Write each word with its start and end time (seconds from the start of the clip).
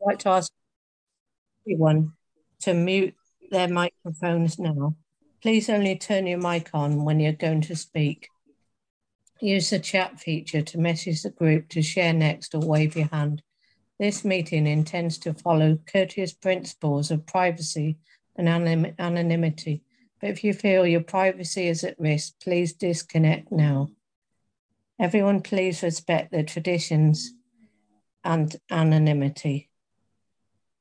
I'd 0.00 0.06
like 0.06 0.18
to 0.20 0.28
ask 0.30 0.52
everyone 1.66 2.12
to 2.60 2.74
mute 2.74 3.14
their 3.50 3.68
microphones 3.68 4.58
now. 4.58 4.96
Please 5.42 5.68
only 5.68 5.96
turn 5.96 6.26
your 6.26 6.38
mic 6.38 6.70
on 6.74 7.04
when 7.04 7.20
you're 7.20 7.32
going 7.32 7.62
to 7.62 7.76
speak. 7.76 8.28
Use 9.40 9.70
the 9.70 9.78
chat 9.78 10.18
feature 10.18 10.62
to 10.62 10.78
message 10.78 11.22
the 11.22 11.30
group 11.30 11.68
to 11.70 11.82
share 11.82 12.12
next 12.12 12.54
or 12.54 12.60
wave 12.60 12.96
your 12.96 13.08
hand. 13.08 13.42
This 13.98 14.24
meeting 14.24 14.66
intends 14.66 15.18
to 15.18 15.34
follow 15.34 15.78
courteous 15.86 16.32
principles 16.32 17.10
of 17.10 17.26
privacy 17.26 17.98
and 18.36 18.48
anonymity. 18.98 19.82
But 20.20 20.30
if 20.30 20.44
you 20.44 20.52
feel 20.52 20.86
your 20.86 21.02
privacy 21.02 21.68
is 21.68 21.84
at 21.84 21.98
risk, 21.98 22.34
please 22.42 22.72
disconnect 22.74 23.50
now. 23.50 23.88
Everyone, 24.98 25.42
please 25.42 25.82
respect 25.82 26.32
the 26.32 26.42
traditions 26.42 27.32
and 28.24 28.54
anonymity. 28.70 29.70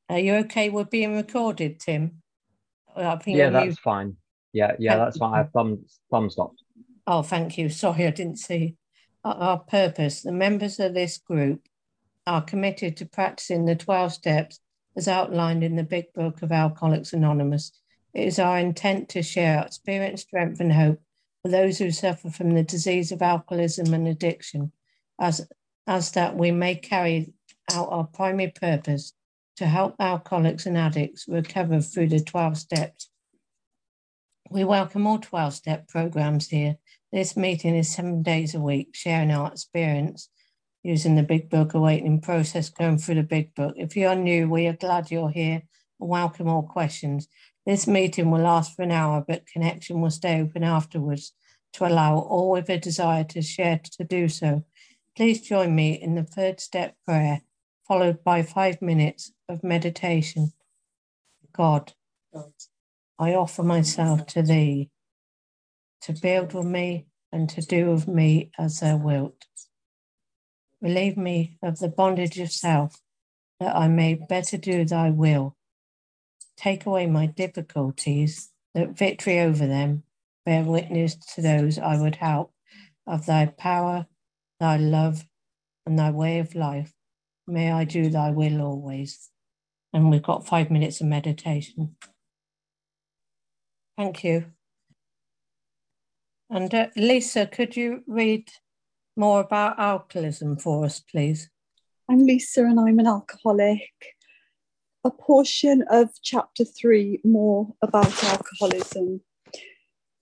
Are 0.10 0.20
you 0.20 0.36
okay 0.36 0.70
with 0.70 0.90
being 0.90 1.16
recorded, 1.16 1.80
Tim? 1.80 2.22
yeah, 3.38 3.50
that's 3.50 3.66
you... 3.66 3.76
fine. 3.84 4.16
Yeah, 4.54 4.74
yeah, 4.80 4.98
that's 4.98 5.18
fine. 5.18 5.34
I 5.34 5.38
have 5.38 5.52
thumbs, 5.52 6.00
thumbs 6.12 6.38
up. 6.40 6.52
Oh, 7.08 7.22
thank 7.22 7.58
you. 7.58 7.70
Sorry, 7.70 8.08
I 8.08 8.12
didn't 8.12 8.38
see. 8.38 8.76
Our 9.24 9.60
purpose 9.60 10.22
the 10.22 10.32
members 10.32 10.80
of 10.80 10.94
this 10.94 11.18
group 11.18 11.62
are 12.28 12.42
committed 12.42 12.98
to 12.98 13.06
practicing 13.06 13.66
the 13.66 13.76
12 13.76 14.14
steps 14.14 14.60
as 14.96 15.08
outlined 15.08 15.64
in 15.64 15.76
the 15.76 15.84
Big 15.84 16.14
Book 16.14 16.42
of 16.42 16.52
Alcoholics 16.52 17.12
Anonymous. 17.12 17.72
It 18.14 18.28
is 18.28 18.40
our 18.40 18.60
intent 18.60 19.10
to 19.10 19.24
share 19.24 19.60
our 19.60 19.66
experience, 19.66 20.22
strength, 20.22 20.60
and 20.60 20.72
hope 20.72 21.02
for 21.42 21.50
those 21.50 21.80
who 21.80 21.92
suffer 21.92 22.30
from 22.30 22.52
the 22.52 22.64
disease 22.64 23.12
of 23.12 23.22
alcoholism 23.22 23.94
and 23.94 24.08
addiction, 24.08 24.72
as, 25.20 25.46
as 25.86 26.12
that 26.12 26.38
we 26.38 26.52
may 26.52 26.76
carry 26.76 27.34
out 27.74 27.90
our 27.92 28.06
primary 28.06 28.52
purpose 28.52 29.14
to 29.58 29.66
help 29.66 29.96
alcoholics 30.00 30.66
and 30.66 30.78
addicts 30.78 31.26
recover 31.28 31.82
through 31.82 32.10
the 32.10 32.20
12 32.20 32.58
steps. 32.58 33.10
We 34.50 34.64
welcome 34.64 35.08
all 35.08 35.20
12 35.20 35.54
step 35.54 35.88
programs 35.88 36.50
here. 36.50 36.78
This 37.12 37.38
meeting 37.38 37.76
is 37.76 37.94
seven 37.94 38.22
days 38.22 38.54
a 38.54 38.60
week, 38.60 38.90
sharing 38.94 39.32
our 39.32 39.52
experience 39.52 40.30
using 40.86 41.16
the 41.16 41.24
Big 41.24 41.50
Book 41.50 41.74
Awakening 41.74 42.22
process, 42.22 42.70
going 42.70 43.00
through 43.00 43.16
the 43.16 43.24
Big 43.24 43.56
Book. 43.56 43.74
If 43.76 43.98
you're 43.98 44.16
new, 44.16 44.48
we 44.48 44.68
are 44.68 44.74
glad 44.74 45.10
you're 45.10 45.32
here 45.32 45.64
and 46.00 46.10
welcome 46.10 46.48
all 46.48 46.62
questions. 46.62 47.28
This 47.66 47.88
meeting 47.88 48.30
will 48.30 48.42
last 48.42 48.76
for 48.76 48.84
an 48.84 48.92
hour, 48.92 49.26
but 49.28 49.48
connection 49.48 50.00
will 50.00 50.12
stay 50.12 50.40
open 50.40 50.64
afterwards 50.64 51.34
to 51.74 51.88
allow 51.88 52.20
all 52.20 52.52
with 52.52 52.70
a 52.70 52.78
desire 52.78 53.24
to 53.24 53.42
share 53.42 53.82
to 53.98 54.04
do 54.04 54.30
so. 54.30 54.64
Please 55.18 55.42
join 55.42 55.74
me 55.74 55.94
in 55.94 56.14
the 56.14 56.24
third 56.24 56.60
step 56.60 56.96
prayer, 57.08 57.42
followed 57.88 58.24
by 58.24 58.42
five 58.42 58.82
minutes 58.82 59.32
of 59.48 59.64
meditation. 59.64 60.54
God, 61.54 61.94
I 63.20 63.34
offer 63.34 63.64
myself 63.64 64.26
to 64.28 64.42
thee 64.42 64.90
to 66.02 66.14
build 66.14 66.54
with 66.54 66.66
me 66.66 67.06
and 67.32 67.50
to 67.50 67.62
do 67.62 67.92
with 67.92 68.08
me 68.08 68.52
as 68.58 68.80
thou 68.80 68.98
wilt. 68.98 69.46
Relieve 70.82 71.18
me 71.18 71.58
of 71.64 71.80
the 71.80 71.88
bondage 71.88 72.40
of 72.40 72.52
self, 72.52 73.02
that 73.60 73.76
I 73.76 73.88
may 73.88 74.16
better 74.16 74.58
do 74.58 74.86
thy 74.86 75.10
will. 75.10 75.56
Take 76.58 76.86
away 76.86 77.08
my 77.08 77.26
difficulties, 77.26 78.52
that 78.74 78.98
victory 78.98 79.40
over 79.40 79.66
them 79.66 80.04
bear 80.46 80.64
witness 80.64 81.16
to 81.36 81.42
those 81.42 81.80
I 81.80 82.00
would 82.00 82.16
help 82.16 82.54
of 83.08 83.26
thy 83.26 83.48
power, 83.48 84.08
thy 84.60 84.78
love, 84.78 85.26
and 85.86 85.98
thy 85.98 86.12
way 86.12 86.40
of 86.40 86.56
life. 86.56 86.95
May 87.48 87.72
I 87.72 87.84
do 87.84 88.10
thy 88.10 88.32
will 88.32 88.62
always. 88.62 89.30
And 89.94 90.10
we've 90.10 90.24
got 90.24 90.48
five 90.48 90.72
minutes 90.72 91.00
of 91.02 91.08
meditation. 91.08 91.96
Thank 93.98 94.24
you. 94.24 94.46
And 96.50 96.74
uh, 96.74 96.88
Lisa, 96.96 97.46
could 97.46 97.76
you 97.76 98.04
read 98.08 98.50
more 99.16 99.40
about 99.42 99.80
alcoholism 99.80 100.58
for 100.58 100.86
us, 100.86 101.00
please? 101.00 101.50
I'm 102.10 102.26
Lisa 102.26 102.66
and 102.66 102.80
I'm 102.80 103.00
an 103.00 103.08
alcoholic. 103.08 103.92
A 105.04 105.12
portion 105.12 105.84
of 105.90 106.10
chapter 106.24 106.66
three, 106.66 107.22
more 107.24 107.74
about 107.82 108.24
alcoholism. 108.24 109.22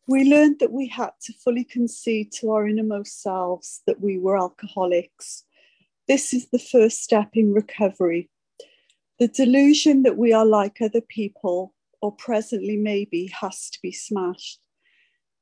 We 0.08 0.26
learned 0.26 0.60
that 0.60 0.72
we 0.72 0.88
had 0.88 1.12
to 1.24 1.34
fully 1.44 1.64
concede 1.64 2.32
to 2.34 2.52
our 2.52 2.68
innermost 2.68 3.22
selves 3.22 3.82
that 3.88 4.02
we 4.02 4.18
were 4.18 4.38
alcoholics. 4.38 5.46
This 6.06 6.34
is 6.34 6.50
the 6.50 6.60
first 6.60 7.02
step 7.02 7.30
in 7.34 7.54
recovery. 7.54 8.30
The 9.20 9.30
delusion 9.30 10.04
that 10.04 10.18
we 10.18 10.34
are 10.34 10.46
like 10.46 10.82
other 10.82 11.00
people, 11.00 11.74
or 12.02 12.12
presently 12.12 12.76
maybe, 12.76 13.28
has 13.40 13.70
to 13.70 13.80
be 13.82 13.94
smashed. 13.94 14.60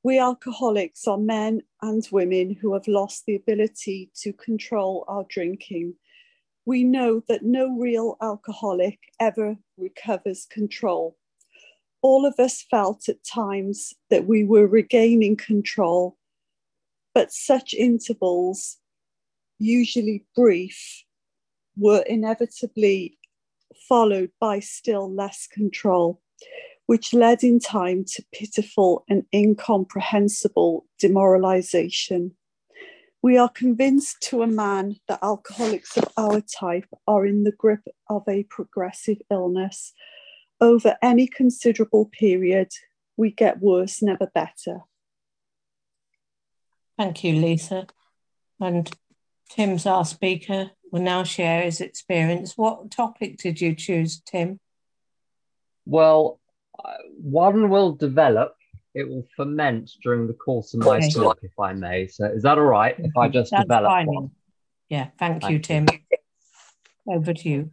We 0.03 0.19
alcoholics 0.19 1.07
are 1.07 1.17
men 1.17 1.61
and 1.81 2.07
women 2.11 2.55
who 2.61 2.73
have 2.75 2.87
lost 2.87 3.25
the 3.25 3.35
ability 3.35 4.11
to 4.21 4.33
control 4.33 5.03
our 5.07 5.25
drinking. 5.27 5.95
We 6.65 6.83
know 6.83 7.23
that 7.27 7.43
no 7.43 7.75
real 7.75 8.17
alcoholic 8.21 8.99
ever 9.19 9.57
recovers 9.79 10.45
control. 10.45 11.17
All 12.03 12.23
of 12.23 12.39
us 12.39 12.61
felt 12.69 13.09
at 13.09 13.23
times 13.23 13.95
that 14.11 14.27
we 14.27 14.43
were 14.43 14.67
regaining 14.67 15.37
control, 15.37 16.17
but 17.15 17.31
such 17.31 17.73
intervals, 17.73 18.77
usually 19.61 20.25
brief, 20.35 21.03
were 21.77 22.01
inevitably 22.01 23.17
followed 23.87 24.31
by 24.39 24.59
still 24.59 25.13
less 25.13 25.47
control 25.47 26.21
which 26.91 27.13
led 27.13 27.41
in 27.41 27.57
time 27.57 28.03
to 28.03 28.21
pitiful 28.33 29.05
and 29.07 29.23
incomprehensible 29.33 30.85
demoralization. 30.99 32.35
We 33.21 33.37
are 33.37 33.47
convinced 33.47 34.21
to 34.23 34.41
a 34.41 34.47
man 34.47 34.97
that 35.07 35.23
alcoholics 35.23 35.95
of 35.95 36.09
our 36.17 36.41
type 36.41 36.87
are 37.07 37.25
in 37.25 37.45
the 37.45 37.53
grip 37.53 37.87
of 38.09 38.23
a 38.27 38.43
progressive 38.43 39.19
illness. 39.29 39.93
Over 40.59 40.97
any 41.01 41.27
considerable 41.27 42.09
period, 42.11 42.71
we 43.15 43.31
get 43.31 43.61
worse, 43.61 44.01
never 44.01 44.27
better. 44.27 44.81
Thank 46.97 47.23
you, 47.23 47.35
Lisa. 47.35 47.87
And 48.59 48.91
Tim's 49.51 49.85
our 49.85 50.05
speaker 50.05 50.71
will 50.91 51.01
now 51.01 51.23
share 51.23 51.63
his 51.63 51.81
experience. 51.81 52.57
What 52.57 52.89
topic 52.89 53.37
did 53.37 53.59
you 53.59 53.75
choose, 53.75 54.21
Tim? 54.21 54.59
Well, 55.85 56.39
uh, 56.83 56.93
one 57.21 57.69
will 57.69 57.91
develop. 57.91 58.55
It 58.93 59.09
will 59.09 59.27
ferment 59.35 59.91
during 60.03 60.27
the 60.27 60.33
course 60.33 60.73
of 60.73 60.81
my 60.81 60.97
okay. 60.97 61.09
talk, 61.09 61.39
if 61.41 61.57
I 61.59 61.73
may. 61.73 62.07
So, 62.07 62.25
is 62.25 62.43
that 62.43 62.57
all 62.57 62.63
right 62.63 62.95
if 62.97 63.11
I 63.17 63.27
just 63.27 63.51
That's 63.51 63.63
develop 63.63 63.89
fine. 63.89 64.07
one? 64.07 64.31
Yeah, 64.89 65.07
thank, 65.19 65.41
thank 65.41 65.51
you, 65.51 65.59
Tim. 65.59 65.87
You. 65.91 67.15
Over 67.15 67.33
to 67.33 67.49
you. 67.49 67.71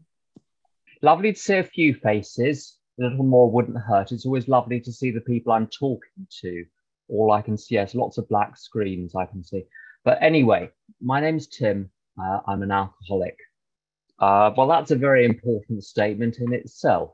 Lovely 1.01 1.33
to 1.33 1.39
see 1.39 1.59
a 1.59 1.65
few 1.65 1.95
faces. 1.95 2.77
A 2.99 3.05
little 3.05 3.25
more 3.25 3.49
wouldn't 3.49 3.79
hurt. 3.79 4.11
It's 4.11 4.27
always 4.27 4.49
lovely 4.49 4.81
to 4.81 4.93
see 4.93 5.13
the 5.13 5.21
people 5.21 5.53
I'm 5.53 5.69
talking 5.69 6.27
to. 6.41 6.65
All 7.09 7.31
I 7.31 7.43
can 7.43 7.57
see, 7.57 7.77
yes, 7.77 7.95
lots 7.95 8.19
of 8.19 8.29
black 8.29 8.57
screens 8.57 9.15
I 9.15 9.27
can 9.27 9.45
see. 9.45 9.65
But 10.09 10.23
anyway, 10.23 10.71
my 11.03 11.21
name's 11.21 11.49
Tim. 11.49 11.91
Uh, 12.19 12.41
I'm 12.47 12.63
an 12.63 12.71
alcoholic. 12.71 13.37
Uh, 14.19 14.51
well, 14.57 14.67
that's 14.67 14.91
a 14.91 14.97
very 14.97 15.27
important 15.27 15.85
statement 15.85 16.39
in 16.39 16.55
itself. 16.55 17.11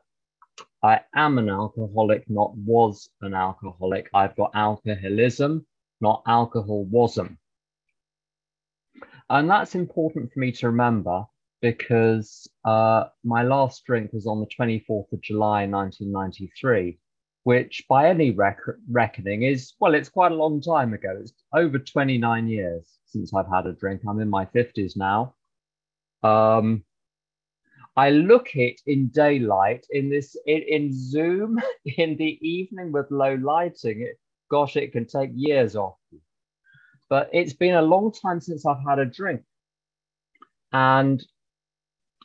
I 0.80 1.00
am 1.12 1.38
an 1.38 1.50
alcoholic, 1.50 2.30
not 2.30 2.56
was 2.56 3.10
an 3.20 3.34
alcoholic. 3.34 4.10
I've 4.14 4.36
got 4.36 4.52
alcoholism, 4.54 5.66
not 6.00 6.22
alcoholism. 6.28 7.36
And 9.28 9.50
that's 9.50 9.74
important 9.74 10.32
for 10.32 10.38
me 10.38 10.52
to 10.52 10.68
remember 10.68 11.24
because 11.60 12.48
uh, 12.64 13.06
my 13.24 13.42
last 13.42 13.84
drink 13.86 14.12
was 14.12 14.28
on 14.28 14.38
the 14.38 14.46
24th 14.46 15.12
of 15.12 15.20
July, 15.20 15.66
1993, 15.66 17.00
which 17.44 17.84
by 17.88 18.08
any 18.08 18.30
rec- 18.30 18.58
reckoning 18.90 19.42
is, 19.42 19.74
well, 19.78 19.94
it's 19.94 20.08
quite 20.08 20.32
a 20.32 20.34
long 20.34 20.60
time 20.60 20.94
ago. 20.94 21.16
It's 21.20 21.32
over 21.52 21.78
29 21.78 22.48
years 22.48 22.98
since 23.06 23.32
I've 23.32 23.50
had 23.50 23.66
a 23.66 23.72
drink. 23.72 24.00
I'm 24.08 24.20
in 24.20 24.30
my 24.30 24.46
50s 24.46 24.96
now. 24.96 25.34
Um, 26.22 26.84
I 27.96 28.10
look 28.10 28.56
it 28.56 28.80
in 28.86 29.08
daylight 29.08 29.86
in 29.90 30.10
this 30.10 30.36
in, 30.46 30.62
in 30.62 30.90
Zoom 30.92 31.60
in 31.84 32.16
the 32.16 32.38
evening 32.46 32.92
with 32.92 33.10
low 33.10 33.34
lighting. 33.34 34.00
It, 34.02 34.18
gosh, 34.50 34.76
it 34.76 34.92
can 34.92 35.06
take 35.06 35.30
years 35.34 35.76
off. 35.76 35.96
But 37.10 37.28
it's 37.32 37.52
been 37.52 37.74
a 37.74 37.82
long 37.82 38.12
time 38.12 38.40
since 38.40 38.66
I've 38.66 38.82
had 38.88 38.98
a 38.98 39.04
drink. 39.04 39.42
And 40.72 41.24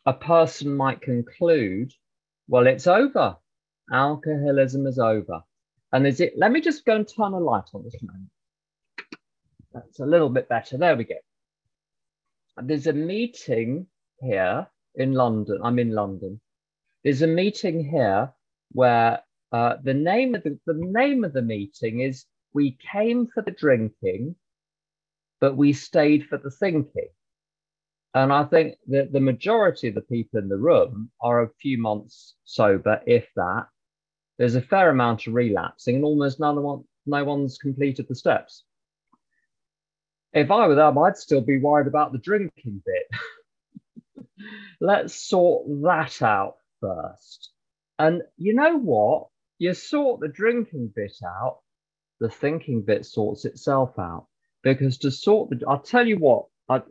a 0.06 0.13
person 0.13 0.75
might 0.75 1.01
conclude, 1.01 1.92
well, 2.48 2.65
it's 2.65 2.88
over. 2.88 3.36
Alcoholism 3.91 4.86
is 4.88 5.00
over. 5.00 5.41
And 5.91 6.06
is 6.06 6.19
it, 6.19 6.33
let 6.38 6.51
me 6.51 6.62
just 6.62 6.86
go 6.86 6.95
and 6.95 7.07
turn 7.07 7.33
a 7.33 7.39
light 7.39 7.69
on 7.74 7.83
this 7.83 7.95
moment. 8.01 8.30
That's 9.74 10.00
a 10.00 10.06
little 10.06 10.30
bit 10.30 10.50
better. 10.50 10.77
There 10.77 10.95
we 10.95 11.03
go. 11.03 11.15
There's 12.62 12.88
a 12.88 12.94
meeting 12.94 13.88
here 14.21 14.68
in 14.95 15.13
London. 15.13 15.59
I'm 15.63 15.80
in 15.80 15.91
London. 15.94 16.39
There's 17.03 17.21
a 17.21 17.27
meeting 17.27 17.89
here 17.89 18.33
where 18.74 19.21
uh, 19.51 19.77
the 19.83 19.94
name 19.94 20.36
of 20.36 20.44
the, 20.44 20.59
the 20.65 20.75
name 20.75 21.24
of 21.24 21.33
the 21.33 21.41
meeting 21.41 22.01
is 22.01 22.25
"We 22.53 22.77
came 22.91 23.27
for 23.27 23.41
the 23.41 23.51
drinking, 23.51 24.36
but 25.39 25.56
we 25.56 25.74
stayed 25.74 26.27
for 26.27 26.38
the 26.38 26.51
thinking." 26.51 27.09
And 28.13 28.33
I 28.33 28.44
think 28.44 28.75
that 28.88 29.13
the 29.13 29.19
majority 29.19 29.88
of 29.88 29.95
the 29.95 30.01
people 30.01 30.39
in 30.39 30.50
the 30.50 30.57
room 30.57 31.12
are 31.21 31.44
a 31.44 31.53
few 31.62 31.77
months 31.80 32.36
sober, 32.44 33.01
if 33.06 33.27
that. 33.36 33.68
There's 34.39 34.56
a 34.56 34.62
fair 34.62 34.89
amount 34.89 35.27
of 35.27 35.33
relapsing, 35.33 35.95
and 35.97 36.06
almost 36.06 36.39
none 36.39 36.63
one, 36.63 36.86
no 37.06 37.25
one's 37.25 37.57
completed 37.57 38.07
the 38.07 38.15
steps. 38.15 38.63
If 40.31 40.50
I 40.50 40.65
were 40.65 40.75
them, 40.75 40.97
I'd 40.97 41.18
still 41.18 41.41
be 41.41 41.59
worried 41.59 41.88
about 41.88 42.13
the 42.13 42.19
drinking 42.19 42.81
bit. 42.86 44.25
Let's 44.80 45.13
sort 45.13 45.65
that 45.81 46.21
out 46.21 46.56
first. 46.80 47.51
And 47.97 48.21
you 48.38 48.53
know 48.53 48.77
what? 48.77 49.27
You 49.57 49.74
sort 49.74 50.21
the 50.21 50.30
drinking 50.30 50.94
bit 50.95 51.18
out, 51.21 51.59
the 52.21 52.30
thinking 52.30 52.81
bit 52.81 53.06
sorts 53.06 53.44
itself 53.44 54.00
out. 54.00 54.27
Because 54.63 55.00
to 55.00 55.12
sort 55.12 55.50
the, 55.50 55.65
I'll 55.68 55.80
tell 55.80 56.07
you 56.07 56.15
what, 56.18 56.45
I, 56.69 56.81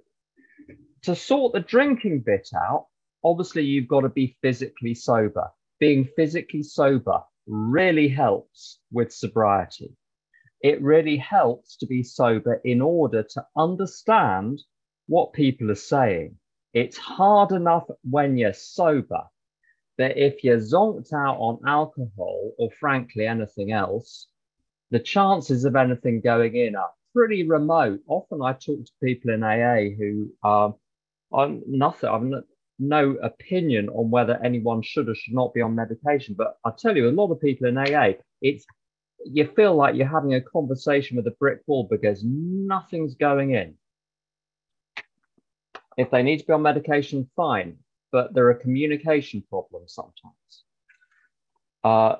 to 1.05 1.17
sort 1.17 1.55
the 1.55 1.61
drinking 1.61 2.21
bit 2.27 2.51
out, 2.55 2.89
obviously 3.25 3.63
you've 3.65 3.89
got 3.89 4.03
to 4.03 4.11
be 4.11 4.37
physically 4.43 4.95
sober. 4.95 5.49
Being 5.81 6.09
physically 6.15 6.63
sober 6.63 7.23
really 7.49 8.09
helps 8.09 8.81
with 8.93 9.13
sobriety. 9.13 9.97
It 10.61 10.83
really 10.83 11.17
helps 11.17 11.77
to 11.79 11.87
be 11.87 12.03
sober 12.03 12.61
in 12.65 12.81
order 12.81 13.23
to 13.23 13.47
understand 13.57 14.61
what 15.07 15.33
people 15.33 15.71
are 15.71 15.77
saying. 15.77 16.37
It's 16.75 16.99
hard 16.99 17.53
enough 17.53 17.85
when 18.03 18.37
you're 18.37 18.53
sober 18.53 19.23
that 19.97 20.17
if 20.17 20.45
you're 20.45 20.59
zonked 20.59 21.13
out 21.13 21.39
on 21.39 21.61
alcohol 21.67 22.53
or 22.59 22.71
frankly 22.79 23.27
anything 23.27 23.73
else, 23.73 24.27
the 24.91 24.99
chances 24.99 25.65
of 25.65 25.77
anything 25.77 26.21
going 26.21 26.57
in 26.57 26.77
are 26.77 26.91
pretty 27.15 27.47
remote. 27.47 28.01
Often 28.07 28.43
I 28.43 28.53
talk 28.53 28.85
to 28.85 28.93
people 29.03 29.33
in 29.33 29.43
AA 29.43 29.95
who 29.97 30.31
are. 30.43 30.75
I'm 31.31 31.63
nothing. 31.67 32.09
I've 32.09 32.23
no, 32.79 33.17
opinion 33.23 33.89
on 33.89 34.11
whether 34.11 34.39
anyone 34.45 34.83
should 34.83 35.09
or 35.09 35.15
should 35.15 35.35
not 35.35 35.55
be 35.55 35.61
on 35.61 35.75
medication. 35.75 36.35
But 36.37 36.57
I 36.65 36.71
tell 36.79 36.97
you, 36.97 37.09
a 37.09 37.11
lot 37.11 37.33
of 37.33 37.41
people 37.41 37.69
in 37.69 37.77
AA, 37.77 38.13
it's 38.41 38.65
you 39.25 39.49
feel 39.57 39.75
like 39.75 39.97
you're 39.97 40.07
having 40.07 40.35
a 40.35 40.41
conversation 40.41 41.17
with 41.17 41.27
a 41.27 41.33
brick 41.33 41.61
wall 41.67 41.89
because 41.91 42.23
nothing's 42.25 43.15
going 43.15 43.53
in. 43.53 43.75
If 45.97 46.11
they 46.11 46.23
need 46.23 46.39
to 46.39 46.47
be 46.47 46.53
on 46.53 46.63
medication, 46.63 47.29
fine, 47.35 47.79
but 48.13 48.33
there 48.33 48.49
are 48.49 48.55
communication 48.55 49.43
problems 49.49 49.95
sometimes. 49.95 50.65
Uh, 51.83 52.17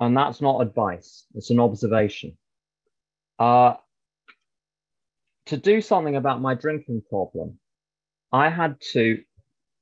and 0.00 0.16
that's 0.16 0.40
not 0.40 0.60
advice, 0.60 1.26
it's 1.34 1.50
an 1.50 1.58
observation. 1.58 2.36
Uh, 3.38 3.74
to 5.46 5.56
do 5.56 5.80
something 5.80 6.14
about 6.16 6.40
my 6.40 6.54
drinking 6.54 7.02
problem, 7.08 7.58
I 8.30 8.50
had 8.50 8.80
to, 8.92 9.18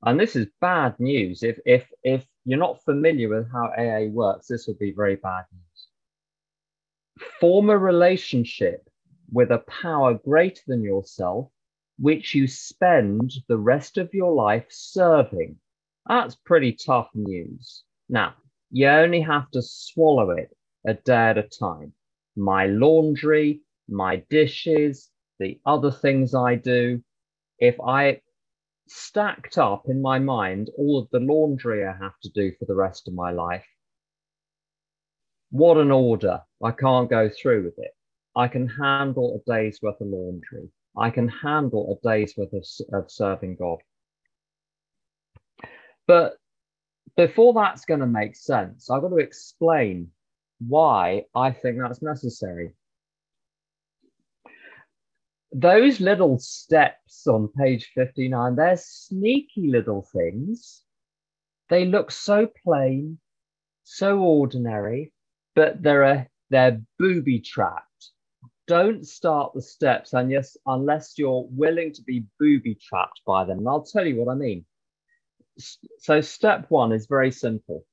and 0.03 0.19
this 0.19 0.35
is 0.35 0.47
bad 0.61 0.99
news. 0.99 1.43
If 1.43 1.59
if 1.65 1.87
if 2.03 2.25
you're 2.45 2.59
not 2.59 2.83
familiar 2.83 3.29
with 3.29 3.51
how 3.51 3.71
AA 3.77 4.07
works, 4.09 4.47
this 4.47 4.67
will 4.67 4.75
be 4.79 4.91
very 4.91 5.15
bad 5.15 5.45
news. 5.51 5.87
Form 7.39 7.69
a 7.69 7.77
relationship 7.77 8.89
with 9.31 9.51
a 9.51 9.63
power 9.81 10.13
greater 10.13 10.61
than 10.67 10.83
yourself, 10.83 11.49
which 11.99 12.35
you 12.35 12.47
spend 12.47 13.33
the 13.47 13.57
rest 13.57 13.97
of 13.97 14.13
your 14.13 14.33
life 14.33 14.67
serving. 14.69 15.57
That's 16.07 16.35
pretty 16.35 16.73
tough 16.73 17.09
news. 17.13 17.83
Now, 18.07 18.35
you 18.71 18.87
only 18.87 19.21
have 19.21 19.49
to 19.51 19.61
swallow 19.61 20.31
it 20.31 20.55
a 20.85 20.93
day 20.93 21.29
at 21.31 21.37
a 21.37 21.43
time. 21.43 21.93
My 22.35 22.67
laundry, 22.67 23.61
my 23.89 24.17
dishes, 24.29 25.09
the 25.39 25.59
other 25.65 25.91
things 25.91 26.33
I 26.35 26.55
do. 26.55 27.03
If 27.59 27.79
I 27.81 28.21
stacked 28.89 29.57
up 29.57 29.83
in 29.87 30.01
my 30.01 30.19
mind 30.19 30.69
all 30.77 30.99
of 30.99 31.09
the 31.11 31.19
laundry 31.19 31.85
I 31.85 31.93
have 31.93 32.19
to 32.23 32.29
do 32.29 32.51
for 32.57 32.65
the 32.65 32.75
rest 32.75 33.07
of 33.07 33.13
my 33.13 33.31
life. 33.31 33.65
What 35.51 35.77
an 35.77 35.91
order. 35.91 36.41
I 36.63 36.71
can't 36.71 37.09
go 37.09 37.29
through 37.29 37.63
with 37.65 37.77
it. 37.77 37.91
I 38.35 38.47
can 38.47 38.67
handle 38.67 39.41
a 39.41 39.51
day's 39.51 39.79
worth 39.81 39.99
of 40.01 40.07
laundry. 40.07 40.69
I 40.97 41.09
can 41.09 41.27
handle 41.27 41.99
a 42.03 42.07
day's 42.07 42.35
worth 42.37 42.53
of, 42.53 42.65
of 42.93 43.11
serving 43.11 43.55
God. 43.55 43.79
But 46.05 46.37
before 47.15 47.53
that's 47.53 47.85
going 47.85 47.99
to 47.99 48.07
make 48.07 48.35
sense, 48.35 48.89
I've 48.89 49.01
got 49.01 49.09
to 49.09 49.17
explain 49.17 50.11
why 50.59 51.25
I 51.35 51.51
think 51.51 51.77
that's 51.79 52.01
necessary 52.01 52.73
those 55.51 55.99
little 55.99 56.37
steps 56.39 57.25
on 57.27 57.49
page 57.57 57.91
59, 57.95 58.55
they're 58.55 58.77
sneaky 58.77 59.69
little 59.69 60.05
things. 60.13 60.83
They 61.69 61.85
look 61.85 62.11
so 62.11 62.49
plain, 62.63 63.19
so 63.83 64.19
ordinary, 64.19 65.13
but 65.55 65.81
they're 65.81 66.03
a, 66.03 66.29
they're 66.49 66.81
booby 66.99 67.39
trapped. 67.39 68.11
Don't 68.67 69.07
start 69.07 69.53
the 69.53 69.61
steps 69.61 70.13
unless, 70.13 70.57
unless 70.65 71.17
you're 71.17 71.47
willing 71.49 71.93
to 71.93 72.01
be 72.03 72.25
booby 72.39 72.75
trapped 72.75 73.21
by 73.25 73.45
them. 73.45 73.59
And 73.59 73.67
I'll 73.67 73.83
tell 73.83 74.05
you 74.05 74.17
what 74.17 74.31
I 74.31 74.35
mean. 74.35 74.65
So, 75.99 76.21
step 76.21 76.65
one 76.69 76.91
is 76.91 77.07
very 77.07 77.31
simple. 77.31 77.85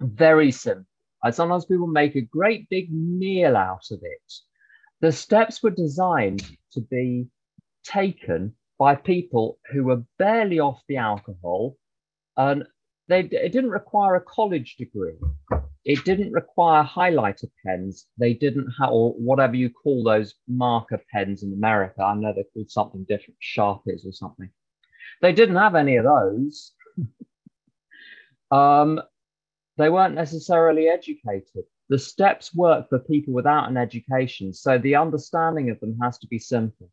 Very 0.00 0.50
simple. 0.50 0.86
And 1.22 1.34
sometimes 1.34 1.64
people 1.66 1.86
make 1.86 2.16
a 2.16 2.20
great 2.20 2.68
big 2.68 2.92
meal 2.92 3.56
out 3.56 3.90
of 3.90 4.00
it 4.02 4.32
the 5.00 5.12
steps 5.12 5.62
were 5.62 5.70
designed 5.70 6.44
to 6.72 6.80
be 6.80 7.26
taken 7.84 8.54
by 8.78 8.94
people 8.94 9.58
who 9.72 9.84
were 9.84 10.02
barely 10.18 10.58
off 10.58 10.82
the 10.88 10.96
alcohol 10.96 11.76
and 12.36 12.64
they, 13.08 13.20
it 13.20 13.52
didn't 13.52 13.70
require 13.70 14.14
a 14.14 14.20
college 14.20 14.76
degree. 14.76 15.16
It 15.84 16.04
didn't 16.04 16.32
require 16.32 16.84
highlighter 16.84 17.50
pens. 17.66 18.06
They 18.18 18.34
didn't 18.34 18.70
have, 18.78 18.90
or 18.90 19.12
whatever 19.14 19.56
you 19.56 19.68
call 19.68 20.04
those 20.04 20.34
marker 20.46 21.02
pens 21.12 21.42
in 21.42 21.52
America. 21.52 22.02
I 22.02 22.14
know 22.14 22.32
they're 22.32 22.44
called 22.54 22.70
something 22.70 23.04
different, 23.08 23.36
Sharpies 23.42 24.06
or 24.06 24.12
something. 24.12 24.48
They 25.22 25.32
didn't 25.32 25.56
have 25.56 25.74
any 25.74 25.96
of 25.96 26.04
those. 26.04 26.72
um, 28.52 29.00
they 29.76 29.90
weren't 29.90 30.14
necessarily 30.14 30.88
educated 30.88 31.64
the 31.90 31.98
steps 31.98 32.54
work 32.54 32.88
for 32.88 33.00
people 33.00 33.34
without 33.34 33.68
an 33.68 33.76
education, 33.76 34.54
so 34.54 34.78
the 34.78 34.94
understanding 34.94 35.70
of 35.70 35.80
them 35.80 35.98
has 36.00 36.18
to 36.18 36.28
be 36.28 36.38
simple. 36.38 36.88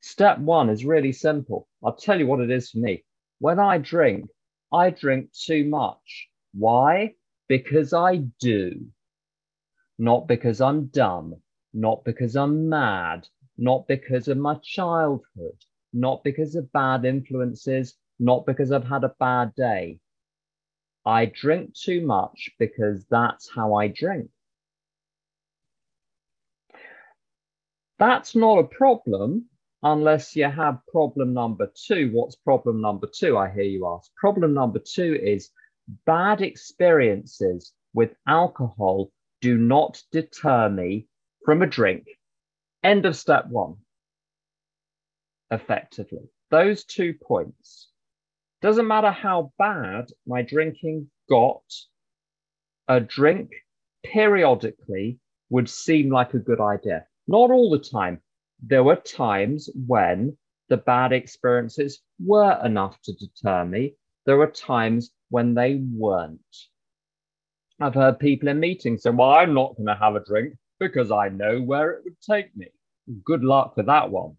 Step 0.00 0.40
one 0.40 0.68
is 0.68 0.84
really 0.84 1.12
simple. 1.12 1.68
I'll 1.82 1.94
tell 1.94 2.18
you 2.18 2.26
what 2.26 2.40
it 2.40 2.50
is 2.50 2.70
for 2.70 2.78
me. 2.78 3.04
When 3.38 3.60
I 3.60 3.78
drink, 3.78 4.28
I 4.72 4.90
drink 4.90 5.30
too 5.32 5.64
much. 5.64 6.28
Why? 6.52 7.14
Because 7.48 7.92
I 7.92 8.24
do. 8.40 8.88
Not 9.96 10.26
because 10.26 10.60
I'm 10.60 10.86
dumb, 10.86 11.36
not 11.72 12.04
because 12.04 12.34
I'm 12.34 12.68
mad, 12.68 13.28
not 13.58 13.86
because 13.86 14.26
of 14.26 14.38
my 14.38 14.56
childhood, 14.64 15.58
not 15.92 16.24
because 16.24 16.56
of 16.56 16.72
bad 16.72 17.04
influences, 17.04 17.94
not 18.18 18.44
because 18.44 18.72
I've 18.72 18.88
had 18.88 19.04
a 19.04 19.14
bad 19.20 19.54
day. 19.54 20.00
I 21.04 21.26
drink 21.26 21.74
too 21.74 22.06
much 22.06 22.50
because 22.58 23.04
that's 23.10 23.50
how 23.52 23.74
I 23.74 23.88
drink. 23.88 24.30
That's 27.98 28.34
not 28.34 28.58
a 28.58 28.64
problem 28.64 29.46
unless 29.82 30.36
you 30.36 30.44
have 30.44 30.80
problem 30.90 31.34
number 31.34 31.72
two. 31.86 32.10
What's 32.12 32.36
problem 32.36 32.80
number 32.80 33.08
two? 33.12 33.36
I 33.36 33.50
hear 33.50 33.64
you 33.64 33.86
ask. 33.86 34.14
Problem 34.16 34.54
number 34.54 34.78
two 34.78 35.18
is 35.22 35.50
bad 36.06 36.40
experiences 36.40 37.72
with 37.94 38.14
alcohol 38.26 39.10
do 39.40 39.58
not 39.58 40.00
deter 40.12 40.68
me 40.68 41.08
from 41.44 41.62
a 41.62 41.66
drink. 41.66 42.06
End 42.82 43.06
of 43.06 43.16
step 43.16 43.46
one. 43.48 43.76
Effectively, 45.50 46.30
those 46.50 46.84
two 46.84 47.14
points 47.14 47.88
doesn't 48.62 48.86
matter 48.86 49.10
how 49.10 49.52
bad 49.58 50.06
my 50.26 50.42
drinking 50.42 51.10
got, 51.28 51.64
a 52.88 53.00
drink 53.00 53.50
periodically 54.04 55.18
would 55.50 55.68
seem 55.68 56.10
like 56.10 56.32
a 56.32 56.38
good 56.38 56.60
idea. 56.60 57.04
Not 57.26 57.50
all 57.50 57.70
the 57.70 57.78
time. 57.78 58.20
There 58.64 58.84
were 58.84 58.96
times 58.96 59.68
when 59.86 60.36
the 60.68 60.76
bad 60.76 61.12
experiences 61.12 62.00
were 62.24 62.58
enough 62.64 63.00
to 63.02 63.12
deter 63.14 63.64
me. 63.64 63.94
There 64.26 64.36
were 64.36 64.46
times 64.46 65.10
when 65.28 65.54
they 65.54 65.82
weren't. 65.92 66.40
I've 67.80 67.94
heard 67.94 68.20
people 68.20 68.48
in 68.48 68.60
meetings 68.60 69.02
say, 69.02 69.10
Well, 69.10 69.30
I'm 69.30 69.54
not 69.54 69.76
going 69.76 69.88
to 69.88 69.94
have 69.96 70.14
a 70.14 70.24
drink 70.24 70.54
because 70.78 71.10
I 71.10 71.28
know 71.28 71.60
where 71.60 71.90
it 71.92 72.04
would 72.04 72.20
take 72.20 72.56
me. 72.56 72.68
Good 73.24 73.42
luck 73.42 73.76
with 73.76 73.86
that 73.86 74.10
one. 74.10 74.36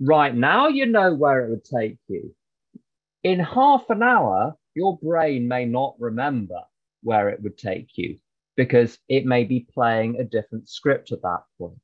Right 0.00 0.34
now, 0.34 0.68
you 0.68 0.86
know 0.86 1.14
where 1.14 1.44
it 1.44 1.50
would 1.50 1.64
take 1.64 1.98
you. 2.08 2.34
In 3.24 3.38
half 3.38 3.88
an 3.88 4.02
hour, 4.02 4.56
your 4.74 4.98
brain 4.98 5.46
may 5.46 5.64
not 5.64 5.94
remember 5.98 6.60
where 7.02 7.28
it 7.28 7.42
would 7.42 7.56
take 7.56 7.96
you 7.96 8.18
because 8.56 8.98
it 9.08 9.24
may 9.24 9.44
be 9.44 9.66
playing 9.72 10.18
a 10.18 10.24
different 10.24 10.68
script 10.68 11.12
at 11.12 11.22
that 11.22 11.42
point. 11.58 11.78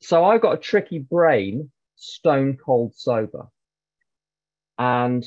So 0.00 0.24
I've 0.24 0.40
got 0.40 0.54
a 0.54 0.60
tricky 0.60 0.98
brain, 0.98 1.70
stone 1.96 2.56
cold 2.56 2.94
sober. 2.94 3.46
And 4.78 5.24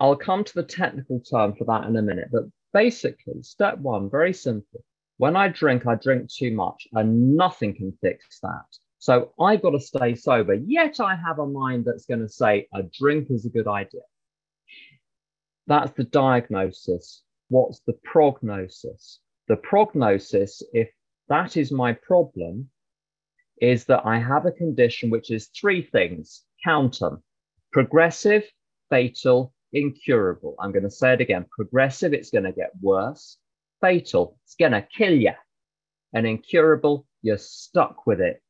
I'll 0.00 0.16
come 0.16 0.44
to 0.44 0.54
the 0.54 0.62
technical 0.62 1.20
term 1.20 1.54
for 1.54 1.64
that 1.64 1.84
in 1.84 1.96
a 1.96 2.02
minute. 2.02 2.28
But 2.32 2.44
basically, 2.72 3.42
step 3.42 3.78
one, 3.78 4.10
very 4.10 4.32
simple. 4.32 4.84
When 5.18 5.36
I 5.36 5.48
drink, 5.48 5.86
I 5.86 5.96
drink 5.96 6.30
too 6.32 6.52
much, 6.54 6.86
and 6.92 7.36
nothing 7.36 7.74
can 7.74 7.92
fix 8.00 8.38
that. 8.40 8.66
So 8.98 9.32
I've 9.40 9.62
got 9.62 9.70
to 9.70 9.80
stay 9.80 10.14
sober. 10.14 10.54
Yet 10.54 11.00
I 11.00 11.14
have 11.14 11.38
a 11.38 11.46
mind 11.46 11.84
that's 11.84 12.06
going 12.06 12.20
to 12.20 12.28
say 12.28 12.66
a 12.74 12.82
drink 12.82 13.28
is 13.30 13.46
a 13.46 13.50
good 13.50 13.68
idea. 13.68 14.00
That's 15.66 15.92
the 15.92 16.04
diagnosis. 16.04 17.22
What's 17.48 17.80
the 17.86 17.94
prognosis? 18.04 19.20
The 19.48 19.56
prognosis, 19.56 20.62
if 20.72 20.90
that 21.28 21.56
is 21.56 21.70
my 21.70 21.92
problem, 21.92 22.70
is 23.60 23.84
that 23.86 24.04
I 24.04 24.18
have 24.18 24.46
a 24.46 24.52
condition 24.52 25.10
which 25.10 25.30
is 25.30 25.48
three 25.48 25.82
things 25.82 26.44
count 26.64 26.98
them 27.00 27.22
progressive, 27.72 28.44
fatal, 28.88 29.52
incurable. 29.72 30.56
I'm 30.58 30.72
going 30.72 30.84
to 30.84 30.90
say 30.90 31.12
it 31.12 31.20
again 31.20 31.44
progressive, 31.50 32.14
it's 32.14 32.30
going 32.30 32.44
to 32.44 32.52
get 32.52 32.70
worse. 32.80 33.36
Fatal, 33.80 34.38
it's 34.44 34.54
going 34.54 34.72
to 34.72 34.86
kill 34.96 35.12
you. 35.12 35.32
And 36.14 36.26
incurable, 36.26 37.06
you're 37.22 37.38
stuck 37.38 38.06
with 38.06 38.20
it. 38.20 38.42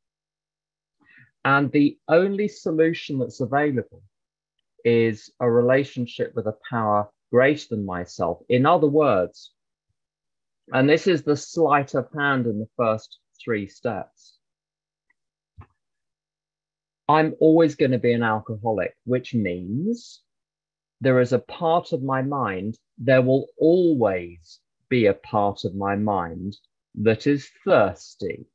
And 1.45 1.71
the 1.73 1.99
only 2.09 2.49
solution 2.49 3.18
that's 3.18 3.40
available 3.40 4.02
is 4.85 5.30
a 5.40 5.50
relationship 5.50 6.35
with 6.35 6.47
a 6.47 6.57
power 6.68 7.09
greater 7.30 7.66
than 7.71 7.85
myself. 7.85 8.40
In 8.49 8.66
other 8.66 8.87
words, 8.87 9.52
and 10.73 10.88
this 10.88 11.07
is 11.07 11.23
the 11.23 11.37
sleight 11.37 11.95
of 11.95 12.09
hand 12.12 12.47
in 12.47 12.59
the 12.59 12.68
first 12.76 13.18
three 13.42 13.66
steps. 13.66 14.38
I'm 17.09 17.35
always 17.40 17.75
going 17.75 17.92
to 17.92 17.99
be 17.99 18.12
an 18.12 18.23
alcoholic, 18.23 18.95
which 19.04 19.33
means 19.33 20.21
there 21.00 21.21
is 21.21 21.33
a 21.33 21.38
part 21.38 21.92
of 21.92 22.02
my 22.02 22.21
mind, 22.21 22.76
there 22.99 23.23
will 23.23 23.47
always 23.57 24.61
be 24.90 25.07
a 25.07 25.14
part 25.14 25.64
of 25.64 25.75
my 25.75 25.97
mind 25.97 26.57
that 26.97 27.26
is 27.26 27.49
thirsty. 27.64 28.47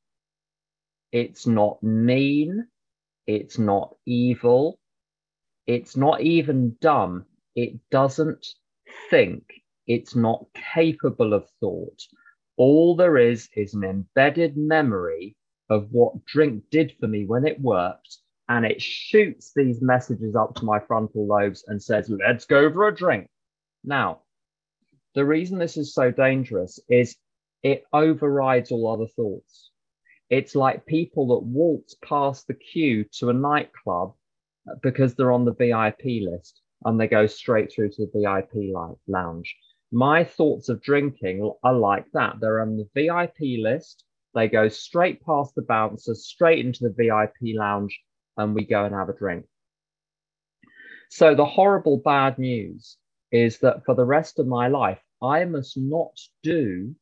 It's 1.12 1.48
not 1.48 1.82
mean, 1.82 2.68
it's 3.27 3.58
not 3.58 3.96
evil, 4.06 4.80
it's 5.68 5.96
not 5.96 6.22
even 6.22 6.75
dumb. 6.82 7.25
It 7.56 7.80
doesn't 7.92 8.46
think, 9.10 9.44
it's 9.88 10.15
not 10.15 10.46
capable 10.75 11.34
of 11.34 11.48
thought. 11.60 12.01
All 12.58 12.96
there 12.96 13.18
is 13.18 13.50
is 13.56 13.74
an 13.74 13.84
embedded 13.84 14.58
memory 14.58 15.36
of 15.70 15.88
what 15.92 16.25
drink 16.25 16.63
did 16.70 16.94
for 17.00 17.08
me 17.08 17.25
when 17.25 17.46
it 17.46 17.60
worked 17.60 18.18
and 18.50 18.65
it 18.65 18.82
shoots 18.82 19.51
these 19.56 19.82
messages 19.82 20.36
up 20.36 20.56
to 20.56 20.65
my 20.65 20.80
frontal 20.80 21.25
lobes 21.25 21.63
and 21.68 21.82
says, 21.82 22.10
let's 22.10 22.46
go 22.46 22.72
for 22.72 22.88
a 22.88 22.96
drink. 22.96 23.27
Now, 23.84 24.22
the 25.15 25.25
reason 25.25 25.58
this 25.58 25.77
is 25.77 25.94
so 25.94 26.12
dangerous 26.12 26.80
is 26.89 27.15
it 27.63 27.84
overrides 27.94 28.72
all 28.72 28.92
other 28.92 29.08
thoughts. 29.08 29.72
It's 30.30 30.56
like 30.56 30.86
people 30.86 31.27
that 31.27 31.46
waltz 31.46 31.96
past 32.03 32.48
the 32.48 32.53
queue 32.53 33.06
to 33.20 33.30
a 33.30 33.34
nightclub 33.34 34.13
because 34.82 35.15
they're 35.15 35.32
on 35.32 35.46
the 35.46 35.53
VIP 35.53 36.22
list 36.22 36.62
and 36.86 37.00
they 37.00 37.08
go 37.08 37.27
straight 37.27 37.72
through 37.72 37.89
to 37.92 38.06
the 38.06 38.20
VIP 38.20 38.74
lounge. 39.08 39.56
My 39.92 40.24
thoughts 40.24 40.70
of 40.70 40.82
drinking 40.82 41.51
are 41.63 41.74
like 41.74 42.06
that. 42.13 42.39
They're 42.39 42.62
on 42.62 42.77
the 42.77 42.89
VIP 42.96 43.60
list. 43.62 44.06
They 44.34 44.48
go 44.48 44.68
straight 44.68 45.24
past 45.24 45.53
the 45.56 45.62
bouncers, 45.62 46.25
straight 46.25 46.65
into 46.65 46.84
the 46.84 46.96
VIP 46.98 47.56
lounge, 47.56 48.01
and 48.38 48.56
we 48.56 48.65
go 48.65 48.86
and 48.86 48.96
have 48.96 49.10
a 49.10 49.13
drink. 49.13 49.46
So 51.10 51.36
the 51.36 51.46
horrible 51.46 51.98
bad 51.98 52.39
news 52.39 52.98
is 53.32 53.60
that 53.60 53.86
for 53.86 53.94
the 53.94 54.06
rest 54.06 54.39
of 54.39 54.48
my 54.48 54.68
life, 54.68 55.00
I 55.22 55.46
must 55.46 55.77
not 55.77 56.18
do 56.42 56.96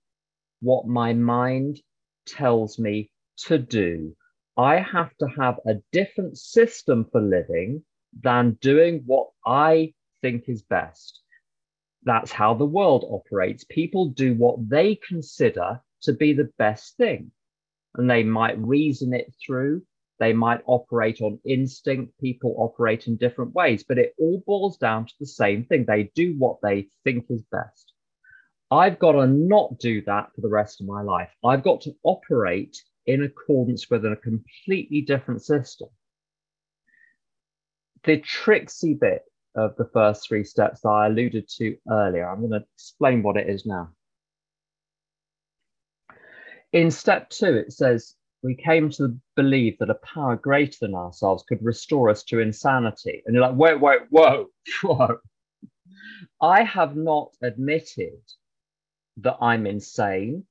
what 0.62 0.86
my 0.86 1.14
mind 1.14 1.80
tells 2.26 2.80
me 2.80 3.12
to 3.46 3.58
do. 3.58 4.16
I 4.58 4.80
have 4.80 5.16
to 5.18 5.28
have 5.28 5.60
a 5.66 5.76
different 5.92 6.38
system 6.38 7.08
for 7.12 7.22
living 7.22 7.84
than 8.22 8.58
doing 8.62 9.04
what 9.06 9.30
I 9.46 9.94
think 10.22 10.46
is 10.48 10.62
best. 10.62 11.22
That's 12.04 12.32
how 12.32 12.54
the 12.54 12.66
world 12.66 13.06
operates. 13.10 13.64
People 13.64 14.10
do 14.10 14.34
what 14.34 14.70
they 14.70 14.96
consider 14.96 15.82
to 16.04 16.14
be 16.14 16.34
the 16.34 16.52
best 16.58 16.98
thing. 16.98 17.32
And 17.96 18.10
they 18.10 18.24
might 18.24 18.58
reason 18.58 19.14
it 19.14 19.34
through, 19.46 19.84
they 20.22 20.34
might 20.34 20.62
operate 20.68 21.20
on 21.20 21.40
instinct. 21.46 22.14
People 22.20 22.54
operate 22.60 23.08
in 23.08 23.18
different 23.18 23.56
ways, 23.56 23.84
but 23.84 23.98
it 23.98 24.14
all 24.20 24.44
boils 24.46 24.78
down 24.78 25.08
to 25.08 25.14
the 25.20 25.26
same 25.26 25.66
thing. 25.66 25.84
They 25.84 26.12
do 26.14 26.36
what 26.38 26.60
they 26.62 26.90
think 27.04 27.26
is 27.32 27.42
best. 27.52 27.91
I've 28.72 29.00
got 29.00 29.12
to 29.14 29.28
not 29.28 29.78
do 29.80 30.02
that 30.04 30.34
for 30.34 30.40
the 30.40 30.50
rest 30.50 30.80
of 30.80 30.88
my 30.88 31.02
life. 31.02 31.30
I've 31.44 31.64
got 31.64 31.82
to 31.82 31.96
operate 32.04 32.82
in 33.06 33.24
accordance 33.24 33.90
with 33.90 34.06
a 34.06 34.16
completely 34.16 35.02
different 35.02 35.44
system. 35.44 35.90
The 38.06 38.18
tricksy 38.20 38.94
bit 38.94 39.24
of 39.56 39.76
the 39.76 39.90
first 39.94 40.26
three 40.26 40.46
steps 40.46 40.82
that 40.82 40.90
I 40.90 41.08
alluded 41.08 41.50
to 41.58 41.76
earlier, 41.90 42.30
I'm 42.30 42.40
going 42.40 42.52
to 42.52 42.66
explain 42.74 43.22
what 43.22 43.36
it 43.36 43.50
is 43.50 43.66
now. 43.66 43.90
In 46.72 46.90
step 46.90 47.30
two, 47.30 47.54
it 47.54 47.74
says 47.74 48.16
we 48.42 48.56
came 48.56 48.90
to 48.92 49.20
believe 49.36 49.78
that 49.80 49.90
a 49.90 49.96
power 49.96 50.38
greater 50.38 50.78
than 50.80 50.96
ourselves 50.96 51.44
could 51.48 51.62
restore 51.62 52.10
us 52.10 52.24
to 52.24 52.40
insanity. 52.40 53.22
And 53.26 53.36
you're 53.36 53.46
like, 53.46 53.58
wait, 53.58 53.82
wait, 53.82 54.02
whoa, 54.10 54.48
whoa. 54.84 55.20
I 56.42 56.64
have 56.64 56.96
not 56.96 57.32
admitted 57.42 58.22
that 59.18 59.38
I'm 59.42 59.66
insane, 59.66 60.46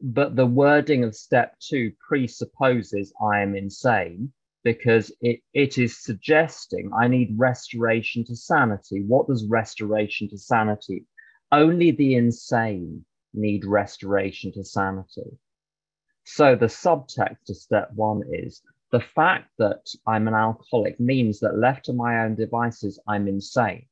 but 0.00 0.34
the 0.36 0.46
wording 0.46 1.04
of 1.04 1.14
step 1.14 1.58
two 1.60 1.92
presupposes 2.08 3.12
I 3.22 3.40
am 3.40 3.54
insane 3.54 4.32
because 4.64 5.12
it, 5.20 5.40
it 5.54 5.78
is 5.78 6.02
suggesting 6.02 6.90
I 6.92 7.08
need 7.08 7.34
restoration 7.36 8.24
to 8.26 8.36
sanity. 8.36 9.02
What 9.02 9.26
does 9.26 9.44
restoration 9.46 10.28
to 10.30 10.38
sanity? 10.38 11.06
Only 11.50 11.90
the 11.90 12.14
insane 12.14 13.04
need 13.34 13.64
restoration 13.64 14.52
to 14.52 14.64
sanity. 14.64 15.38
So 16.24 16.54
the 16.54 16.66
subtext 16.66 17.50
of 17.50 17.56
step 17.56 17.90
one 17.94 18.22
is 18.30 18.62
the 18.90 19.00
fact 19.00 19.50
that 19.58 19.88
I'm 20.06 20.28
an 20.28 20.34
alcoholic 20.34 21.00
means 21.00 21.40
that 21.40 21.58
left 21.58 21.86
to 21.86 21.92
my 21.92 22.24
own 22.24 22.34
devices, 22.34 23.00
I'm 23.08 23.26
insane. 23.26 23.86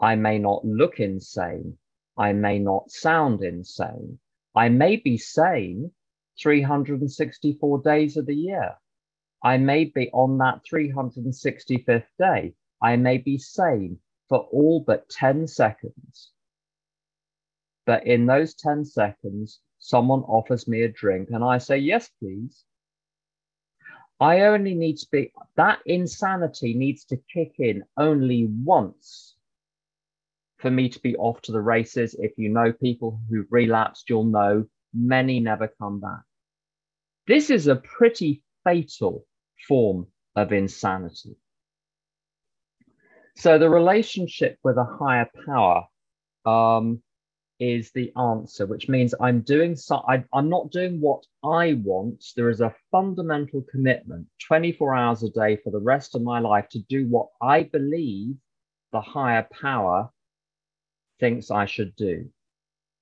I 0.00 0.16
may 0.16 0.38
not 0.38 0.64
look 0.64 1.00
insane. 1.00 1.78
I 2.18 2.32
may 2.32 2.58
not 2.58 2.90
sound 2.90 3.42
insane. 3.42 4.18
I 4.54 4.68
may 4.70 4.96
be 4.96 5.18
sane 5.18 5.92
364 6.40 7.82
days 7.82 8.16
of 8.16 8.26
the 8.26 8.34
year. 8.34 8.76
I 9.42 9.58
may 9.58 9.84
be 9.84 10.10
on 10.12 10.38
that 10.38 10.62
365th 10.70 12.06
day. 12.18 12.54
I 12.82 12.96
may 12.96 13.18
be 13.18 13.38
sane 13.38 13.98
for 14.28 14.40
all 14.52 14.80
but 14.80 15.08
10 15.10 15.46
seconds. 15.46 16.32
But 17.84 18.06
in 18.06 18.26
those 18.26 18.54
10 18.54 18.84
seconds, 18.84 19.60
someone 19.78 20.22
offers 20.22 20.66
me 20.66 20.82
a 20.82 20.88
drink 20.88 21.28
and 21.30 21.44
I 21.44 21.58
say, 21.58 21.78
yes, 21.78 22.10
please. 22.18 22.64
I 24.18 24.40
only 24.40 24.74
need 24.74 24.96
to 24.98 25.06
be, 25.12 25.32
that 25.56 25.80
insanity 25.84 26.72
needs 26.74 27.04
to 27.06 27.18
kick 27.32 27.56
in 27.58 27.84
only 27.98 28.46
once 28.46 29.35
for 30.58 30.70
me 30.70 30.88
to 30.88 31.00
be 31.00 31.16
off 31.16 31.42
to 31.42 31.52
the 31.52 31.60
races. 31.60 32.14
If 32.18 32.32
you 32.36 32.48
know 32.48 32.72
people 32.72 33.20
who've 33.28 33.50
relapsed, 33.50 34.08
you'll 34.08 34.24
know 34.24 34.64
many 34.94 35.40
never 35.40 35.68
come 35.80 36.00
back. 36.00 36.22
This 37.26 37.50
is 37.50 37.66
a 37.66 37.76
pretty 37.76 38.42
fatal 38.64 39.26
form 39.68 40.06
of 40.34 40.52
insanity. 40.52 41.36
So 43.36 43.58
the 43.58 43.68
relationship 43.68 44.58
with 44.64 44.78
a 44.78 44.84
higher 44.84 45.28
power 45.44 45.84
um, 46.46 47.02
is 47.58 47.90
the 47.92 48.12
answer, 48.16 48.66
which 48.66 48.88
means 48.88 49.14
I'm 49.20 49.40
doing 49.40 49.76
so 49.76 50.02
I, 50.08 50.24
I'm 50.32 50.48
not 50.48 50.70
doing 50.70 51.00
what 51.00 51.22
I 51.44 51.74
want. 51.74 52.24
There 52.36 52.50
is 52.50 52.60
a 52.60 52.74
fundamental 52.90 53.64
commitment 53.70 54.26
24 54.46 54.94
hours 54.94 55.22
a 55.22 55.30
day 55.30 55.56
for 55.56 55.70
the 55.70 55.80
rest 55.80 56.14
of 56.14 56.22
my 56.22 56.38
life 56.38 56.68
to 56.70 56.78
do 56.88 57.06
what 57.08 57.28
I 57.42 57.64
believe 57.64 58.36
the 58.92 59.00
higher 59.00 59.46
power 59.60 60.10
thinks 61.20 61.50
I 61.50 61.66
should 61.66 61.94
do. 61.96 62.30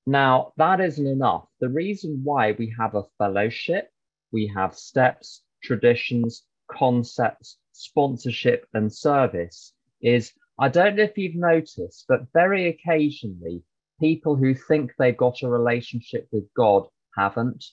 Now, 0.07 0.53
that 0.57 0.81
isn't 0.81 1.07
enough. 1.07 1.49
The 1.61 1.69
reason 1.69 2.21
why 2.25 2.53
we 2.53 2.75
have 2.79 2.95
a 2.95 3.05
fellowship, 3.19 3.91
we 4.33 4.47
have 4.55 4.77
steps, 4.77 5.43
traditions, 5.63 6.45
concepts, 6.71 7.59
sponsorship, 7.73 8.67
and 8.75 8.93
service 8.93 9.73
is 10.01 10.33
I 10.59 10.69
don't 10.69 10.97
know 10.97 11.03
if 11.03 11.19
you've 11.19 11.35
noticed, 11.35 12.05
but 12.07 12.33
very 12.33 12.69
occasionally, 12.69 13.65
people 13.99 14.37
who 14.37 14.55
think 14.55 14.93
they've 14.99 15.17
got 15.17 15.43
a 15.43 15.49
relationship 15.49 16.29
with 16.31 16.45
God 16.55 16.87
haven't. 17.17 17.65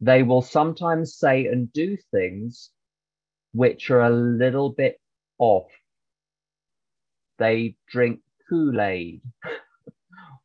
They 0.00 0.22
will 0.22 0.42
sometimes 0.42 1.16
say 1.16 1.46
and 1.46 1.72
do 1.72 1.96
things 2.12 2.70
which 3.52 3.90
are 3.90 4.02
a 4.02 4.10
little 4.10 4.70
bit 4.70 5.00
off. 5.38 5.70
They 7.38 7.76
drink 7.88 8.20
Kool 8.52 8.82
Aid 8.82 9.22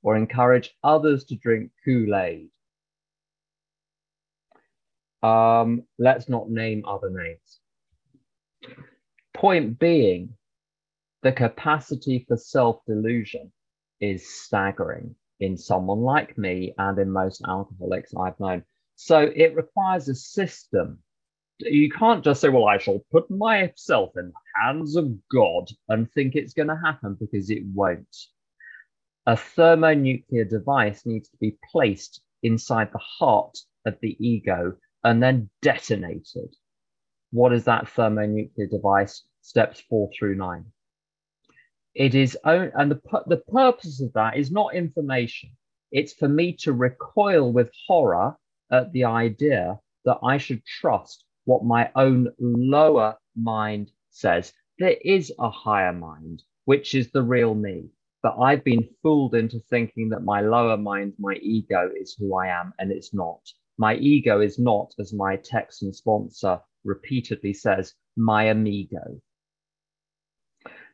or 0.01 0.15
encourage 0.15 0.73
others 0.81 1.25
to 1.25 1.35
drink 1.35 1.71
Kool 1.83 2.15
Aid. 2.15 2.49
Um, 5.21 5.83
let's 5.99 6.29
not 6.29 6.49
name 6.49 6.85
other 6.87 7.09
names. 7.09 7.59
Point 9.33 9.77
being, 9.77 10.29
the 11.21 11.33
capacity 11.33 12.23
for 12.29 12.37
self 12.37 12.79
delusion 12.87 13.51
is 13.99 14.41
staggering 14.41 15.13
in 15.41 15.57
someone 15.57 15.99
like 15.99 16.37
me 16.37 16.73
and 16.77 16.97
in 16.99 17.11
most 17.11 17.43
alcoholics 17.45 18.13
I've 18.17 18.39
known. 18.39 18.63
So 18.95 19.19
it 19.35 19.53
requires 19.53 20.07
a 20.07 20.15
system. 20.15 20.99
You 21.59 21.89
can't 21.89 22.23
just 22.23 22.39
say, 22.39 22.47
well, 22.47 22.67
I 22.67 22.77
shall 22.77 23.03
put 23.11 23.29
myself 23.29 24.11
in 24.15 24.31
hands 24.61 24.95
of 24.95 25.11
God 25.29 25.69
and 25.89 26.11
think 26.11 26.35
it's 26.35 26.53
going 26.53 26.69
to 26.69 26.79
happen 26.83 27.17
because 27.19 27.49
it 27.49 27.63
won't. 27.73 28.15
A 29.25 29.35
thermonuclear 29.35 30.45
device 30.45 31.05
needs 31.05 31.29
to 31.29 31.37
be 31.37 31.57
placed 31.71 32.21
inside 32.43 32.89
the 32.91 32.99
heart 32.99 33.57
of 33.85 33.97
the 34.01 34.15
ego 34.25 34.73
and 35.03 35.21
then 35.21 35.49
detonated. 35.61 36.55
What 37.31 37.53
is 37.53 37.65
that 37.65 37.89
thermonuclear 37.89 38.67
device? 38.67 39.23
Steps 39.41 39.81
four 39.89 40.09
through 40.17 40.35
nine. 40.35 40.65
It 41.93 42.15
is, 42.15 42.37
own, 42.45 42.71
and 42.75 42.91
the, 42.91 43.01
the 43.27 43.37
purpose 43.37 44.01
of 44.01 44.13
that 44.13 44.37
is 44.37 44.51
not 44.51 44.75
information. 44.75 45.49
It's 45.91 46.13
for 46.13 46.27
me 46.27 46.53
to 46.61 46.73
recoil 46.73 47.51
with 47.51 47.71
horror 47.87 48.37
at 48.71 48.91
the 48.91 49.05
idea 49.05 49.79
that 50.05 50.19
I 50.23 50.37
should 50.37 50.63
trust 50.65 51.23
what 51.45 51.63
my 51.65 51.89
own 51.95 52.29
lower 52.39 53.15
mind 53.35 53.91
says. 54.17 54.53
There 54.79 54.97
is 55.03 55.31
a 55.39 55.49
higher 55.49 55.93
mind, 55.93 56.43
which 56.65 56.95
is 56.95 57.11
the 57.11 57.23
real 57.23 57.55
me. 57.55 57.89
But 58.23 58.37
I've 58.39 58.63
been 58.63 58.89
fooled 59.01 59.35
into 59.35 59.59
thinking 59.69 60.09
that 60.09 60.23
my 60.23 60.41
lower 60.41 60.77
mind, 60.77 61.13
my 61.19 61.35
ego, 61.35 61.91
is 61.95 62.15
who 62.15 62.35
I 62.35 62.47
am, 62.47 62.73
and 62.79 62.91
it's 62.91 63.13
not. 63.13 63.41
My 63.77 63.95
ego 63.95 64.41
is 64.41 64.57
not, 64.57 64.93
as 64.99 65.13
my 65.13 65.35
Texan 65.35 65.93
sponsor 65.93 66.59
repeatedly 66.83 67.53
says, 67.53 67.93
my 68.15 68.45
amigo. 68.45 69.21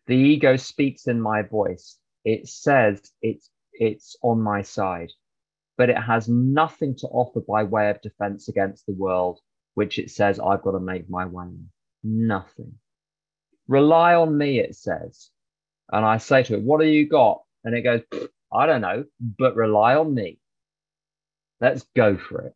The 0.07 0.15
ego 0.15 0.57
speaks 0.57 1.07
in 1.07 1.21
my 1.21 1.43
voice. 1.43 1.97
It 2.25 2.47
says 2.47 3.01
it's 3.21 3.49
it's 3.71 4.15
on 4.21 4.41
my 4.41 4.61
side, 4.61 5.11
but 5.77 5.89
it 5.89 5.97
has 5.97 6.27
nothing 6.27 6.95
to 6.97 7.07
offer 7.07 7.41
by 7.41 7.63
way 7.63 7.89
of 7.89 8.01
defense 8.01 8.49
against 8.49 8.85
the 8.85 8.93
world, 8.93 9.39
which 9.75 9.97
it 9.97 10.11
says 10.11 10.39
I've 10.39 10.61
got 10.61 10.71
to 10.71 10.79
make 10.79 11.09
my 11.09 11.25
way. 11.25 11.51
Nothing. 12.03 12.79
Rely 13.67 14.15
on 14.15 14.37
me, 14.37 14.59
it 14.59 14.75
says. 14.75 15.29
And 15.91 16.05
I 16.05 16.17
say 16.17 16.43
to 16.43 16.55
it, 16.55 16.61
What 16.61 16.81
have 16.81 16.89
you 16.89 17.07
got? 17.07 17.43
And 17.63 17.75
it 17.75 17.81
goes, 17.81 18.01
I 18.51 18.65
don't 18.65 18.81
know, 18.81 19.05
but 19.19 19.55
rely 19.55 19.95
on 19.95 20.13
me. 20.13 20.39
Let's 21.61 21.85
go 21.95 22.17
for 22.17 22.41
it. 22.47 22.55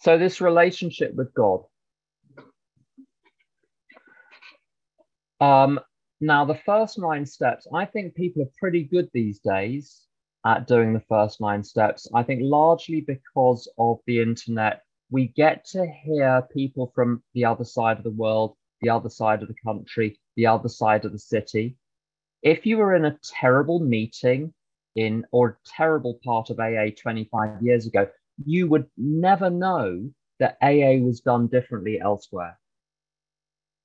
So, 0.00 0.18
this 0.18 0.40
relationship 0.40 1.14
with 1.14 1.32
God, 1.34 1.62
Um, 5.42 5.80
now, 6.20 6.44
the 6.44 6.54
first 6.54 7.00
nine 7.00 7.26
steps, 7.26 7.66
I 7.74 7.84
think 7.84 8.14
people 8.14 8.42
are 8.42 8.58
pretty 8.60 8.84
good 8.84 9.10
these 9.12 9.40
days 9.40 10.06
at 10.46 10.68
doing 10.68 10.92
the 10.92 11.02
first 11.08 11.40
nine 11.40 11.64
steps. 11.64 12.08
I 12.14 12.22
think 12.22 12.42
largely 12.44 13.00
because 13.00 13.68
of 13.76 13.98
the 14.06 14.22
internet, 14.22 14.82
we 15.10 15.26
get 15.26 15.64
to 15.72 15.84
hear 15.84 16.46
people 16.52 16.92
from 16.94 17.24
the 17.34 17.44
other 17.44 17.64
side 17.64 17.98
of 17.98 18.04
the 18.04 18.10
world, 18.10 18.54
the 18.82 18.90
other 18.90 19.08
side 19.08 19.42
of 19.42 19.48
the 19.48 19.54
country, 19.64 20.18
the 20.36 20.46
other 20.46 20.68
side 20.68 21.04
of 21.04 21.12
the 21.12 21.18
city. 21.18 21.76
If 22.42 22.66
you 22.66 22.76
were 22.78 22.94
in 22.94 23.04
a 23.04 23.18
terrible 23.22 23.80
meeting 23.80 24.52
in 24.96 25.24
or 25.30 25.58
terrible 25.64 26.20
part 26.24 26.50
of 26.50 26.60
AA 26.60 26.90
25 27.00 27.62
years 27.62 27.86
ago, 27.86 28.08
you 28.44 28.66
would 28.68 28.86
never 28.96 29.48
know 29.48 30.10
that 30.40 30.58
AA 30.60 31.04
was 31.04 31.20
done 31.20 31.46
differently 31.46 32.00
elsewhere 32.00 32.58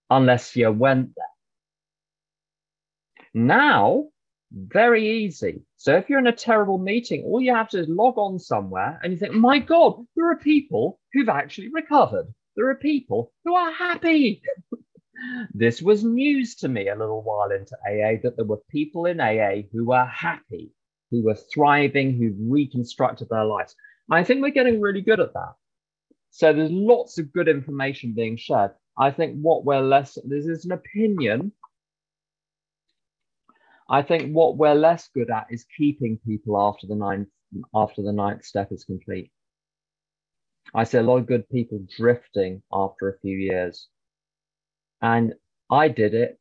unless 0.10 0.56
you 0.56 0.72
went 0.72 1.12
there. 1.16 1.26
Now, 3.34 4.06
very 4.52 5.26
easy. 5.26 5.62
So 5.76 5.96
if 5.96 6.10
you're 6.10 6.20
in 6.20 6.28
a 6.28 6.32
terrible 6.32 6.78
meeting, 6.78 7.24
all 7.24 7.42
you 7.42 7.54
have 7.54 7.70
to 7.70 7.78
do 7.78 7.84
is 7.84 7.90
log 7.90 8.18
on 8.18 8.40
somewhere 8.40 9.00
and 9.04 9.12
you 9.12 9.20
think, 9.20 9.34
my 9.34 9.60
God, 9.60 10.06
there 10.16 10.32
are 10.32 10.38
people 10.38 11.00
who've 11.14 11.30
actually 11.30 11.70
recovered. 11.70 12.34
There 12.56 12.70
are 12.70 12.76
people 12.76 13.32
who 13.46 13.54
are 13.56 13.72
happy. 13.72 14.42
This 15.54 15.82
was 15.82 16.04
news 16.04 16.56
to 16.56 16.68
me 16.68 16.90
a 16.90 16.96
little 16.96 17.24
while 17.24 17.52
into 17.52 17.76
AA 17.86 18.20
that 18.24 18.36
there 18.36 18.46
were 18.46 18.62
people 18.70 19.06
in 19.06 19.20
AA 19.20 19.64
who 19.72 19.86
were 19.86 20.06
happy, 20.06 20.72
who 21.12 21.24
were 21.24 21.38
thriving, 21.54 22.14
who 22.14 22.36
reconstructed 22.52 23.30
their 23.30 23.46
lives. 23.46 23.76
I 24.10 24.24
think 24.24 24.42
we're 24.42 24.52
getting 24.52 24.80
really 24.80 25.02
good 25.02 25.20
at 25.20 25.34
that. 25.34 25.54
So 26.32 26.54
there's 26.54 26.72
lots 26.72 27.18
of 27.18 27.34
good 27.34 27.48
information 27.48 28.14
being 28.14 28.38
shared. 28.38 28.72
I 28.98 29.12
think 29.12 29.38
what 29.40 29.66
we're 29.66 29.82
less, 29.82 30.18
this 30.24 30.46
is 30.46 30.66
an 30.66 30.72
opinion, 30.72 31.52
I 33.90 34.02
think 34.02 34.34
what 34.34 34.58
we're 34.58 34.74
less 34.74 35.10
good 35.14 35.30
at 35.30 35.48
is 35.50 35.66
keeping 35.78 36.20
people 36.26 36.60
after 36.60 36.88
the 36.88 36.96
ninth 36.96 37.30
after 37.74 38.02
the 38.02 38.12
ninth 38.12 38.44
step 38.44 38.72
is 38.72 38.84
complete. 38.84 39.32
I 40.76 40.84
see 40.84 40.98
a 40.98 41.04
lot 41.04 41.18
of 41.18 41.28
good 41.28 41.48
people 41.50 41.80
drifting 41.96 42.62
after 42.74 43.08
a 43.10 43.20
few 43.20 43.38
years. 43.38 43.88
And 45.02 45.34
I 45.72 45.88
did 45.90 46.14
it. 46.14 46.40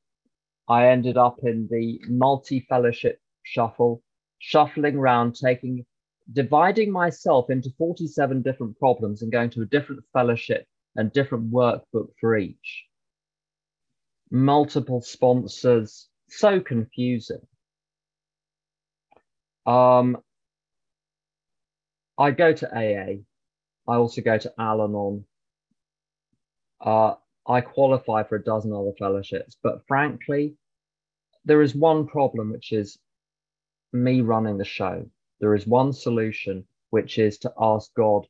I 0.69 0.89
ended 0.89 1.17
up 1.17 1.39
in 1.43 1.69
the 1.71 2.01
multi-fellowship 2.09 3.21
shuffle, 3.45 4.03
shuffling 4.39 4.97
around, 4.97 5.37
taking 5.37 5.85
dividing 6.33 6.91
myself 6.91 7.51
into 7.51 7.71
47 7.79 8.43
different 8.43 8.79
problems 8.79 9.23
and 9.23 9.31
going 9.31 9.51
to 9.51 9.63
a 9.63 9.67
different 9.67 10.03
fellowship 10.13 10.67
and 10.97 11.13
different 11.13 11.53
workbook 11.53 12.09
for 12.21 12.37
each. 12.37 12.85
Multiple 14.31 15.01
sponsors, 15.01 16.09
so 16.29 16.61
confusing. 16.61 17.47
Um, 19.67 20.19
I 22.19 22.31
go 22.33 22.53
to 22.53 22.75
AA. 22.75 23.23
I 23.89 23.97
also 23.97 24.21
go 24.23 24.39
to 24.39 24.53
Al 24.59 24.83
Anon. 24.83 25.25
Uh, 26.81 27.15
I 27.49 27.61
qualify 27.61 28.25
for 28.25 28.37
a 28.37 28.45
dozen 28.45 28.73
other 28.73 28.93
fellowships, 28.99 29.57
but 29.63 29.87
frankly, 29.87 30.57
there 31.45 31.63
is 31.63 31.75
one 31.75 32.07
problem, 32.07 32.51
which 32.51 32.73
is 32.73 32.99
me 33.93 34.21
running 34.21 34.59
the 34.59 34.65
show. 34.65 35.09
There 35.41 35.55
is 35.55 35.67
one 35.67 35.93
solution, 35.93 36.67
which 36.91 37.19
is 37.19 37.39
to 37.39 37.53
ask 37.59 37.93
God 37.95 38.27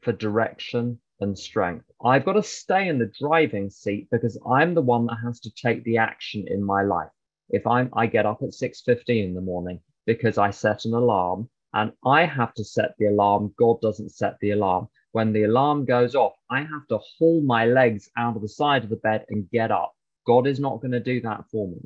for 0.00 0.12
direction 0.12 1.00
and 1.20 1.38
strength. 1.38 1.90
I've 2.04 2.24
got 2.24 2.34
to 2.34 2.42
stay 2.42 2.88
in 2.88 2.98
the 2.98 3.12
driving 3.20 3.70
seat 3.70 4.08
because 4.10 4.38
I'm 4.46 4.74
the 4.74 4.82
one 4.82 5.06
that 5.06 5.18
has 5.22 5.40
to 5.40 5.50
take 5.54 5.84
the 5.84 5.98
action 5.98 6.46
in 6.48 6.62
my 6.62 6.82
life. 6.82 7.10
If 7.50 7.66
I'm 7.66 7.90
I 7.92 8.06
get 8.06 8.26
up 8.26 8.42
at 8.42 8.54
6:15 8.54 9.24
in 9.24 9.34
the 9.34 9.40
morning 9.40 9.80
because 10.06 10.38
I 10.38 10.50
set 10.50 10.84
an 10.84 10.94
alarm 10.94 11.48
and 11.72 11.92
I 12.04 12.24
have 12.24 12.54
to 12.54 12.64
set 12.64 12.94
the 12.98 13.06
alarm, 13.06 13.54
God 13.58 13.80
doesn't 13.80 14.10
set 14.10 14.38
the 14.40 14.50
alarm. 14.52 14.88
When 15.14 15.32
the 15.32 15.44
alarm 15.44 15.86
goes 15.86 16.16
off, 16.16 16.34
I 16.50 16.60
have 16.60 16.88
to 16.90 16.98
haul 17.18 17.42
my 17.42 17.66
legs 17.66 18.10
out 18.18 18.36
of 18.36 18.42
the 18.42 18.48
side 18.50 18.84
of 18.84 18.90
the 18.90 18.96
bed 18.98 19.26
and 19.30 19.50
get 19.50 19.72
up. 19.72 19.94
God 20.28 20.46
is 20.48 20.60
not 20.60 20.82
going 20.82 20.92
to 20.92 21.00
do 21.00 21.22
that 21.22 21.46
for 21.52 21.68
me. 21.68 21.80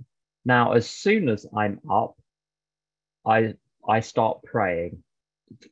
Now, 0.46 0.74
as 0.74 0.90
soon 0.90 1.30
as 1.30 1.46
I'm 1.56 1.80
up, 1.90 2.16
I 3.26 3.54
I 3.88 4.00
start 4.00 4.42
praying. 4.44 5.04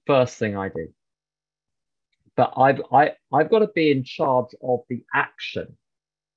First 0.06 0.38
thing 0.38 0.56
I 0.56 0.70
do 0.70 0.88
but 2.36 2.52
I've 2.56 2.80
I, 2.92 3.12
I've 3.32 3.50
got 3.50 3.60
to 3.60 3.68
be 3.68 3.90
in 3.90 4.04
charge 4.04 4.54
of 4.62 4.80
the 4.88 5.02
action. 5.14 5.76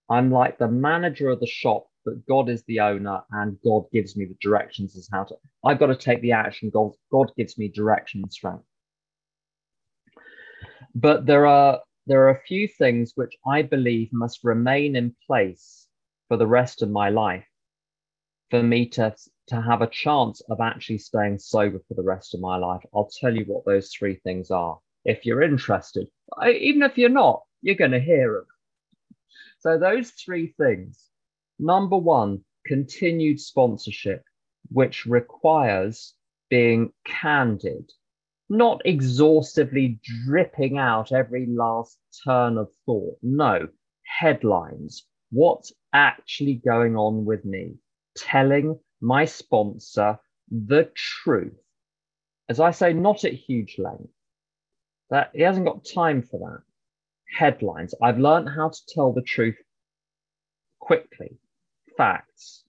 I'm 0.09 0.31
like 0.31 0.59
the 0.59 0.67
manager 0.69 1.29
of 1.29 1.39
the 1.41 1.47
shop, 1.47 1.87
but 2.05 2.25
God 2.27 2.49
is 2.49 2.63
the 2.65 2.81
owner, 2.81 3.21
and 3.31 3.57
God 3.63 3.85
gives 3.93 4.17
me 4.17 4.25
the 4.25 4.37
directions 4.41 4.97
as 4.97 5.09
how 5.11 5.25
to. 5.25 5.35
I've 5.65 5.79
got 5.79 5.87
to 5.87 5.97
take 5.97 6.21
the 6.21 6.33
action. 6.33 6.71
God 6.73 6.91
God 7.11 7.31
gives 7.37 7.57
me 7.57 7.69
direction 7.69 8.21
and 8.23 8.33
strength. 8.33 8.63
But 10.95 11.25
there 11.25 11.45
are 11.45 11.81
there 12.07 12.23
are 12.23 12.29
a 12.29 12.41
few 12.41 12.67
things 12.67 13.13
which 13.15 13.35
I 13.45 13.61
believe 13.61 14.11
must 14.11 14.43
remain 14.43 14.95
in 14.95 15.15
place 15.27 15.87
for 16.27 16.37
the 16.37 16.47
rest 16.47 16.81
of 16.81 16.89
my 16.89 17.09
life 17.09 17.45
for 18.49 18.63
me 18.63 18.87
to 18.89 19.15
to 19.47 19.61
have 19.61 19.81
a 19.81 19.87
chance 19.87 20.41
of 20.49 20.59
actually 20.61 20.97
staying 20.97 21.39
sober 21.39 21.79
for 21.87 21.93
the 21.93 22.03
rest 22.03 22.33
of 22.33 22.41
my 22.41 22.57
life. 22.57 22.81
I'll 22.93 23.09
tell 23.19 23.35
you 23.35 23.45
what 23.45 23.65
those 23.65 23.91
three 23.91 24.15
things 24.15 24.51
are 24.51 24.79
if 25.05 25.25
you're 25.25 25.41
interested. 25.41 26.07
I, 26.37 26.51
even 26.51 26.83
if 26.83 26.97
you're 26.97 27.09
not, 27.09 27.43
you're 27.61 27.75
going 27.75 27.91
to 27.91 27.99
hear 27.99 28.33
them. 28.33 28.45
So, 29.59 29.77
those 29.77 30.11
three 30.11 30.53
things 30.57 31.09
number 31.59 31.97
one, 31.97 32.43
continued 32.65 33.39
sponsorship, 33.39 34.23
which 34.69 35.05
requires 35.05 36.13
being 36.49 36.93
candid, 37.05 37.91
not 38.49 38.81
exhaustively 38.85 39.99
dripping 40.25 40.77
out 40.77 41.11
every 41.11 41.45
last 41.45 41.97
turn 42.25 42.57
of 42.57 42.69
thought. 42.85 43.17
No, 43.21 43.67
headlines. 44.03 45.05
What's 45.31 45.71
actually 45.93 46.55
going 46.55 46.95
on 46.95 47.25
with 47.25 47.45
me? 47.45 47.75
Telling 48.17 48.79
my 49.01 49.25
sponsor 49.25 50.19
the 50.49 50.91
truth. 50.95 51.53
As 52.49 52.59
I 52.59 52.71
say, 52.71 52.93
not 52.93 53.23
at 53.23 53.33
huge 53.33 53.77
length. 53.77 54.09
That 55.11 55.31
he 55.33 55.41
hasn't 55.41 55.67
got 55.67 55.85
time 55.85 56.23
for 56.23 56.39
that. 56.39 56.63
Headlines. 57.37 57.93
I've 58.01 58.19
learned 58.19 58.49
how 58.49 58.69
to 58.69 58.79
tell 58.87 59.13
the 59.13 59.21
truth 59.21 59.57
quickly. 60.79 61.37
Facts. 61.97 62.63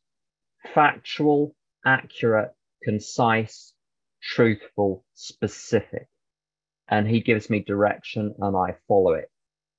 Factual, 0.75 1.55
accurate, 1.87 2.53
concise, 2.83 3.73
truthful, 4.23 5.05
specific. 5.15 6.09
And 6.89 7.07
he 7.07 7.21
gives 7.21 7.49
me 7.49 7.61
direction 7.61 8.35
and 8.41 8.57
I 8.57 8.77
follow 8.89 9.13
it. 9.13 9.31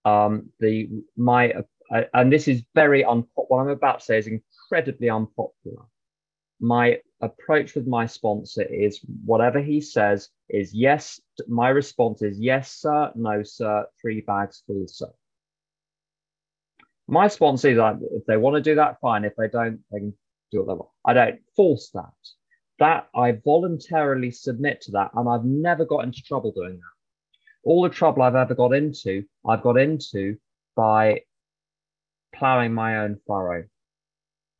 Um, 0.05 0.49
the 0.59 0.89
my 1.17 1.51
uh, 1.93 2.03
and 2.13 2.31
this 2.31 2.47
is 2.47 2.63
very 2.73 3.03
unpopular. 3.03 3.45
What 3.47 3.59
I'm 3.59 3.69
about 3.69 3.99
to 3.99 4.05
say 4.05 4.17
is 4.17 4.27
incredibly 4.27 5.09
unpopular. 5.09 5.85
My 6.59 6.99
approach 7.21 7.75
with 7.75 7.87
my 7.87 8.05
sponsor 8.05 8.63
is 8.63 8.99
whatever 9.25 9.59
he 9.59 9.81
says 9.81 10.29
is 10.49 10.73
yes. 10.73 11.19
My 11.47 11.69
response 11.69 12.21
is 12.21 12.39
yes, 12.39 12.71
sir, 12.71 13.11
no, 13.15 13.43
sir, 13.43 13.85
three 14.01 14.21
bags 14.21 14.63
full, 14.65 14.85
sir. 14.87 15.11
My 17.07 17.27
sponsor 17.27 17.69
is 17.69 17.77
like, 17.77 17.97
if 18.11 18.25
they 18.25 18.37
want 18.37 18.55
to 18.55 18.61
do 18.61 18.75
that, 18.75 19.01
fine. 19.01 19.25
If 19.25 19.33
they 19.35 19.49
don't, 19.49 19.81
they 19.91 19.99
can 19.99 20.13
do 20.51 20.59
what 20.59 20.67
they 20.67 20.73
want. 20.73 20.89
I 21.05 21.13
don't 21.13 21.39
force 21.55 21.89
that. 21.93 22.13
That 22.81 23.09
I 23.13 23.33
voluntarily 23.33 24.31
submit 24.31 24.81
to 24.81 24.91
that, 24.93 25.11
and 25.13 25.29
I've 25.29 25.45
never 25.45 25.85
got 25.85 26.03
into 26.03 26.23
trouble 26.23 26.51
doing 26.51 26.77
that. 26.77 27.29
All 27.63 27.83
the 27.83 27.89
trouble 27.89 28.23
I've 28.23 28.33
ever 28.33 28.55
got 28.55 28.73
into, 28.73 29.23
I've 29.47 29.61
got 29.61 29.77
into 29.77 30.37
by 30.75 31.21
plowing 32.33 32.73
my 32.73 33.03
own 33.03 33.19
furrow. 33.27 33.65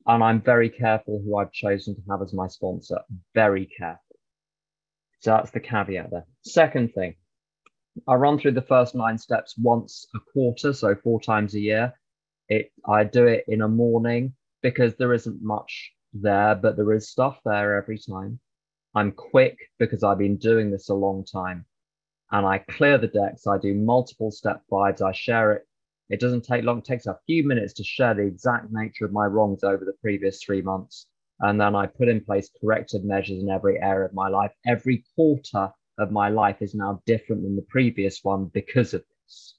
And 0.05 0.23
I'm 0.23 0.39
very 0.39 0.69
careful 0.69 1.19
who 1.25 1.36
I've 1.38 1.51
chosen 1.51 1.95
to 1.95 2.01
have 2.12 2.21
as 2.21 2.31
my 2.31 2.45
sponsor. 2.45 2.99
Very 3.34 3.65
careful. 3.65 4.19
So 5.21 5.31
that's 5.31 5.49
the 5.49 5.60
caveat 5.60 6.12
there. 6.12 6.27
Second 6.43 6.93
thing, 6.93 7.15
I 8.07 8.13
run 8.13 8.38
through 8.38 8.51
the 8.51 8.62
first 8.62 8.93
nine 8.93 9.17
steps 9.17 9.55
once 9.57 10.05
a 10.13 10.19
quarter, 10.31 10.73
so 10.73 10.93
four 10.93 11.21
times 11.21 11.55
a 11.55 11.60
year. 11.60 11.95
It 12.49 12.71
I 12.88 13.03
do 13.03 13.25
it 13.25 13.45
in 13.47 13.63
a 13.63 13.67
morning 13.67 14.36
because 14.62 14.95
there 14.95 15.15
isn't 15.15 15.41
much 15.41 15.91
there, 16.13 16.56
but 16.56 16.76
there 16.76 16.93
is 16.93 17.10
stuff 17.10 17.39
there 17.45 17.76
every 17.76 17.97
time. 17.97 18.39
I'm 18.95 19.12
quick 19.12 19.58
because 19.80 20.04
I've 20.04 20.17
been 20.17 20.38
doing 20.38 20.71
this 20.71 20.89
a 20.89 20.93
long 20.93 21.26
time. 21.26 21.65
And 22.32 22.45
I 22.45 22.60
clear 22.60 22.97
the 22.97 23.08
decks. 23.08 23.47
I 23.47 23.58
do 23.58 23.74
multiple 23.74 24.32
step 24.32 24.62
fives. 24.69 25.02
I 25.02 25.12
share 25.12 25.54
it 25.54 25.67
it 26.12 26.19
doesn't 26.19 26.43
take 26.43 26.65
long, 26.65 26.80
it 26.80 26.84
takes 26.84 27.06
a 27.06 27.17
few 27.26 27.47
minutes 27.47 27.74
to 27.76 27.86
share 27.86 28.13
the 28.13 28.24
exact 28.24 28.67
nature 28.69 29.06
of 29.06 29.13
my 29.13 29.26
wrongs 29.26 29.63
over 29.63 29.86
the 29.86 29.95
previous 30.02 30.43
three 30.43 30.62
months. 30.62 31.08
And 31.39 31.60
then 31.60 31.74
I 31.74 31.88
put 31.88 32.10
in 32.10 32.19
place 32.19 32.52
corrective 32.60 33.06
measures 33.06 33.41
in 33.41 33.50
every 33.50 33.82
area 33.82 34.08
of 34.08 34.13
my 34.13 34.28
life. 34.28 34.52
Every 34.67 35.06
quarter 35.15 35.71
of 35.97 36.12
my 36.12 36.28
life 36.28 36.62
is 36.62 36.76
now 36.76 37.02
different 37.06 37.43
than 37.43 37.56
the 37.56 37.65
previous 37.69 38.19
one 38.24 38.52
because 38.54 38.93
of 38.93 39.06
this. 39.24 39.56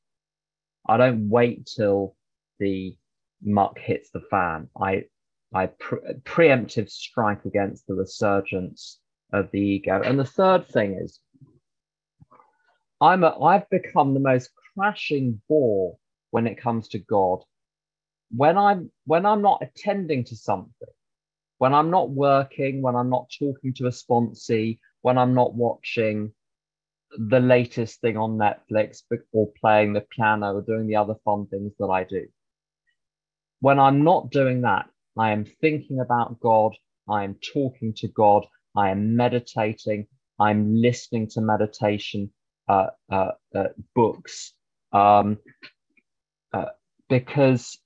I 0.86 0.98
don't 0.98 1.30
wait 1.30 1.70
till 1.74 2.16
the 2.58 2.98
muck 3.42 3.78
hits 3.78 4.10
the 4.10 4.20
fan. 4.20 4.68
I 4.78 5.04
I 5.54 5.66
pre- 5.66 6.14
preemptive 6.24 6.88
strike 6.90 7.44
against 7.44 7.86
the 7.86 7.94
resurgence 7.94 8.98
of 9.32 9.50
the 9.50 9.60
ego. 9.60 10.00
And 10.02 10.18
the 10.18 10.24
third 10.24 10.66
thing 10.66 10.98
is, 11.02 11.20
I'm 13.00 13.24
a, 13.24 13.38
I've 13.42 13.68
become 13.68 14.14
the 14.14 14.20
most 14.20 14.50
crashing 14.74 15.42
bore 15.48 15.96
when 16.30 16.46
it 16.46 16.60
comes 16.60 16.88
to 16.88 16.98
God. 16.98 17.40
When 18.34 18.56
I'm 18.56 18.90
when 19.04 19.26
I'm 19.26 19.42
not 19.42 19.62
attending 19.62 20.24
to 20.24 20.36
something, 20.36 20.88
when 21.58 21.74
I'm 21.74 21.90
not 21.90 22.10
working, 22.10 22.80
when 22.80 22.96
I'm 22.96 23.10
not 23.10 23.26
talking 23.38 23.74
to 23.74 23.86
a 23.86 23.90
sponsee, 23.90 24.78
when 25.02 25.18
I'm 25.18 25.34
not 25.34 25.54
watching 25.54 26.32
the 27.18 27.40
latest 27.40 28.00
thing 28.00 28.16
on 28.16 28.38
Netflix 28.38 29.02
or 29.32 29.52
playing 29.60 29.92
the 29.92 30.00
piano 30.00 30.54
or 30.54 30.62
doing 30.62 30.86
the 30.86 30.96
other 30.96 31.14
fun 31.24 31.46
things 31.46 31.72
that 31.78 31.86
I 31.86 32.04
do. 32.04 32.26
When 33.60 33.78
I'm 33.78 34.02
not 34.02 34.30
doing 34.30 34.62
that, 34.62 34.86
I 35.18 35.32
am 35.32 35.44
thinking 35.60 36.00
about 36.00 36.40
God, 36.40 36.72
I 37.08 37.24
am 37.24 37.36
talking 37.52 37.94
to 37.98 38.08
God, 38.08 38.46
I 38.76 38.90
am 38.90 39.16
meditating, 39.16 40.06
I'm 40.40 40.76
listening 40.76 41.28
to 41.30 41.40
meditation 41.42 42.32
uh, 42.68 42.88
uh, 43.10 43.32
uh, 43.54 43.64
books. 43.94 44.54
Um, 44.92 45.38
uh, 46.54 46.66
because 47.10 47.78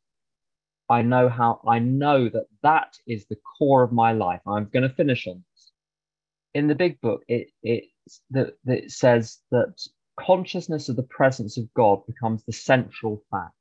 I 0.91 1.03
know 1.03 1.29
how 1.31 1.61
I 1.69 1.81
know 1.81 2.31
that 2.31 2.47
that 2.63 2.95
is 3.09 3.27
the 3.27 3.39
core 3.59 3.85
of 3.85 3.93
my 3.93 4.13
life. 4.13 4.43
I'm 4.47 4.67
going 4.73 4.89
to 4.89 4.95
finish 4.95 5.27
on 5.27 5.45
this. 5.53 5.73
In 6.55 6.69
the 6.69 6.77
big 6.77 7.01
book, 7.01 7.23
it 7.29 7.49
it 7.63 7.87
that 8.31 8.55
it 8.67 8.93
says 8.93 9.39
that 9.53 9.75
consciousness 10.21 10.89
of 10.89 10.97
the 10.97 11.05
presence 11.05 11.59
of 11.59 11.73
God 11.75 12.07
becomes 12.07 12.45
the 12.45 12.53
central 12.55 13.23
fact. 13.31 13.55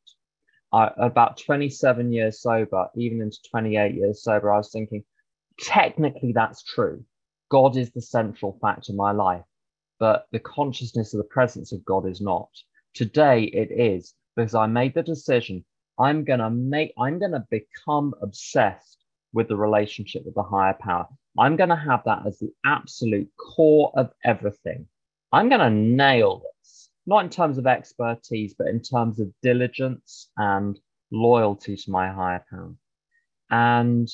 I, 0.75 0.91
about 0.97 1.38
27 1.38 2.11
years 2.11 2.41
sober, 2.41 2.89
even 2.95 3.21
into 3.21 3.38
28 3.49 3.95
years 3.95 4.23
sober, 4.23 4.53
I 4.53 4.57
was 4.57 4.71
thinking, 4.71 5.03
technically 5.59 6.33
that's 6.33 6.63
true. 6.63 7.03
God 7.49 7.77
is 7.77 7.91
the 7.91 8.01
central 8.01 8.57
fact 8.61 8.89
in 8.89 8.95
my 8.95 9.11
life, 9.11 9.45
but 9.99 10.27
the 10.31 10.39
consciousness 10.39 11.13
of 11.13 11.19
the 11.19 11.29
presence 11.29 11.71
of 11.71 11.85
God 11.85 12.07
is 12.07 12.19
not. 12.19 12.49
Today 12.93 13.43
it 13.43 13.71
is 13.71 14.13
because 14.35 14.55
I 14.55 14.67
made 14.67 14.93
the 14.93 15.03
decision 15.03 15.63
I'm 15.97 16.25
going 16.25 16.39
to 16.39 16.49
make, 16.49 16.93
I'm 16.99 17.19
going 17.19 17.31
to 17.31 17.45
become 17.49 18.13
obsessed 18.21 18.97
with 19.33 19.47
the 19.47 19.55
relationship 19.55 20.25
with 20.25 20.35
the 20.35 20.43
higher 20.43 20.75
power. 20.79 21.07
I'm 21.39 21.55
going 21.55 21.69
to 21.69 21.75
have 21.75 22.03
that 22.05 22.25
as 22.27 22.39
the 22.39 22.51
absolute 22.65 23.29
core 23.38 23.91
of 23.95 24.11
everything. 24.23 24.88
I'm 25.31 25.49
going 25.49 25.61
to 25.61 25.69
nail 25.69 26.43
this, 26.61 26.85
not 27.06 27.24
in 27.24 27.30
terms 27.30 27.58
of 27.58 27.68
expertise, 27.68 28.56
but 28.58 28.68
in 28.68 28.82
terms 28.82 29.20
of 29.20 29.34
diligence 29.41 30.30
and 30.38 30.80
loyalty 31.12 31.76
to 31.76 31.91
my 31.91 32.12
higher 32.12 32.44
power. 32.50 32.74
And 33.50 34.08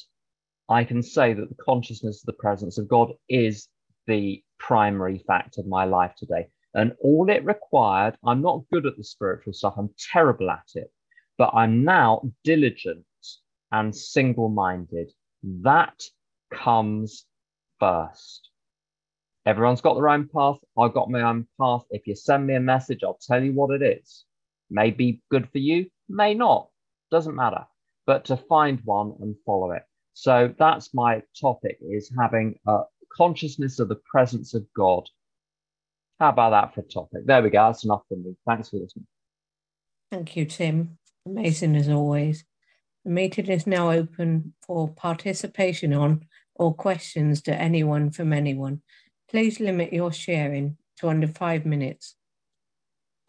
I 0.70 0.84
can 0.84 1.02
say 1.02 1.34
that 1.34 1.50
the 1.50 1.64
consciousness 1.64 2.22
of 2.22 2.26
the 2.28 2.42
presence 2.42 2.78
of 2.78 2.88
God 2.88 3.12
is 3.30 3.68
the 4.08 4.44
primary 4.60 5.24
fact 5.26 5.58
of 5.58 5.68
my 5.68 5.86
life 5.86 6.14
today. 6.18 6.48
And 6.74 6.94
all 7.02 7.30
it 7.30 7.44
required, 7.44 8.16
I'm 8.26 8.42
not 8.42 8.64
good 8.72 8.86
at 8.86 8.96
the 8.98 9.04
spiritual 9.04 9.54
stuff, 9.54 9.74
I'm 9.78 9.94
terrible 10.14 10.50
at 10.50 10.70
it, 10.76 10.92
but 11.38 11.52
I'm 11.54 11.84
now 11.84 12.22
diligent 12.44 13.06
and 13.72 13.96
single 13.96 14.50
minded. 14.50 15.12
That 15.44 16.02
comes 16.54 17.26
first. 17.80 18.51
Everyone's 19.46 19.82
got 19.82 19.96
their 19.96 20.10
own 20.10 20.30
path. 20.34 20.58
I've 20.78 20.94
got 20.94 21.10
my 21.10 21.22
own 21.22 21.48
path. 21.60 21.84
If 21.90 22.06
you 22.06 22.16
send 22.16 22.46
me 22.46 22.56
a 22.56 22.60
message, 22.60 23.00
I'll 23.04 23.20
tell 23.22 23.44
you 23.44 23.54
what 23.54 23.72
it 23.72 23.82
is. 23.82 24.26
May 24.70 24.92
be 24.92 25.22
good 25.30 25.50
for 25.52 25.58
you, 25.58 25.88
may 26.08 26.34
not. 26.34 26.70
Doesn't 27.10 27.36
matter. 27.36 27.66
But 28.06 28.26
to 28.26 28.38
find 28.38 28.80
one 28.84 29.14
and 29.20 29.36
follow 29.46 29.72
it. 29.72 29.84
So 30.14 30.54
that's 30.58 30.94
my 30.94 31.22
topic 31.40 31.78
is 31.82 32.12
having 32.20 32.60
a 32.68 32.82
consciousness 33.16 33.80
of 33.80 33.90
the 33.90 34.00
presence 34.12 34.54
of 34.54 34.66
God 34.76 35.08
how 36.22 36.30
about 36.30 36.52
that 36.52 36.76
for 36.76 36.82
a 36.82 36.84
topic? 36.84 37.26
There 37.26 37.42
we 37.42 37.50
go. 37.50 37.66
That's 37.66 37.84
enough 37.84 38.04
for 38.08 38.16
me. 38.16 38.36
Thanks 38.46 38.70
for 38.70 38.78
listening. 38.78 39.08
Thank 40.12 40.36
you, 40.36 40.46
Tim. 40.46 41.00
Amazing 41.26 41.76
as 41.76 41.90
always. 41.90 42.46
The 43.06 43.10
meeting 43.10 43.48
is 43.48 43.66
now 43.66 43.90
open 43.90 44.54
for 44.68 44.88
participation 44.90 45.96
on 45.96 46.26
or 46.54 46.76
questions 46.76 47.42
to 47.44 47.56
anyone 47.60 48.12
from 48.12 48.34
anyone. 48.34 48.84
Please 49.32 49.62
limit 49.62 49.94
your 49.94 50.12
sharing 50.12 50.76
to 50.98 51.08
under 51.08 51.28
five 51.28 51.66
minutes. 51.66 52.16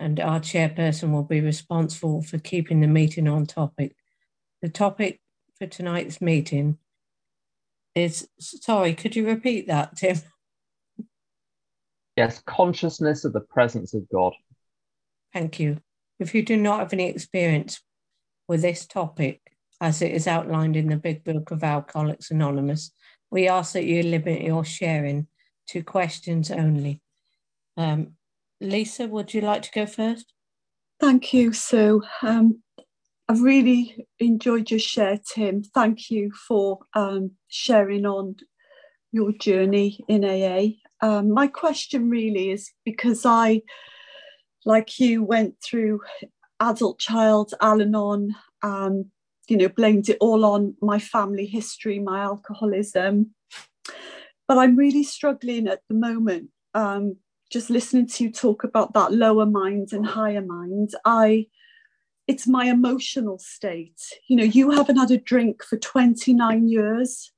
And 0.00 0.18
our 0.18 0.40
chairperson 0.40 1.12
will 1.12 1.22
be 1.22 1.40
responsible 1.40 2.22
for 2.22 2.38
keeping 2.38 2.80
the 2.80 2.88
meeting 2.88 3.28
on 3.28 3.46
topic. 3.46 3.94
The 4.62 4.68
topic 4.68 5.20
for 5.56 5.68
tonight's 5.68 6.20
meeting 6.20 6.78
is 7.94 8.28
sorry, 8.40 8.94
could 8.94 9.14
you 9.14 9.24
repeat 9.26 9.68
that, 9.68 9.96
Tim? 9.96 10.16
Yes, 12.16 12.42
consciousness 12.46 13.24
of 13.24 13.32
the 13.32 13.40
presence 13.40 13.94
of 13.94 14.08
God. 14.12 14.32
Thank 15.32 15.60
you. 15.60 15.78
If 16.18 16.34
you 16.34 16.42
do 16.42 16.56
not 16.56 16.80
have 16.80 16.92
any 16.92 17.08
experience 17.08 17.80
with 18.48 18.62
this 18.62 18.86
topic, 18.86 19.40
as 19.80 20.02
it 20.02 20.10
is 20.10 20.26
outlined 20.26 20.76
in 20.76 20.88
the 20.88 20.96
Big 20.96 21.22
Book 21.22 21.52
of 21.52 21.62
Alcoholics 21.62 22.32
Anonymous, 22.32 22.90
we 23.30 23.48
ask 23.48 23.72
that 23.74 23.84
you 23.84 24.02
limit 24.02 24.42
your 24.42 24.64
sharing 24.64 25.28
to 25.72 25.82
questions 25.82 26.50
only. 26.50 27.00
Um, 27.76 28.14
Lisa, 28.61 29.08
would 29.08 29.35
you 29.35 29.40
like 29.40 29.62
to 29.62 29.70
go 29.74 29.87
first? 29.87 30.32
Thank 31.00 31.32
you, 31.32 31.52
Sue. 31.52 32.02
Um, 32.22 32.62
I've 33.28 33.40
really 33.40 34.06
enjoyed 34.18 34.70
your 34.70 34.80
share, 34.80 35.18
Tim. 35.18 35.62
Thank 35.62 36.11
you 36.11 36.30
for 36.46 36.80
um, 36.94 37.32
sharing 37.48 38.06
on 38.06 38.37
your 39.11 39.32
journey 39.32 40.04
in 40.08 40.24
AA. 40.24 40.76
Um, 41.04 41.32
my 41.32 41.46
question 41.46 42.11
really 42.11 42.50
is 42.50 42.70
because 42.85 43.24
I, 43.24 43.62
like 44.64 45.00
you, 45.00 45.24
went 45.24 45.54
through 45.62 46.00
adult 46.61 46.98
child 47.00 47.54
Al 47.61 47.80
Anon, 47.80 48.37
um, 48.62 49.06
you 49.48 49.56
know, 49.56 49.68
blamed 49.68 50.08
it 50.08 50.18
all 50.20 50.44
on 50.44 50.76
my 50.80 50.98
family 50.98 51.46
history, 51.46 51.98
my 51.98 52.20
alcoholism. 52.20 53.35
But 54.48 54.59
I'm 54.59 54.76
really 54.76 55.05
struggling 55.05 55.68
at 55.68 55.81
the 55.88 55.94
moment. 55.94 56.50
Um, 56.74 57.16
just 57.50 57.70
listening 57.70 58.07
to 58.09 58.24
you 58.24 58.33
talk 58.33 58.64
about 58.64 58.94
that 58.94 59.12
lower 59.12 59.46
mind 59.46 59.92
and 59.92 60.07
higher 60.07 60.44
mind, 60.44 60.90
I 61.05 61.46
it's 62.28 62.46
my 62.46 62.66
emotional 62.66 63.38
state. 63.38 64.00
You 64.28 64.37
know, 64.37 64.44
you 64.44 64.70
haven't 64.70 64.96
had 64.96 65.11
a 65.11 65.18
drink 65.18 65.62
for 65.62 65.76
29 65.76 66.68
years. 66.68 67.33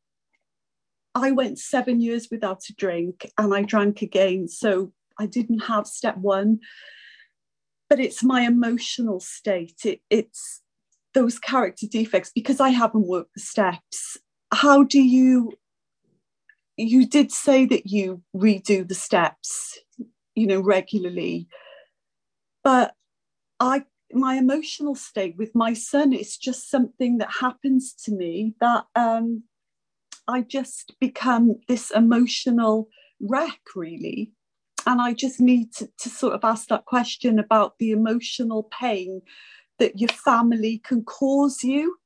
I 1.14 1.30
went 1.30 1.58
seven 1.58 2.00
years 2.00 2.28
without 2.30 2.62
a 2.68 2.74
drink 2.74 3.30
and 3.38 3.54
I 3.54 3.62
drank 3.62 4.02
again. 4.02 4.46
So 4.48 4.92
I 5.18 5.26
didn't 5.26 5.60
have 5.60 5.86
step 5.86 6.16
one. 6.18 6.60
But 7.88 8.00
it's 8.00 8.22
my 8.22 8.42
emotional 8.42 9.20
state. 9.20 9.80
It, 9.84 10.00
it's 10.10 10.62
those 11.12 11.38
character 11.38 11.86
defects 11.86 12.32
because 12.34 12.60
I 12.60 12.70
haven't 12.70 13.06
worked 13.06 13.34
the 13.34 13.40
steps. 13.40 14.18
How 14.52 14.82
do 14.82 15.00
you? 15.00 15.52
You 16.76 17.06
did 17.06 17.30
say 17.30 17.66
that 17.66 17.86
you 17.86 18.22
redo 18.34 18.86
the 18.86 18.94
steps, 18.94 19.78
you 20.34 20.46
know, 20.46 20.60
regularly. 20.60 21.48
But 22.62 22.94
I 23.60 23.84
my 24.12 24.36
emotional 24.36 24.94
state 24.94 25.34
with 25.36 25.54
my 25.54 25.72
son 25.72 26.12
is 26.12 26.36
just 26.36 26.70
something 26.70 27.18
that 27.18 27.30
happens 27.40 27.92
to 28.04 28.12
me 28.12 28.54
that 28.60 28.84
um, 28.94 29.42
I 30.28 30.42
just 30.42 30.94
become 31.00 31.56
this 31.68 31.90
emotional 31.90 32.88
wreck, 33.20 33.60
really. 33.74 34.32
And 34.86 35.00
I 35.00 35.14
just 35.14 35.40
need 35.40 35.72
to, 35.74 35.88
to 35.98 36.08
sort 36.08 36.34
of 36.34 36.44
ask 36.44 36.68
that 36.68 36.84
question 36.84 37.38
about 37.38 37.78
the 37.78 37.90
emotional 37.90 38.64
pain 38.64 39.22
that 39.78 39.98
your 39.98 40.10
family 40.10 40.80
can 40.84 41.02
cause 41.04 41.64
you. 41.64 41.96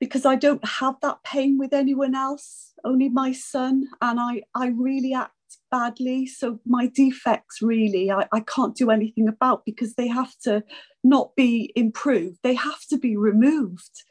Because 0.00 0.26
I 0.26 0.36
don't 0.36 0.64
have 0.64 0.96
that 1.02 1.22
pain 1.24 1.58
with 1.58 1.72
anyone 1.72 2.14
else, 2.14 2.67
only 2.84 3.08
my 3.08 3.32
son. 3.32 3.84
And 4.00 4.20
I, 4.20 4.42
I 4.54 4.68
really 4.68 5.14
act 5.14 5.32
badly. 5.70 6.26
So 6.26 6.60
my 6.66 6.86
defects 6.86 7.62
really 7.62 8.10
I, 8.10 8.26
I 8.32 8.40
can't 8.40 8.76
do 8.76 8.90
anything 8.90 9.28
about 9.28 9.64
because 9.64 9.94
they 9.94 10.08
have 10.08 10.34
to 10.44 10.62
not 11.04 11.34
be 11.36 11.72
improved. 11.76 12.38
They 12.42 12.54
have 12.54 12.80
to 12.90 12.98
be 12.98 13.16
removed 13.16 14.02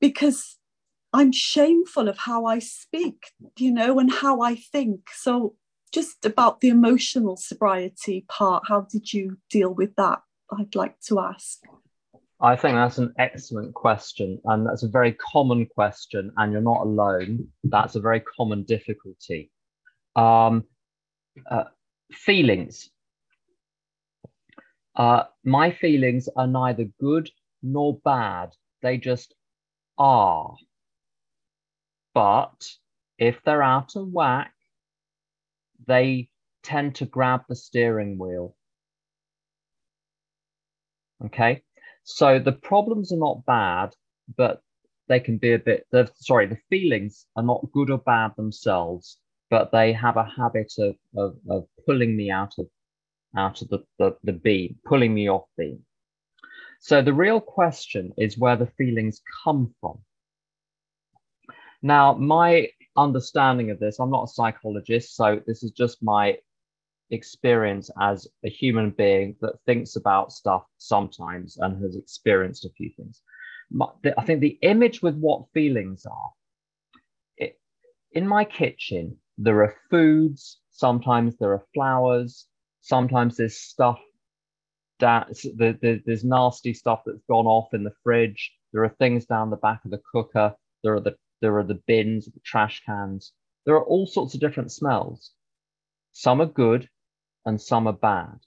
because 0.00 0.58
I'm 1.12 1.32
shameful 1.32 2.08
of 2.08 2.18
how 2.18 2.46
I 2.46 2.60
speak, 2.60 3.32
you 3.58 3.72
know, 3.72 3.98
and 3.98 4.12
how 4.12 4.42
I 4.42 4.54
think. 4.54 5.00
So 5.12 5.56
just 5.92 6.24
about 6.24 6.60
the 6.60 6.68
emotional 6.68 7.36
sobriety 7.36 8.24
part, 8.28 8.64
how 8.68 8.82
did 8.82 9.12
you 9.12 9.38
deal 9.50 9.74
with 9.74 9.96
that? 9.96 10.20
I'd 10.52 10.74
like 10.74 11.00
to 11.08 11.20
ask. 11.20 11.60
I 12.42 12.56
think 12.56 12.74
that's 12.74 12.98
an 12.98 13.12
excellent 13.18 13.74
question, 13.74 14.40
and 14.44 14.66
that's 14.66 14.82
a 14.82 14.88
very 14.88 15.12
common 15.12 15.66
question, 15.66 16.32
and 16.38 16.52
you're 16.52 16.62
not 16.62 16.80
alone. 16.80 17.48
That's 17.64 17.96
a 17.96 18.00
very 18.00 18.20
common 18.20 18.62
difficulty. 18.62 19.50
Um, 20.16 20.64
uh, 21.50 21.64
feelings. 22.12 22.88
Uh, 24.96 25.24
my 25.44 25.70
feelings 25.70 26.28
are 26.34 26.46
neither 26.46 26.84
good 26.98 27.30
nor 27.62 27.98
bad. 28.04 28.50
They 28.82 28.96
just 28.96 29.34
are. 29.98 30.56
But 32.14 32.68
if 33.18 33.42
they're 33.44 33.62
out 33.62 33.96
of 33.96 34.08
whack, 34.08 34.52
they 35.86 36.30
tend 36.62 36.96
to 36.96 37.06
grab 37.06 37.42
the 37.48 37.56
steering 37.56 38.18
wheel. 38.18 38.56
Okay, 41.26 41.62
so 42.04 42.38
the 42.38 42.52
problems 42.52 43.12
are 43.12 43.18
not 43.18 43.44
bad, 43.46 43.94
but 44.36 44.62
they 45.08 45.20
can 45.20 45.38
be 45.38 45.52
a 45.52 45.58
bit, 45.58 45.86
sorry, 46.16 46.46
the 46.46 46.58
feelings 46.68 47.26
are 47.36 47.42
not 47.42 47.70
good 47.72 47.90
or 47.90 47.98
bad 47.98 48.32
themselves 48.36 49.18
but 49.50 49.72
they 49.72 49.92
have 49.92 50.16
a 50.16 50.24
habit 50.24 50.72
of, 50.78 50.94
of, 51.16 51.36
of 51.48 51.66
pulling 51.84 52.16
me 52.16 52.30
out 52.30 52.54
of 52.58 52.66
out 53.36 53.62
of 53.62 53.68
the, 53.68 53.78
the, 53.98 54.16
the 54.24 54.32
beam, 54.32 54.76
pulling 54.84 55.14
me 55.14 55.28
off 55.28 55.44
beam. 55.56 55.84
So 56.80 57.00
the 57.00 57.12
real 57.12 57.40
question 57.40 58.12
is 58.16 58.38
where 58.38 58.56
the 58.56 58.66
feelings 58.66 59.20
come 59.44 59.72
from. 59.80 60.00
Now, 61.80 62.14
my 62.14 62.70
understanding 62.96 63.70
of 63.70 63.78
this, 63.78 64.00
I'm 64.00 64.10
not 64.10 64.24
a 64.24 64.32
psychologist, 64.32 65.14
so 65.14 65.40
this 65.46 65.62
is 65.62 65.70
just 65.70 66.02
my 66.02 66.38
experience 67.10 67.90
as 68.00 68.28
a 68.44 68.48
human 68.48 68.90
being 68.90 69.36
that 69.40 69.60
thinks 69.66 69.96
about 69.96 70.32
stuff 70.32 70.64
sometimes 70.78 71.56
and 71.58 71.82
has 71.82 71.96
experienced 71.96 72.64
a 72.64 72.70
few 72.70 72.90
things. 72.96 73.22
I 74.16 74.24
think 74.24 74.40
the 74.40 74.58
image 74.62 75.02
with 75.02 75.16
what 75.16 75.50
feelings 75.52 76.06
are, 76.06 76.30
it, 77.36 77.58
in 78.12 78.26
my 78.26 78.44
kitchen, 78.44 79.16
there 79.38 79.62
are 79.62 79.74
foods, 79.90 80.60
sometimes 80.70 81.36
there 81.38 81.52
are 81.52 81.66
flowers, 81.74 82.46
sometimes 82.80 83.36
there's 83.36 83.56
stuff 83.56 84.00
that 84.98 85.28
there's 85.56 86.24
nasty 86.24 86.74
stuff 86.74 87.00
that's 87.06 87.22
gone 87.28 87.46
off 87.46 87.72
in 87.72 87.84
the 87.84 87.94
fridge. 88.02 88.52
There 88.72 88.84
are 88.84 88.94
things 88.98 89.24
down 89.24 89.48
the 89.48 89.56
back 89.56 89.80
of 89.84 89.90
the 89.90 90.02
cooker. 90.12 90.54
There 90.82 90.94
are 90.94 91.00
the 91.00 91.16
there 91.40 91.56
are 91.56 91.64
the 91.64 91.80
bins, 91.86 92.26
the 92.26 92.40
trash 92.44 92.82
cans. 92.84 93.32
There 93.64 93.74
are 93.76 93.84
all 93.84 94.06
sorts 94.06 94.34
of 94.34 94.40
different 94.40 94.72
smells. 94.72 95.32
Some 96.12 96.42
are 96.42 96.46
good 96.46 96.86
and 97.46 97.60
some 97.60 97.86
are 97.86 97.92
bad. 97.92 98.38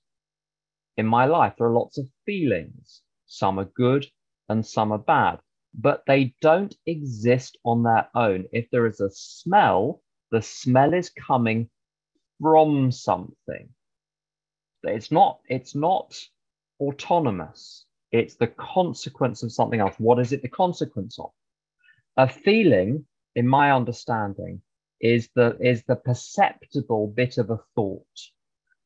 In 0.97 1.05
my 1.05 1.25
life, 1.25 1.53
there 1.57 1.67
are 1.67 1.73
lots 1.73 1.97
of 1.97 2.07
feelings. 2.25 3.01
Some 3.25 3.59
are 3.59 3.65
good 3.75 4.05
and 4.49 4.65
some 4.65 4.91
are 4.91 4.99
bad, 4.99 5.39
but 5.73 6.03
they 6.05 6.35
don't 6.41 6.75
exist 6.85 7.57
on 7.63 7.83
their 7.83 8.09
own. 8.13 8.45
If 8.51 8.69
there 8.71 8.85
is 8.85 8.99
a 8.99 9.09
smell, 9.09 10.01
the 10.31 10.41
smell 10.41 10.93
is 10.93 11.09
coming 11.09 11.69
from 12.39 12.91
something. 12.91 13.69
It's 14.83 15.11
not, 15.11 15.39
it's 15.47 15.75
not 15.75 16.19
autonomous. 16.79 17.85
It's 18.11 18.35
the 18.35 18.47
consequence 18.47 19.41
of 19.41 19.51
something 19.51 19.79
else. 19.79 19.95
What 19.97 20.19
is 20.19 20.33
it 20.33 20.41
the 20.41 20.49
consequence 20.49 21.17
of? 21.17 21.31
A 22.17 22.27
feeling, 22.27 23.05
in 23.35 23.47
my 23.47 23.71
understanding, 23.71 24.61
is 25.01 25.29
the 25.35 25.57
is 25.59 25.83
the 25.83 25.95
perceptible 25.95 27.07
bit 27.07 27.37
of 27.37 27.49
a 27.49 27.59
thought. 27.75 28.19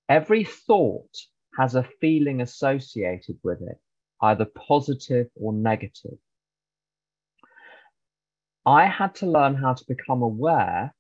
Every 0.10 0.44
thought 0.44 1.16
has 1.58 1.76
a 1.76 1.90
feeling 2.02 2.42
associated 2.42 3.40
with 3.44 3.62
it, 3.62 3.80
either 4.22 4.46
positive 4.46 5.28
or 5.36 5.54
negative. 5.54 6.18
I 8.66 8.86
had 8.88 9.16
to 9.16 9.26
learn 9.26 9.56
how 9.56 9.74
to 9.74 9.86
become 9.88 10.22
aware 10.22 10.94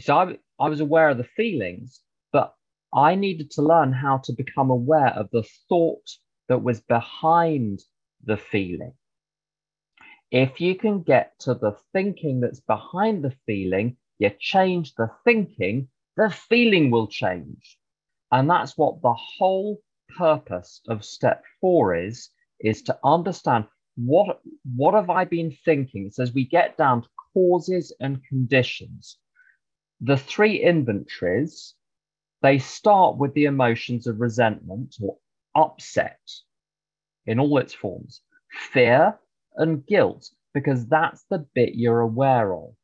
so 0.00 0.16
I, 0.16 0.38
I 0.58 0.68
was 0.68 0.80
aware 0.80 1.08
of 1.08 1.18
the 1.18 1.24
feelings, 1.24 2.00
but 2.32 2.54
I 2.94 3.14
needed 3.14 3.50
to 3.52 3.62
learn 3.62 3.92
how 3.92 4.18
to 4.18 4.32
become 4.32 4.70
aware 4.70 5.10
of 5.10 5.30
the 5.30 5.44
thought 5.68 6.10
that 6.48 6.62
was 6.62 6.80
behind 6.80 7.80
the 8.24 8.36
feeling. 8.36 8.94
If 10.30 10.60
you 10.60 10.74
can 10.74 11.02
get 11.02 11.38
to 11.40 11.54
the 11.54 11.76
thinking 11.92 12.40
that's 12.40 12.60
behind 12.60 13.22
the 13.22 13.36
feeling, 13.46 13.96
you 14.18 14.30
change 14.40 14.94
the 14.94 15.10
thinking, 15.24 15.88
the 16.16 16.30
feeling 16.30 16.90
will 16.90 17.06
change. 17.06 17.78
And 18.34 18.50
that's 18.50 18.76
what 18.76 19.00
the 19.00 19.14
whole 19.14 19.80
purpose 20.18 20.80
of 20.88 21.04
step 21.04 21.44
four 21.60 21.94
is, 21.94 22.30
is 22.58 22.82
to 22.82 22.98
understand 23.04 23.66
what, 23.94 24.40
what 24.74 24.94
have 24.94 25.08
I 25.08 25.24
been 25.24 25.56
thinking? 25.64 26.10
So 26.10 26.24
as 26.24 26.34
we 26.34 26.44
get 26.44 26.76
down 26.76 27.02
to 27.02 27.08
causes 27.32 27.94
and 28.00 28.24
conditions, 28.24 29.18
the 30.00 30.16
three 30.16 30.60
inventories, 30.60 31.74
they 32.42 32.58
start 32.58 33.18
with 33.18 33.32
the 33.34 33.44
emotions 33.44 34.08
of 34.08 34.18
resentment 34.18 34.96
or 35.00 35.16
upset 35.54 36.18
in 37.26 37.38
all 37.38 37.58
its 37.58 37.72
forms, 37.72 38.20
fear 38.72 39.16
and 39.54 39.86
guilt, 39.86 40.28
because 40.54 40.88
that's 40.88 41.24
the 41.30 41.46
bit 41.54 41.76
you're 41.76 42.00
aware 42.00 42.52
of. 42.52 42.74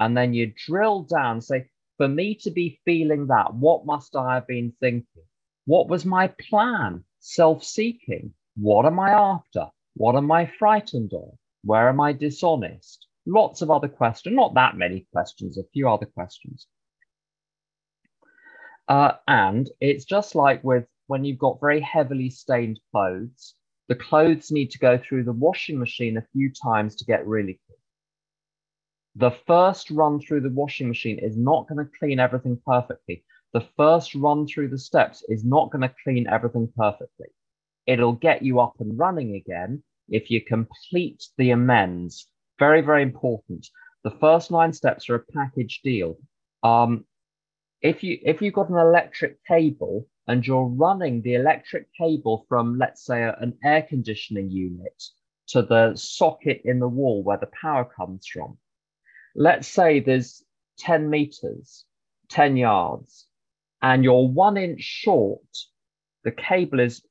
And 0.00 0.16
then 0.16 0.34
you 0.34 0.52
drill 0.66 1.02
down, 1.02 1.40
say, 1.40 1.68
for 1.96 2.08
me 2.08 2.34
to 2.36 2.50
be 2.50 2.80
feeling 2.84 3.28
that, 3.28 3.54
what 3.54 3.86
must 3.86 4.16
I 4.16 4.34
have 4.34 4.46
been 4.46 4.72
thinking? 4.80 5.24
What 5.64 5.88
was 5.88 6.04
my 6.04 6.28
plan? 6.28 7.04
Self 7.20 7.64
seeking. 7.64 8.34
What 8.56 8.86
am 8.86 8.98
I 9.00 9.10
after? 9.10 9.66
What 9.94 10.16
am 10.16 10.30
I 10.30 10.46
frightened 10.58 11.12
of? 11.14 11.36
Where 11.62 11.88
am 11.88 12.00
I 12.00 12.12
dishonest? 12.12 13.06
lots 13.26 13.60
of 13.60 13.70
other 13.70 13.88
questions, 13.88 14.34
not 14.34 14.54
that 14.54 14.76
many 14.76 15.06
questions, 15.12 15.58
a 15.58 15.64
few 15.72 15.88
other 15.88 16.06
questions. 16.06 16.66
Uh, 18.88 19.12
and 19.26 19.68
it's 19.80 20.04
just 20.04 20.36
like 20.36 20.62
with 20.62 20.86
when 21.08 21.24
you've 21.24 21.38
got 21.38 21.60
very 21.60 21.80
heavily 21.80 22.30
stained 22.30 22.78
clothes, 22.92 23.54
the 23.88 23.96
clothes 23.96 24.50
need 24.50 24.70
to 24.70 24.78
go 24.78 24.96
through 24.96 25.24
the 25.24 25.32
washing 25.32 25.78
machine 25.78 26.16
a 26.16 26.26
few 26.32 26.50
times 26.50 26.96
to 26.96 27.04
get 27.04 27.26
really. 27.26 27.60
The 29.18 29.30
first 29.46 29.90
run 29.90 30.20
through 30.20 30.42
the 30.42 30.50
washing 30.50 30.88
machine 30.88 31.18
is 31.18 31.38
not 31.38 31.66
going 31.68 31.78
to 31.78 31.98
clean 31.98 32.20
everything 32.20 32.60
perfectly. 32.66 33.24
The 33.54 33.66
first 33.74 34.14
run 34.14 34.46
through 34.46 34.68
the 34.68 34.78
steps 34.78 35.24
is 35.30 35.42
not 35.42 35.70
going 35.70 35.80
to 35.80 35.94
clean 36.04 36.26
everything 36.28 36.70
perfectly. 36.76 37.28
It'll 37.86 38.12
get 38.12 38.42
you 38.42 38.60
up 38.60 38.74
and 38.78 38.98
running 38.98 39.34
again 39.34 39.82
if 40.10 40.30
you 40.30 40.42
complete 40.42 41.26
the 41.38 41.52
amends. 41.52 42.28
Very, 42.58 42.82
very 42.82 43.02
important. 43.02 43.66
The 44.04 44.10
first 44.10 44.50
nine 44.50 44.74
steps 44.74 45.08
are 45.08 45.14
a 45.14 45.32
package 45.32 45.80
deal. 45.82 46.18
Um, 46.62 47.06
if 47.80 48.04
you 48.04 48.18
if 48.22 48.42
you've 48.42 48.52
got 48.52 48.68
an 48.68 48.76
electric 48.76 49.42
cable 49.44 50.06
and 50.26 50.46
you're 50.46 50.66
running 50.66 51.22
the 51.22 51.36
electric 51.36 51.88
cable 51.94 52.44
from, 52.50 52.76
let's 52.76 53.06
say, 53.06 53.22
a, 53.22 53.34
an 53.40 53.56
air 53.64 53.80
conditioning 53.80 54.50
unit 54.50 55.02
to 55.48 55.62
the 55.62 55.94
socket 55.96 56.60
in 56.66 56.80
the 56.80 56.88
wall 56.88 57.22
where 57.22 57.38
the 57.38 57.50
power 57.62 57.84
comes 57.84 58.26
from, 58.26 58.58
let's 59.36 59.68
say 59.68 60.00
there's 60.00 60.42
10 60.78 61.10
meters, 61.10 61.84
10 62.30 62.56
yards, 62.56 63.26
and 63.82 64.02
you're 64.02 64.26
one 64.26 64.56
inch 64.56 64.80
short, 64.80 65.44
the 66.24 66.32
cable 66.32 66.80
is 66.80 67.02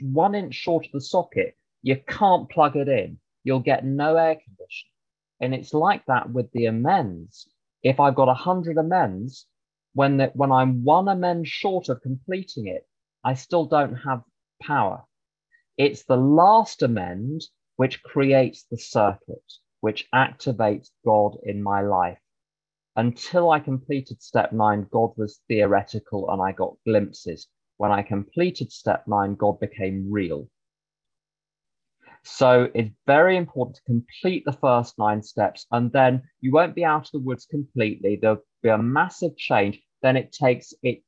one 0.00 0.34
inch 0.34 0.54
short 0.54 0.86
of 0.86 0.92
the 0.92 1.00
socket, 1.00 1.56
you 1.82 1.96
can't 2.06 2.50
plug 2.50 2.76
it 2.76 2.88
in. 2.88 3.18
You'll 3.44 3.60
get 3.60 3.84
no 3.84 4.16
air 4.16 4.34
conditioning. 4.34 4.92
And 5.40 5.54
it's 5.54 5.74
like 5.74 6.04
that 6.06 6.30
with 6.30 6.50
the 6.52 6.66
amends. 6.66 7.48
If 7.82 7.98
I've 7.98 8.14
got 8.14 8.28
100 8.28 8.78
amends, 8.78 9.46
when, 9.94 10.16
the, 10.16 10.26
when 10.34 10.52
I'm 10.52 10.84
one 10.84 11.08
amend 11.08 11.48
short 11.48 11.88
of 11.88 12.00
completing 12.02 12.68
it, 12.68 12.86
I 13.24 13.34
still 13.34 13.66
don't 13.66 13.94
have 13.96 14.22
power. 14.62 15.04
It's 15.76 16.04
the 16.04 16.16
last 16.16 16.82
amend 16.82 17.42
which 17.76 18.02
creates 18.02 18.64
the 18.70 18.78
circuit, 18.78 19.42
which 19.82 20.08
activates 20.14 20.90
God 21.04 21.36
in 21.42 21.62
my 21.62 21.82
life. 21.82 22.18
Until 22.94 23.50
I 23.50 23.58
completed 23.58 24.22
step 24.22 24.52
nine, 24.52 24.86
God 24.90 25.10
was 25.16 25.40
theoretical 25.48 26.30
and 26.30 26.40
I 26.40 26.52
got 26.52 26.76
glimpses. 26.86 27.48
When 27.78 27.90
I 27.90 28.02
completed 28.02 28.70
step 28.70 29.04
nine, 29.08 29.34
God 29.34 29.58
became 29.58 30.10
real. 30.10 30.48
So 32.22 32.70
it's 32.74 32.94
very 33.08 33.36
important 33.36 33.76
to 33.76 33.82
complete 33.82 34.44
the 34.44 34.52
first 34.52 34.96
nine 34.98 35.20
steps, 35.22 35.66
and 35.72 35.90
then 35.90 36.22
you 36.40 36.52
won't 36.52 36.76
be 36.76 36.84
out 36.84 37.06
of 37.06 37.12
the 37.12 37.18
woods 37.18 37.46
completely. 37.46 38.16
There'll 38.20 38.44
be 38.62 38.68
a 38.68 38.78
massive 38.78 39.36
change. 39.36 39.82
Then 40.02 40.16
it 40.16 40.30
takes 40.30 40.72
it. 40.84 41.02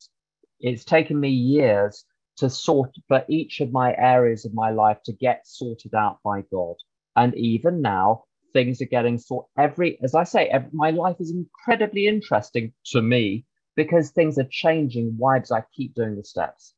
It's 0.58 0.84
taken 0.84 1.20
me 1.20 1.28
years 1.28 2.04
to 2.38 2.50
sort 2.50 2.90
for 3.06 3.24
each 3.28 3.60
of 3.60 3.70
my 3.70 3.94
areas 3.96 4.44
of 4.44 4.54
my 4.54 4.70
life 4.70 4.98
to 5.04 5.12
get 5.12 5.46
sorted 5.46 5.94
out 5.94 6.18
by 6.24 6.42
God. 6.50 6.74
And 7.14 7.32
even 7.36 7.80
now, 7.80 8.24
things 8.54 8.80
are 8.80 8.86
getting 8.86 9.18
sort 9.18 9.46
every 9.58 9.98
as 10.02 10.14
I 10.14 10.24
say, 10.24 10.46
every, 10.46 10.70
my 10.72 10.90
life 10.90 11.16
is 11.20 11.30
incredibly 11.30 12.06
interesting 12.06 12.72
to 12.92 13.02
me 13.02 13.44
because 13.76 14.10
things 14.10 14.38
are 14.38 14.48
changing. 14.50 15.14
Why 15.18 15.40
does 15.40 15.52
I 15.52 15.62
keep 15.76 15.94
doing 15.94 16.16
the 16.16 16.24
steps? 16.24 16.74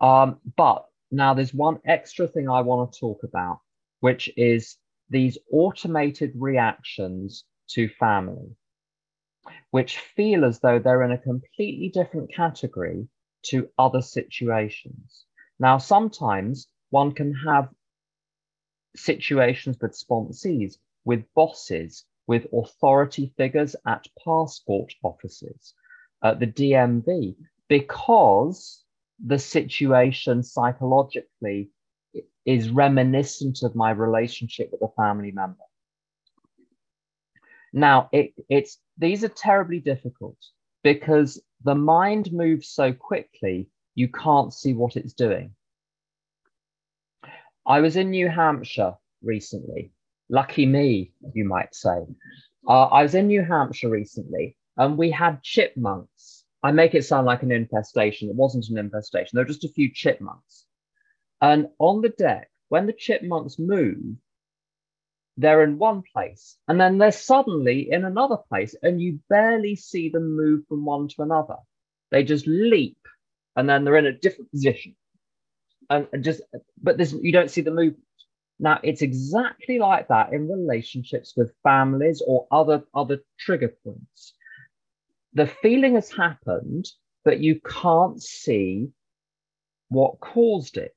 Um, 0.00 0.38
but 0.56 0.86
now, 1.14 1.34
there's 1.34 1.52
one 1.52 1.78
extra 1.84 2.26
thing 2.26 2.48
I 2.48 2.62
want 2.62 2.90
to 2.90 2.98
talk 2.98 3.22
about, 3.22 3.60
which 4.00 4.30
is 4.36 4.78
these 5.10 5.36
automated 5.52 6.32
reactions 6.34 7.44
to 7.72 7.88
family, 8.00 8.56
which 9.70 9.98
feel 9.98 10.46
as 10.46 10.60
though 10.60 10.78
they're 10.78 11.02
in 11.02 11.12
a 11.12 11.18
completely 11.18 11.90
different 11.90 12.32
category 12.34 13.06
to 13.42 13.68
other 13.78 14.00
situations. 14.00 15.26
Now, 15.58 15.76
sometimes 15.76 16.68
one 16.88 17.12
can 17.12 17.34
have 17.46 17.68
situations 18.96 19.76
with 19.80 19.92
sponsees, 19.92 20.76
with 21.04 21.24
bosses, 21.34 22.04
with 22.26 22.46
authority 22.52 23.32
figures 23.36 23.74
at 23.86 24.06
passport 24.24 24.92
offices, 25.02 25.74
at 26.22 26.38
the 26.40 26.46
DMV, 26.46 27.34
because 27.68 28.84
the 29.24 29.38
situation 29.38 30.42
psychologically 30.42 31.70
is 32.44 32.70
reminiscent 32.70 33.62
of 33.62 33.74
my 33.74 33.90
relationship 33.90 34.70
with 34.72 34.82
a 34.82 34.92
family 34.94 35.30
member. 35.30 35.62
Now, 37.72 38.08
it, 38.12 38.34
it's 38.48 38.78
these 38.98 39.24
are 39.24 39.28
terribly 39.28 39.80
difficult 39.80 40.36
because 40.82 41.40
the 41.64 41.74
mind 41.74 42.32
moves 42.32 42.68
so 42.68 42.92
quickly, 42.92 43.68
you 43.94 44.08
can't 44.08 44.52
see 44.52 44.74
what 44.74 44.96
it's 44.96 45.14
doing. 45.14 45.54
I 47.66 47.80
was 47.80 47.96
in 47.96 48.10
New 48.10 48.28
Hampshire 48.28 48.94
recently. 49.22 49.92
Lucky 50.28 50.66
me, 50.66 51.12
you 51.34 51.44
might 51.44 51.74
say. 51.74 51.98
Uh, 52.66 52.84
I 52.84 53.02
was 53.02 53.14
in 53.14 53.26
New 53.26 53.42
Hampshire 53.42 53.90
recently 53.90 54.56
and 54.76 54.96
we 54.96 55.10
had 55.10 55.42
chipmunks 55.42 56.42
I 56.62 56.70
make 56.70 56.94
it 56.94 57.04
sound 57.04 57.26
like 57.26 57.42
an 57.42 57.50
infestation. 57.50 58.28
It 58.28 58.36
wasn't 58.36 58.68
an 58.68 58.78
infestation. 58.78 59.30
There 59.34 59.44
were 59.44 59.48
just 59.48 59.64
a 59.64 59.68
few 59.68 59.92
chipmunks. 59.92 60.64
And 61.40 61.68
on 61.78 62.02
the 62.02 62.10
deck, 62.10 62.48
when 62.68 62.86
the 62.86 62.92
chipmunks 62.92 63.58
move, 63.58 64.16
they're 65.36 65.64
in 65.64 65.78
one 65.78 66.02
place 66.12 66.56
and 66.68 66.80
then 66.80 66.98
they're 66.98 67.10
suddenly 67.10 67.90
in 67.90 68.04
another 68.04 68.36
place 68.48 68.76
and 68.82 69.00
you 69.00 69.18
barely 69.28 69.74
see 69.74 70.08
them 70.08 70.36
move 70.36 70.64
from 70.68 70.84
one 70.84 71.08
to 71.08 71.22
another. 71.22 71.56
They 72.10 72.22
just 72.22 72.46
leap 72.46 72.98
and 73.56 73.68
then 73.68 73.84
they're 73.84 73.96
in 73.96 74.06
a 74.06 74.12
different 74.12 74.50
position. 74.50 74.94
And 75.92 76.24
just, 76.24 76.42
but 76.82 76.98
this, 76.98 77.12
you 77.12 77.32
don't 77.32 77.50
see 77.50 77.60
the 77.60 77.70
movement. 77.70 78.04
Now 78.58 78.78
it's 78.82 79.02
exactly 79.02 79.78
like 79.78 80.08
that 80.08 80.32
in 80.32 80.48
relationships 80.48 81.34
with 81.36 81.54
families 81.62 82.22
or 82.26 82.46
other 82.50 82.84
other 82.94 83.18
trigger 83.38 83.74
points 83.84 84.34
the 85.34 85.46
feeling 85.46 85.94
has 85.94 86.10
happened, 86.10 86.86
but 87.24 87.40
you 87.40 87.60
can't 87.60 88.22
see 88.22 88.88
what 89.88 90.20
caused 90.20 90.76
it. 90.76 90.96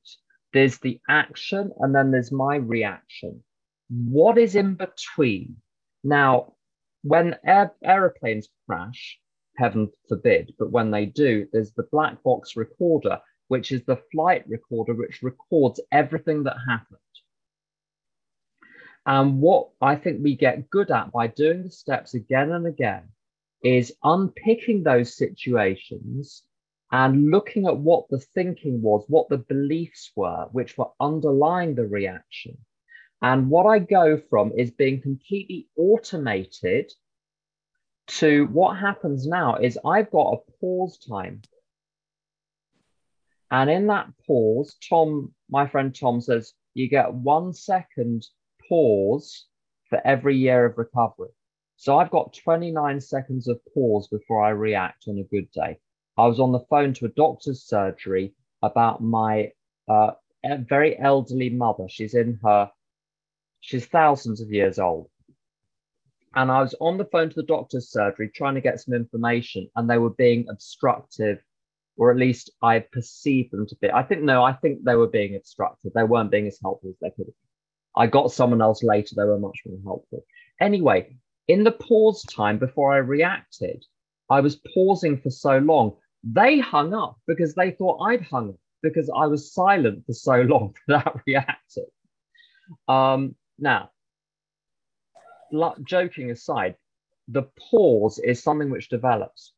There's 0.53 0.77
the 0.79 0.99
action, 1.09 1.71
and 1.79 1.93
then 1.93 2.11
there's 2.11 2.31
my 2.31 2.57
reaction. 2.57 3.43
What 3.89 4.37
is 4.37 4.55
in 4.55 4.75
between? 4.75 5.57
Now, 6.03 6.53
when 7.03 7.35
air, 7.45 7.73
aeroplanes 7.83 8.47
crash, 8.67 9.19
heaven 9.57 9.89
forbid, 10.09 10.53
but 10.57 10.71
when 10.71 10.91
they 10.91 11.05
do, 11.05 11.47
there's 11.51 11.71
the 11.73 11.87
black 11.91 12.23
box 12.23 12.55
recorder, 12.55 13.19
which 13.47 13.71
is 13.71 13.83
the 13.85 14.01
flight 14.11 14.43
recorder, 14.47 14.93
which 14.93 15.21
records 15.21 15.79
everything 15.91 16.43
that 16.43 16.57
happened. 16.67 16.99
And 19.05 19.39
what 19.39 19.69
I 19.81 19.95
think 19.95 20.23
we 20.23 20.35
get 20.35 20.69
good 20.69 20.89
at 20.89 21.11
by 21.11 21.27
doing 21.27 21.63
the 21.63 21.69
steps 21.69 22.15
again 22.15 22.51
and 22.51 22.65
again 22.65 23.03
is 23.63 23.93
unpicking 24.03 24.83
those 24.83 25.15
situations 25.15 26.43
and 26.91 27.29
looking 27.29 27.67
at 27.67 27.77
what 27.77 28.07
the 28.09 28.19
thinking 28.19 28.81
was, 28.81 29.05
what 29.07 29.29
the 29.29 29.37
beliefs 29.37 30.11
were, 30.15 30.47
which 30.51 30.77
were 30.77 30.89
underlying 30.99 31.75
the 31.75 31.85
reaction. 31.85 32.57
And 33.21 33.49
what 33.49 33.65
I 33.65 33.79
go 33.79 34.21
from 34.29 34.53
is 34.57 34.71
being 34.71 35.01
completely 35.01 35.67
automated 35.77 36.91
to 38.07 38.45
what 38.47 38.77
happens 38.77 39.25
now 39.25 39.55
is 39.55 39.79
I've 39.83 40.11
got 40.11 40.33
a 40.33 40.51
pause 40.59 40.97
time. 40.97 41.41
And 43.51 43.69
in 43.69 43.87
that 43.87 44.07
pause, 44.25 44.75
Tom, 44.89 45.33
my 45.49 45.67
friend 45.67 45.95
Tom 45.95 46.21
says, 46.21 46.53
you 46.73 46.89
get 46.89 47.13
one 47.13 47.53
second 47.53 48.25
pause 48.67 49.45
for 49.89 50.01
every 50.05 50.35
year 50.35 50.65
of 50.65 50.77
recovery. 50.77 51.29
So 51.77 51.97
I've 51.97 52.09
got 52.09 52.37
29 52.43 53.01
seconds 53.01 53.47
of 53.47 53.59
pause 53.73 54.07
before 54.07 54.43
I 54.43 54.49
react 54.49 55.05
on 55.07 55.19
a 55.19 55.23
good 55.23 55.51
day. 55.51 55.77
I 56.17 56.27
was 56.27 56.39
on 56.39 56.51
the 56.51 56.65
phone 56.69 56.93
to 56.95 57.05
a 57.05 57.09
doctor's 57.09 57.63
surgery 57.63 58.33
about 58.61 59.03
my 59.03 59.51
uh, 59.87 60.11
very 60.43 60.97
elderly 60.97 61.49
mother. 61.49 61.87
She's 61.89 62.13
in 62.13 62.39
her, 62.43 62.71
she's 63.59 63.85
thousands 63.85 64.41
of 64.41 64.51
years 64.51 64.79
old. 64.79 65.09
And 66.33 66.51
I 66.51 66.61
was 66.61 66.75
on 66.79 66.97
the 66.97 67.05
phone 67.05 67.29
to 67.29 67.35
the 67.35 67.43
doctor's 67.43 67.89
surgery 67.89 68.29
trying 68.33 68.55
to 68.55 68.61
get 68.61 68.79
some 68.79 68.93
information, 68.93 69.69
and 69.75 69.89
they 69.89 69.97
were 69.97 70.09
being 70.11 70.47
obstructive, 70.49 71.39
or 71.97 72.11
at 72.11 72.17
least 72.17 72.51
I 72.61 72.79
perceived 72.79 73.51
them 73.51 73.65
to 73.67 73.75
be. 73.81 73.89
I 73.91 74.03
think, 74.03 74.21
no, 74.21 74.43
I 74.43 74.53
think 74.53 74.83
they 74.83 74.95
were 74.95 75.07
being 75.07 75.35
obstructive. 75.35 75.93
They 75.93 76.03
weren't 76.03 76.31
being 76.31 76.47
as 76.47 76.59
helpful 76.61 76.89
as 76.89 76.97
they 77.01 77.11
could 77.11 77.27
have. 77.27 77.35
I 77.97 78.07
got 78.07 78.31
someone 78.31 78.61
else 78.61 78.83
later, 78.83 79.15
they 79.15 79.23
were 79.23 79.39
much 79.39 79.61
more 79.65 79.79
helpful. 79.83 80.25
Anyway, 80.59 81.17
in 81.47 81.63
the 81.63 81.71
pause 81.71 82.23
time 82.23 82.57
before 82.57 82.93
I 82.93 82.97
reacted, 82.97 83.85
I 84.29 84.41
was 84.41 84.59
pausing 84.73 85.21
for 85.21 85.29
so 85.29 85.59
long. 85.59 85.95
They 86.23 86.59
hung 86.59 86.93
up 86.93 87.17
because 87.27 87.53
they 87.53 87.71
thought 87.71 88.01
I'd 88.01 88.23
hung 88.23 88.49
up 88.49 88.55
because 88.81 89.09
I 89.15 89.27
was 89.27 89.53
silent 89.53 90.05
for 90.05 90.13
so 90.13 90.41
long 90.41 90.75
without 90.87 91.21
reacting. 91.25 91.85
Um, 92.87 93.35
now, 93.57 93.91
joking 95.83 96.31
aside, 96.31 96.75
the 97.27 97.43
pause 97.71 98.19
is 98.19 98.43
something 98.43 98.69
which 98.69 98.89
develops. 98.89 99.53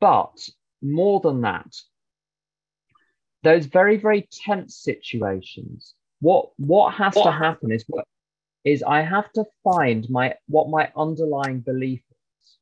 But 0.00 0.36
more 0.82 1.20
than 1.20 1.42
that, 1.42 1.74
those 3.42 3.66
very, 3.66 3.96
very 3.96 4.28
tense 4.30 4.76
situations, 4.76 5.94
what 6.20 6.50
what 6.56 6.94
has 6.94 7.14
what? 7.14 7.24
to 7.24 7.32
happen 7.32 7.70
is 7.70 7.84
what 7.86 8.04
is 8.64 8.82
I 8.82 9.02
have 9.02 9.30
to 9.32 9.44
find 9.64 10.08
my 10.10 10.34
what 10.46 10.68
my 10.68 10.90
underlying 10.96 11.60
belief 11.60 12.00
is. 12.10 12.56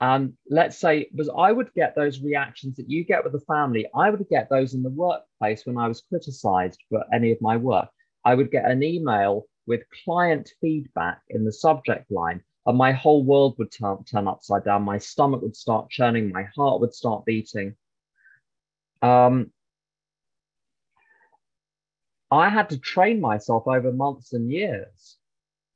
And 0.00 0.34
let's 0.50 0.78
say 0.78 1.08
because 1.10 1.30
I 1.36 1.52
would 1.52 1.72
get 1.74 1.94
those 1.94 2.20
reactions 2.20 2.76
that 2.76 2.90
you 2.90 3.04
get 3.04 3.22
with 3.22 3.32
the 3.32 3.40
family, 3.40 3.86
I 3.94 4.10
would 4.10 4.26
get 4.28 4.50
those 4.50 4.74
in 4.74 4.82
the 4.82 4.90
workplace 4.90 5.64
when 5.64 5.78
I 5.78 5.88
was 5.88 6.02
criticized 6.08 6.80
for 6.90 7.04
any 7.12 7.30
of 7.32 7.40
my 7.40 7.56
work. 7.56 7.88
I 8.24 8.34
would 8.34 8.50
get 8.50 8.70
an 8.70 8.82
email 8.82 9.46
with 9.66 9.82
client 10.04 10.50
feedback 10.60 11.20
in 11.28 11.44
the 11.44 11.52
subject 11.52 12.10
line, 12.10 12.42
and 12.66 12.78
my 12.78 12.92
whole 12.92 13.22
world 13.24 13.56
would 13.58 13.70
turn, 13.70 14.04
turn 14.04 14.26
upside 14.28 14.64
down. 14.64 14.82
My 14.82 14.98
stomach 14.98 15.42
would 15.42 15.56
start 15.56 15.90
churning, 15.90 16.32
my 16.32 16.44
heart 16.56 16.80
would 16.80 16.94
start 16.94 17.24
beating. 17.24 17.76
Um, 19.02 19.50
I 22.30 22.48
had 22.48 22.70
to 22.70 22.78
train 22.78 23.20
myself 23.20 23.64
over 23.66 23.92
months 23.92 24.32
and 24.32 24.50
years 24.50 25.16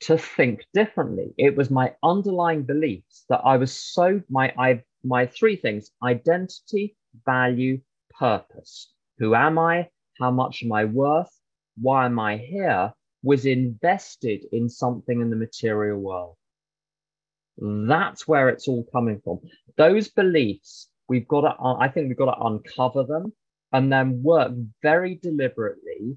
to 0.01 0.17
think 0.17 0.67
differently. 0.73 1.35
It 1.37 1.57
was 1.57 1.71
my 1.71 1.95
underlying 2.03 2.63
beliefs 2.63 3.25
that 3.29 3.41
I 3.45 3.57
was 3.57 3.73
so 3.77 4.23
my 4.31 4.53
I 4.59 4.83
my 5.05 5.27
three 5.27 5.57
things: 5.57 5.91
identity, 6.03 6.97
value, 7.25 7.81
purpose. 8.19 8.93
Who 9.19 9.35
am 9.35 9.59
I? 9.59 9.91
How 10.19 10.31
much 10.31 10.63
am 10.65 10.73
I 10.73 10.85
worth? 10.85 11.31
Why 11.81 12.07
am 12.07 12.19
I 12.19 12.39
here? 12.39 12.93
Was 13.23 13.47
invested 13.47 14.47
in 14.53 14.69
something 14.69 15.21
in 15.21 15.31
the 15.31 15.37
material 15.37 15.99
world. 15.99 16.37
That's 17.61 18.29
where 18.29 18.49
it's 18.49 18.69
all 18.69 18.85
coming 18.93 19.21
from. 19.23 19.41
Those 19.77 20.09
beliefs, 20.09 20.89
we've 21.09 21.29
got 21.29 21.41
to, 21.43 21.55
I 21.61 21.89
think 21.89 22.09
we've 22.09 22.17
got 22.17 22.35
to 22.35 22.45
uncover 22.45 23.05
them 23.05 23.33
and 23.73 23.93
then 23.93 24.23
work 24.23 24.53
very 24.83 25.17
deliberately 25.17 26.17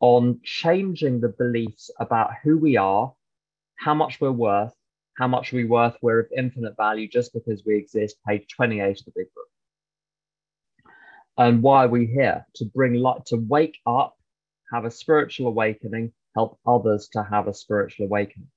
on 0.00 0.40
changing 0.44 1.20
the 1.20 1.34
beliefs 1.36 1.90
about 1.98 2.30
who 2.42 2.58
we 2.58 2.76
are, 2.76 3.12
how 3.76 3.94
much 3.94 4.20
we're 4.20 4.30
worth, 4.30 4.72
how 5.16 5.26
much 5.26 5.52
we're 5.52 5.66
worth, 5.66 5.96
we're 6.02 6.20
of 6.20 6.28
infinite 6.36 6.76
value 6.76 7.08
just 7.08 7.32
because 7.32 7.62
we 7.66 7.76
exist, 7.76 8.16
page 8.26 8.46
28 8.54 8.90
of 8.90 9.04
the 9.06 9.12
big 9.16 9.26
book. 9.34 9.46
And 11.36 11.62
why 11.62 11.84
are 11.84 11.88
we 11.88 12.06
here? 12.06 12.46
To 12.56 12.64
bring 12.66 12.94
light, 12.94 13.26
to 13.26 13.36
wake 13.36 13.78
up, 13.86 14.16
have 14.72 14.84
a 14.84 14.90
spiritual 14.90 15.48
awakening, 15.48 16.12
help 16.34 16.58
others 16.66 17.08
to 17.12 17.24
have 17.24 17.48
a 17.48 17.54
spiritual 17.54 18.06
awakening. 18.06 18.48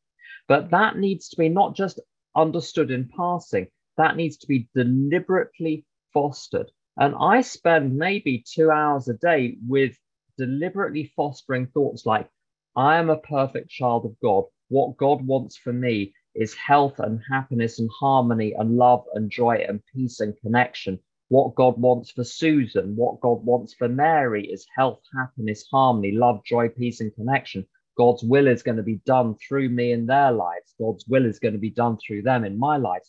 But 0.48 0.72
that 0.72 0.98
needs 0.98 1.30
to 1.30 1.38
be 1.38 1.50
not 1.50 1.76
just 1.76 2.00
understood 2.36 2.92
in 2.92 3.10
passing, 3.16 3.68
that 3.98 4.16
needs 4.16 4.38
to 4.38 4.48
be 4.48 4.70
deliberately 4.76 5.86
fostered. 6.14 6.72
And 6.98 7.16
I 7.20 7.42
spend 7.42 7.96
maybe 7.96 8.44
two 8.48 8.72
hours 8.72 9.08
a 9.08 9.14
day 9.16 9.58
with 9.68 9.98
deliberately 10.38 11.12
fostering 11.16 11.68
thoughts 11.68 12.06
like, 12.06 12.30
I 12.76 12.98
am 12.98 13.10
a 13.10 13.18
perfect 13.18 13.70
child 13.70 14.06
of 14.06 14.20
God. 14.22 14.46
What 14.70 14.98
God 14.98 15.26
wants 15.26 15.58
for 15.58 15.74
me 15.74 16.14
is 16.36 16.54
health 16.56 17.00
and 17.00 17.22
happiness 17.32 17.80
and 17.80 17.90
harmony 18.00 18.54
and 18.58 18.78
love 18.78 19.04
and 19.14 19.30
joy 19.32 19.66
and 19.68 19.82
peace 19.94 20.20
and 20.22 20.36
connection. 20.42 21.00
What 21.30 21.56
God 21.56 21.78
wants 21.78 22.12
for 22.12 22.24
Susan, 22.24 22.96
what 22.96 23.22
God 23.22 23.44
wants 23.46 23.74
for 23.74 23.90
Mary 23.90 24.46
is 24.46 24.66
health, 24.76 25.02
happiness, 25.18 25.66
harmony, 25.72 26.12
love, 26.14 26.44
joy, 26.46 26.70
peace, 26.70 27.02
and 27.02 27.14
connection. 27.16 27.66
God's 28.02 28.24
will 28.24 28.48
is 28.48 28.64
going 28.64 28.78
to 28.78 28.84
be 28.84 29.00
done 29.06 29.36
through 29.36 29.70
me 29.70 29.92
in 29.92 30.08
their 30.08 30.32
lives. 30.32 30.74
God's 30.80 31.06
will 31.06 31.24
is 31.24 31.38
going 31.38 31.54
to 31.54 31.60
be 31.60 31.70
done 31.70 32.00
through 32.00 32.24
them 32.24 32.44
in 32.44 32.58
my 32.58 32.78
life. 32.78 33.08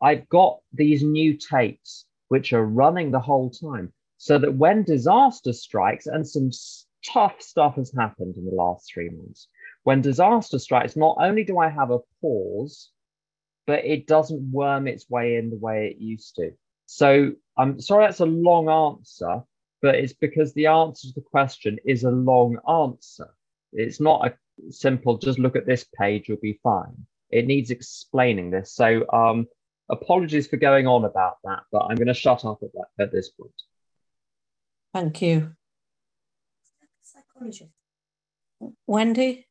I've 0.00 0.26
got 0.30 0.60
these 0.72 1.02
new 1.02 1.36
tapes 1.36 2.06
which 2.28 2.54
are 2.54 2.64
running 2.64 3.10
the 3.10 3.20
whole 3.20 3.50
time 3.50 3.92
so 4.16 4.38
that 4.38 4.54
when 4.54 4.82
disaster 4.82 5.52
strikes, 5.52 6.06
and 6.06 6.26
some 6.26 6.48
tough 7.04 7.42
stuff 7.42 7.74
has 7.76 7.92
happened 7.92 8.38
in 8.38 8.46
the 8.46 8.54
last 8.54 8.90
three 8.90 9.10
months, 9.10 9.46
when 9.82 10.00
disaster 10.00 10.58
strikes, 10.58 10.96
not 10.96 11.18
only 11.20 11.44
do 11.44 11.58
I 11.58 11.68
have 11.68 11.90
a 11.90 11.98
pause, 12.22 12.90
but 13.66 13.84
it 13.84 14.06
doesn't 14.06 14.50
worm 14.50 14.88
its 14.88 15.10
way 15.10 15.36
in 15.36 15.50
the 15.50 15.58
way 15.58 15.88
it 15.88 16.02
used 16.02 16.36
to. 16.36 16.52
So 16.86 17.32
I'm 17.58 17.78
sorry 17.78 18.06
that's 18.06 18.20
a 18.20 18.24
long 18.24 18.70
answer, 18.70 19.42
but 19.82 19.96
it's 19.96 20.14
because 20.14 20.54
the 20.54 20.68
answer 20.68 21.08
to 21.08 21.14
the 21.14 21.20
question 21.20 21.76
is 21.84 22.04
a 22.04 22.10
long 22.10 22.56
answer. 22.66 23.28
It's 23.74 24.00
not 24.00 24.26
a 24.26 24.34
simple, 24.70 25.18
just 25.18 25.38
look 25.38 25.56
at 25.56 25.66
this 25.66 25.84
page, 25.98 26.28
you'll 26.28 26.38
be 26.40 26.60
fine. 26.62 27.06
It 27.30 27.46
needs 27.46 27.70
explaining 27.70 28.50
this. 28.50 28.72
So 28.72 29.04
um, 29.12 29.46
apologies 29.90 30.46
for 30.46 30.56
going 30.56 30.86
on 30.86 31.04
about 31.04 31.38
that, 31.44 31.60
but 31.72 31.82
I'm 31.82 31.96
going 31.96 32.08
to 32.08 32.14
shut 32.14 32.44
up 32.44 32.60
at, 32.62 32.72
that, 32.72 33.04
at 33.04 33.12
this 33.12 33.30
point. 33.30 33.50
Thank 34.92 35.20
you. 35.22 35.50
Psychologist. 37.02 37.70
Wendy? 38.86 39.46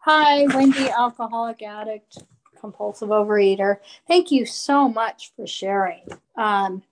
Hi, 0.00 0.46
Wendy, 0.54 0.88
alcoholic 0.88 1.62
addict, 1.62 2.18
compulsive 2.60 3.08
overeater. 3.08 3.78
Thank 4.06 4.30
you 4.30 4.46
so 4.46 4.88
much 4.88 5.32
for 5.34 5.48
sharing. 5.48 6.04
Um, 6.36 6.84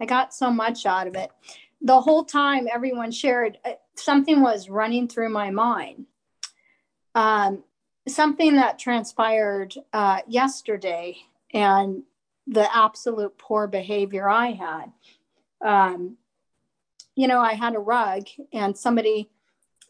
I 0.00 0.06
got 0.06 0.32
so 0.32 0.52
much 0.52 0.86
out 0.86 1.08
of 1.08 1.16
it. 1.16 1.32
The 1.82 2.00
whole 2.00 2.24
time 2.24 2.68
everyone 2.72 3.10
shared, 3.10 3.58
uh, 3.64 3.72
something 3.96 4.42
was 4.42 4.68
running 4.68 5.08
through 5.08 5.30
my 5.30 5.50
mind. 5.50 6.06
Um, 7.14 7.64
something 8.06 8.56
that 8.56 8.78
transpired 8.78 9.74
uh, 9.92 10.20
yesterday 10.26 11.16
and 11.52 12.02
the 12.46 12.74
absolute 12.74 13.36
poor 13.38 13.66
behavior 13.66 14.28
I 14.28 14.52
had 14.52 14.92
um, 15.64 16.16
you 17.14 17.28
know, 17.28 17.40
I 17.40 17.54
had 17.54 17.74
a 17.74 17.80
rug 17.80 18.26
and 18.52 18.76
somebody, 18.76 19.30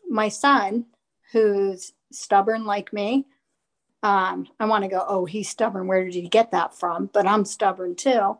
my 0.09 0.29
son, 0.29 0.87
who's 1.33 1.93
stubborn 2.11 2.65
like 2.65 2.93
me, 2.93 3.27
um, 4.03 4.49
I 4.59 4.65
want 4.65 4.85
to 4.85 4.91
go, 4.91 5.05
oh, 5.07 5.27
he's 5.27 5.49
stubborn. 5.49 5.87
Where 5.87 6.05
did 6.05 6.15
he 6.15 6.29
get 6.29 6.53
that 6.53 6.75
from? 6.75 7.11
But 7.13 7.27
I'm 7.27 7.45
stubborn 7.45 7.95
too. 7.95 8.39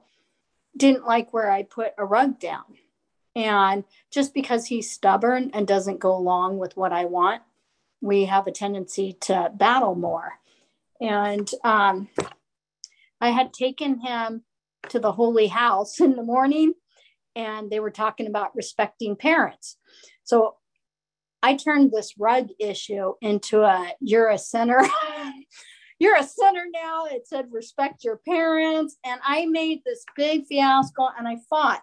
Didn't 0.77 1.07
like 1.07 1.33
where 1.33 1.51
I 1.51 1.63
put 1.63 1.93
a 1.99 2.05
rug 2.05 2.41
down. 2.41 2.65
And 3.41 3.85
just 4.11 4.35
because 4.35 4.67
he's 4.67 4.91
stubborn 4.91 5.51
and 5.55 5.67
doesn't 5.67 5.99
go 5.99 6.15
along 6.15 6.59
with 6.59 6.77
what 6.77 6.93
I 6.93 7.07
want, 7.07 7.41
we 8.03 8.27
have 8.27 8.47
a 8.47 8.53
tendency 8.53 9.17
to 9.23 9.51
battle 9.55 9.95
more. 9.95 10.35
And 11.01 11.51
um, 11.65 12.09
I 13.19 13.31
had 13.31 13.55
taken 13.55 14.01
him 14.01 14.43
to 14.91 14.99
the 14.99 15.13
holy 15.13 15.47
house 15.47 16.01
in 16.01 16.17
the 16.17 16.23
morning 16.23 16.75
and 17.35 17.71
they 17.71 17.81
were 17.81 17.91
talking 17.91 18.27
about 18.27 18.55
respecting 18.55 19.17
parents. 19.17 19.79
So 20.25 20.57
I 21.43 21.57
turned 21.57 21.93
this 21.93 22.19
rug 22.19 22.49
issue 22.59 23.15
into 23.23 23.63
a 23.63 23.95
you're 24.01 24.29
a 24.29 24.39
sinner. 24.39 24.83
you're 25.99 26.17
a 26.17 26.25
sinner 26.25 26.67
now. 26.71 27.07
It 27.07 27.27
said 27.27 27.47
respect 27.51 28.05
your 28.05 28.21
parents. 28.29 28.99
And 29.03 29.19
I 29.25 29.47
made 29.47 29.81
this 29.87 30.05
big 30.15 30.45
fiasco 30.47 31.09
and 31.19 31.27
I 31.27 31.39
fought. 31.49 31.81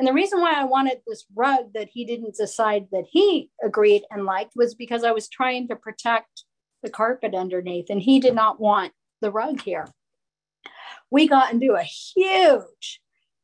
And 0.00 0.08
the 0.08 0.14
reason 0.14 0.40
why 0.40 0.54
I 0.54 0.64
wanted 0.64 1.02
this 1.06 1.26
rug 1.34 1.74
that 1.74 1.90
he 1.92 2.06
didn't 2.06 2.34
decide 2.34 2.86
that 2.90 3.04
he 3.10 3.50
agreed 3.62 4.04
and 4.10 4.24
liked 4.24 4.52
was 4.56 4.74
because 4.74 5.04
I 5.04 5.10
was 5.10 5.28
trying 5.28 5.68
to 5.68 5.76
protect 5.76 6.44
the 6.82 6.88
carpet 6.88 7.34
underneath 7.34 7.90
and 7.90 8.00
he 8.00 8.18
did 8.18 8.34
not 8.34 8.58
want 8.58 8.94
the 9.20 9.30
rug 9.30 9.60
here. 9.60 9.86
We 11.10 11.28
got 11.28 11.52
into 11.52 11.74
a 11.74 11.82
huge 11.82 13.02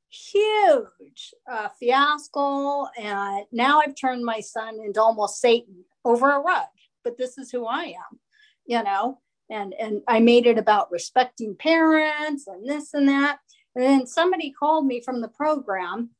huge 0.09 1.35
uh, 1.47 1.69
fiasco. 1.79 2.87
And 2.99 3.45
now 3.53 3.81
I've 3.81 3.95
turned 3.95 4.25
my 4.25 4.41
son 4.41 4.79
into 4.83 4.99
almost 5.03 5.43
Satan 5.43 5.85
over 6.07 6.31
a 6.31 6.41
rug. 6.41 6.65
But 7.05 7.19
this 7.19 7.37
is 7.37 7.51
who 7.51 7.67
I 7.67 7.85
am, 7.85 8.19
you 8.65 8.83
know. 8.83 9.21
And 9.51 9.75
and 9.79 10.01
I 10.09 10.21
made 10.21 10.47
it 10.47 10.57
about 10.57 10.91
respecting 10.91 11.55
parents 11.55 12.47
and 12.47 12.67
this 12.67 12.95
and 12.95 13.11
that. 13.11 13.41
And 13.75 13.85
then 13.85 14.07
somebody 14.07 14.55
called 14.59 14.87
me 14.87 15.03
from 15.03 15.21
the 15.21 15.29
program 15.29 16.16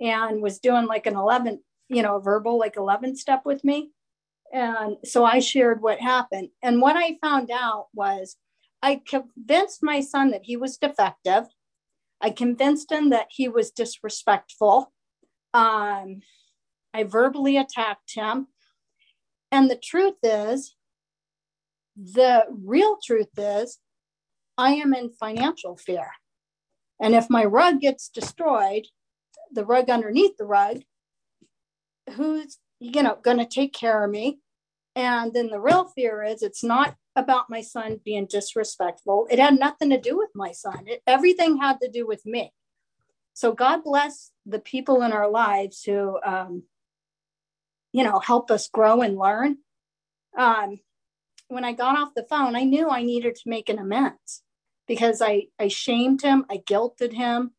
and 0.00 0.42
was 0.42 0.58
doing 0.58 0.86
like 0.86 1.06
an 1.06 1.16
11, 1.16 1.60
you 1.88 2.02
know, 2.02 2.18
verbal 2.18 2.58
like 2.58 2.76
11 2.76 3.16
step 3.16 3.42
with 3.44 3.64
me. 3.64 3.90
And 4.52 4.96
so 5.04 5.24
I 5.24 5.40
shared 5.40 5.82
what 5.82 6.00
happened. 6.00 6.50
And 6.62 6.80
what 6.80 6.96
I 6.96 7.18
found 7.20 7.50
out 7.50 7.88
was 7.94 8.36
I 8.82 9.02
convinced 9.06 9.82
my 9.82 10.00
son 10.00 10.30
that 10.30 10.44
he 10.44 10.56
was 10.56 10.76
defective 10.76 11.46
I 12.20 12.30
convinced 12.30 12.90
him 12.90 13.10
that 13.10 13.28
he 13.30 13.48
was 13.48 13.70
disrespectful. 13.70 14.92
Um, 15.52 16.22
I 16.94 17.04
verbally 17.04 17.56
attacked 17.56 18.14
him. 18.14 18.48
And 19.52 19.70
the 19.70 19.76
truth 19.76 20.16
is, 20.22 20.74
the 21.96 22.44
real 22.50 22.98
truth 23.04 23.30
is, 23.36 23.78
I 24.58 24.72
am 24.72 24.94
in 24.94 25.10
financial 25.10 25.76
fear. 25.76 26.10
And 27.00 27.14
if 27.14 27.28
my 27.28 27.44
rug 27.44 27.80
gets 27.80 28.08
destroyed, 28.08 28.86
the 29.52 29.64
rug 29.64 29.90
underneath 29.90 30.36
the 30.38 30.44
rug, 30.46 30.82
who's 32.14 32.58
you 32.80 33.02
know 33.02 33.18
going 33.22 33.38
to 33.38 33.46
take 33.46 33.72
care 33.72 34.04
of 34.04 34.10
me 34.10 34.38
And 34.94 35.32
then 35.32 35.48
the 35.48 35.60
real 35.60 35.86
fear 35.86 36.22
is 36.22 36.42
it's 36.42 36.64
not 36.64 36.96
about 37.16 37.50
my 37.50 37.62
son 37.62 38.00
being 38.04 38.26
disrespectful. 38.26 39.26
It 39.30 39.38
had 39.38 39.58
nothing 39.58 39.90
to 39.90 40.00
do 40.00 40.18
with 40.18 40.30
my 40.34 40.52
son, 40.52 40.84
it, 40.86 41.02
everything 41.06 41.58
had 41.58 41.80
to 41.82 41.90
do 41.90 42.06
with 42.06 42.26
me. 42.26 42.52
So 43.34 43.52
God 43.52 43.84
bless 43.84 44.32
the 44.46 44.60
people 44.60 45.02
in 45.02 45.12
our 45.12 45.30
lives 45.30 45.84
who, 45.84 46.18
um, 46.24 46.64
you 47.92 48.04
know, 48.04 48.20
help 48.20 48.50
us 48.50 48.68
grow 48.68 49.02
and 49.02 49.18
learn. 49.18 49.58
Um, 50.38 50.80
when 51.48 51.64
I 51.64 51.72
got 51.74 51.98
off 51.98 52.14
the 52.16 52.26
phone, 52.30 52.56
I 52.56 52.64
knew 52.64 52.90
I 52.90 53.02
needed 53.04 53.36
to 53.36 53.50
make 53.50 53.68
an 53.70 53.78
amends 53.80 54.42
because 54.88 55.22
I, 55.22 55.48
I 55.60 55.68
shamed 55.68 56.22
him, 56.22 56.46
I 56.50 56.58
guilted 56.58 57.14
him, 57.14 57.52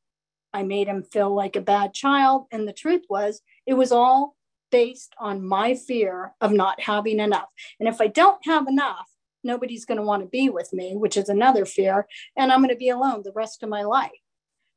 I 0.57 0.63
made 0.63 0.87
him 0.87 1.03
feel 1.03 1.33
like 1.33 1.55
a 1.55 1.61
bad 1.61 1.93
child. 1.93 2.47
And 2.51 2.67
the 2.67 2.73
truth 2.73 3.03
was, 3.09 3.41
it 3.67 3.75
was 3.75 3.91
all 3.91 4.35
based 4.71 5.13
on 5.19 5.47
my 5.47 5.75
fear 5.75 6.33
of 6.41 6.51
not 6.51 6.81
having 6.81 7.19
enough. 7.19 7.49
And 7.79 7.87
if 7.87 8.01
I 8.01 8.07
don't 8.07 8.43
have 8.43 8.67
enough, 8.67 9.07
nobody's 9.43 9.85
going 9.85 9.99
to 9.99 10.03
want 10.03 10.23
to 10.23 10.27
be 10.27 10.49
with 10.49 10.73
me, 10.73 10.95
which 10.95 11.15
is 11.15 11.29
another 11.29 11.63
fear. 11.63 12.07
And 12.35 12.51
I'm 12.51 12.61
going 12.61 12.73
to 12.73 12.75
be 12.75 12.89
alone 12.89 13.21
the 13.23 13.31
rest 13.35 13.61
of 13.61 13.69
my 13.69 13.83
life. 13.83 14.19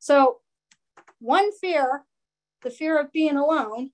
So, 0.00 0.40
one 1.18 1.50
fear, 1.52 2.04
the 2.62 2.70
fear 2.70 3.00
of 3.00 3.10
being 3.10 3.36
alone, 3.36 3.92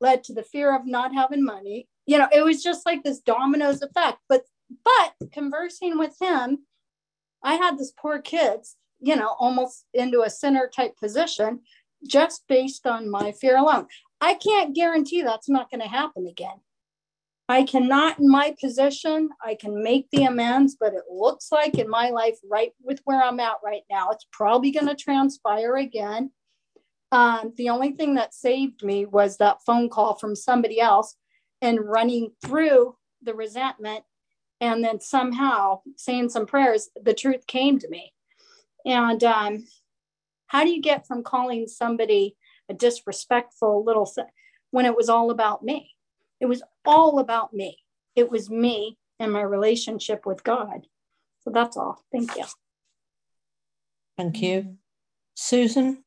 led 0.00 0.22
to 0.24 0.34
the 0.34 0.44
fear 0.44 0.74
of 0.74 0.86
not 0.86 1.12
having 1.12 1.44
money. 1.44 1.88
You 2.06 2.18
know, 2.18 2.28
it 2.32 2.44
was 2.44 2.62
just 2.62 2.86
like 2.86 3.02
this 3.02 3.18
dominoes 3.18 3.82
effect. 3.82 4.18
But 4.28 4.44
but 4.84 5.32
conversing 5.32 5.98
with 5.98 6.16
him, 6.20 6.66
I 7.42 7.54
had 7.54 7.76
this 7.76 7.92
poor 8.00 8.20
kids, 8.20 8.76
you 9.04 9.16
know, 9.16 9.36
almost 9.38 9.84
into 9.92 10.22
a 10.22 10.30
center 10.30 10.70
type 10.74 10.96
position 10.96 11.60
just 12.06 12.44
based 12.48 12.86
on 12.86 13.10
my 13.10 13.32
fear 13.32 13.56
alone. 13.56 13.86
I 14.20 14.34
can't 14.34 14.74
guarantee 14.74 15.22
that's 15.22 15.48
not 15.48 15.70
going 15.70 15.82
to 15.82 15.88
happen 15.88 16.26
again. 16.26 16.60
I 17.46 17.64
cannot, 17.64 18.18
in 18.18 18.30
my 18.30 18.56
position, 18.58 19.28
I 19.44 19.54
can 19.54 19.82
make 19.82 20.08
the 20.10 20.24
amends, 20.24 20.76
but 20.80 20.94
it 20.94 21.02
looks 21.10 21.52
like 21.52 21.78
in 21.78 21.90
my 21.90 22.08
life, 22.08 22.38
right 22.50 22.72
with 22.82 23.00
where 23.04 23.22
I'm 23.22 23.38
at 23.40 23.56
right 23.62 23.82
now, 23.90 24.08
it's 24.10 24.26
probably 24.32 24.70
going 24.70 24.86
to 24.86 24.94
transpire 24.94 25.76
again. 25.76 26.30
Um, 27.12 27.52
the 27.56 27.68
only 27.68 27.92
thing 27.92 28.14
that 28.14 28.32
saved 28.32 28.82
me 28.82 29.04
was 29.04 29.36
that 29.36 29.58
phone 29.66 29.90
call 29.90 30.14
from 30.14 30.34
somebody 30.34 30.80
else 30.80 31.16
and 31.60 31.78
running 31.80 32.30
through 32.42 32.96
the 33.22 33.34
resentment 33.34 34.04
and 34.60 34.82
then 34.82 34.98
somehow 34.98 35.80
saying 35.96 36.30
some 36.30 36.46
prayers, 36.46 36.88
the 37.00 37.12
truth 37.12 37.46
came 37.46 37.78
to 37.78 37.88
me. 37.88 38.14
And 38.84 39.22
um, 39.24 39.66
how 40.46 40.64
do 40.64 40.70
you 40.70 40.80
get 40.80 41.06
from 41.06 41.22
calling 41.22 41.66
somebody 41.66 42.36
a 42.68 42.74
disrespectful 42.74 43.84
little 43.84 44.06
thing 44.06 44.26
when 44.70 44.86
it 44.86 44.96
was 44.96 45.08
all 45.08 45.30
about 45.30 45.62
me? 45.62 45.90
It 46.40 46.46
was 46.46 46.62
all 46.84 47.18
about 47.18 47.52
me. 47.52 47.78
It 48.14 48.30
was 48.30 48.50
me 48.50 48.98
and 49.18 49.32
my 49.32 49.42
relationship 49.42 50.26
with 50.26 50.44
God. 50.44 50.86
So 51.40 51.50
that's 51.50 51.76
all. 51.76 52.04
Thank 52.12 52.36
you. 52.36 52.44
Thank 54.16 54.42
you. 54.42 54.76
Susan? 55.34 56.04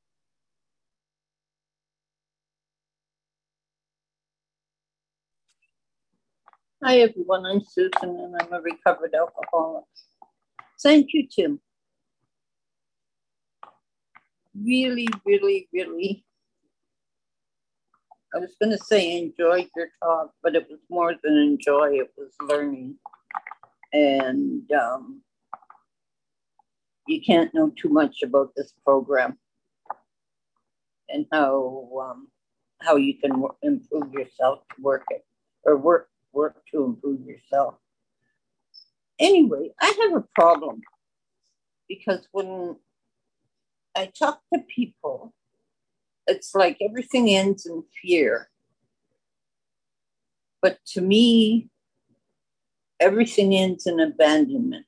Hi, 6.83 6.99
everyone. 6.99 7.45
I'm 7.45 7.61
Susan, 7.61 7.91
and 8.03 8.35
I'm 8.39 8.53
a 8.53 8.61
recovered 8.61 9.13
alcoholic. 9.13 9.83
Thank 10.81 11.07
you, 11.13 11.27
Tim. 11.27 11.59
Really, 14.63 15.07
really, 15.25 15.67
really 15.71 16.25
I 18.35 18.39
was 18.39 18.55
going 18.61 18.71
to 18.71 18.83
say 18.83 19.17
enjoyed 19.17 19.69
your 19.75 19.87
talk, 20.03 20.31
but 20.43 20.55
it 20.55 20.67
was 20.69 20.79
more 20.89 21.15
than 21.23 21.37
enjoy, 21.37 21.93
it 21.93 22.11
was 22.17 22.31
learning. 22.41 22.95
And 23.93 24.69
um, 24.73 25.21
you 27.07 27.21
can't 27.21 27.53
know 27.53 27.71
too 27.81 27.89
much 27.89 28.17
about 28.23 28.51
this 28.55 28.73
program 28.83 29.37
and 31.09 31.25
how 31.31 31.89
um, 32.01 32.27
how 32.81 32.97
you 32.97 33.17
can 33.17 33.43
improve 33.61 34.13
yourself 34.13 34.59
to 34.75 34.81
work 34.81 35.05
it 35.09 35.25
or 35.63 35.77
work 35.77 36.09
work 36.33 36.57
to 36.71 36.83
improve 36.83 37.21
yourself. 37.25 37.75
Anyway, 39.19 39.69
I 39.81 39.97
have 40.03 40.15
a 40.15 40.25
problem 40.35 40.81
because 41.87 42.27
when 42.33 42.75
I 43.97 44.11
talk 44.17 44.41
to 44.53 44.61
people 44.73 45.33
it's 46.27 46.53
like 46.53 46.77
everything 46.81 47.29
ends 47.29 47.65
in 47.65 47.83
fear. 48.01 48.49
But 50.61 50.79
to 50.87 51.01
me, 51.01 51.69
everything 52.99 53.55
ends 53.55 53.87
in 53.87 53.99
abandonment. 53.99 54.85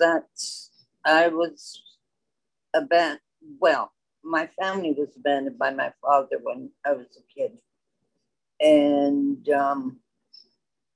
That 0.00 0.26
I 1.04 1.28
was 1.28 1.80
abandoned. 2.74 3.20
Well, 3.60 3.92
my 4.24 4.48
family 4.60 4.92
was 4.92 5.16
abandoned 5.16 5.58
by 5.58 5.70
my 5.70 5.92
father 6.02 6.38
when 6.42 6.70
I 6.84 6.92
was 6.92 7.06
a 7.16 7.22
kid. 7.32 7.52
And 8.60 9.48
um, 9.50 10.00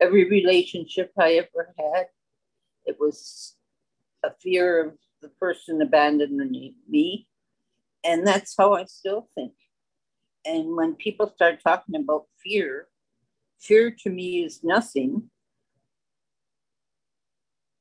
every 0.00 0.28
relationship 0.28 1.12
I 1.16 1.34
ever 1.34 1.74
had, 1.78 2.06
it 2.86 2.96
was 2.98 3.54
a 4.24 4.32
fear 4.42 4.84
of 4.84 4.94
the 5.20 5.28
person 5.28 5.82
abandoning 5.82 6.74
me 6.88 7.26
and 8.04 8.26
that's 8.26 8.54
how 8.56 8.74
I 8.74 8.84
still 8.84 9.28
think. 9.34 9.52
And 10.44 10.76
when 10.76 10.94
people 10.94 11.32
start 11.34 11.60
talking 11.62 11.96
about 11.96 12.26
fear, 12.42 12.88
fear 13.58 13.90
to 14.02 14.10
me 14.10 14.44
is 14.44 14.64
nothing 14.64 15.30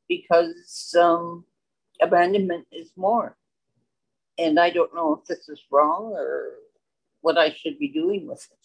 because 0.09 0.95
um, 0.99 1.45
abandonment 2.01 2.67
is 2.71 2.91
more. 2.97 3.37
And 4.37 4.59
I 4.59 4.69
don't 4.69 4.93
know 4.95 5.13
if 5.13 5.25
this 5.25 5.47
is 5.47 5.61
wrong 5.71 6.13
or 6.15 6.53
what 7.21 7.37
I 7.37 7.51
should 7.51 7.77
be 7.79 7.89
doing 7.89 8.27
with 8.27 8.45
it. 8.51 8.57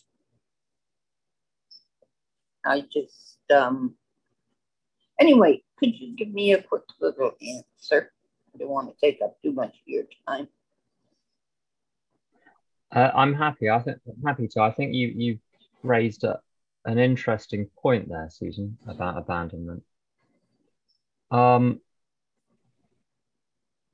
I 2.64 2.81
just, 2.81 3.39
um, 3.55 3.95
anyway, 5.20 5.62
could 5.79 5.95
you 5.99 6.16
give 6.16 6.33
me 6.33 6.53
a 6.53 6.62
quick 6.62 6.85
little 7.01 7.33
answer? 7.43 8.12
I 8.55 8.59
don't 8.59 8.68
want 8.68 8.88
to 8.88 9.00
take 9.00 9.20
up 9.22 9.36
too 9.42 9.52
much 9.52 9.70
of 9.70 9.86
your 9.86 10.05
time. 10.28 10.48
Uh, 12.92 13.11
I'm 13.14 13.34
happy. 13.34 13.68
I 13.68 13.80
think 13.80 13.98
I'm 14.07 14.22
happy 14.24 14.48
to. 14.48 14.61
I 14.61 14.70
think 14.70 14.94
you 14.94 15.09
you 15.09 15.38
raised 15.82 16.22
a, 16.24 16.38
an 16.84 16.98
interesting 16.98 17.68
point 17.82 18.09
there, 18.09 18.28
Susan, 18.30 18.78
about 18.86 19.18
abandonment. 19.18 19.82
Um, 21.30 21.80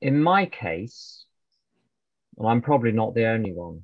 in 0.01 0.21
my 0.21 0.45
case, 0.45 1.25
and 2.37 2.47
I'm 2.47 2.61
probably 2.61 2.91
not 2.91 3.15
the 3.15 3.25
only 3.25 3.53
one, 3.53 3.83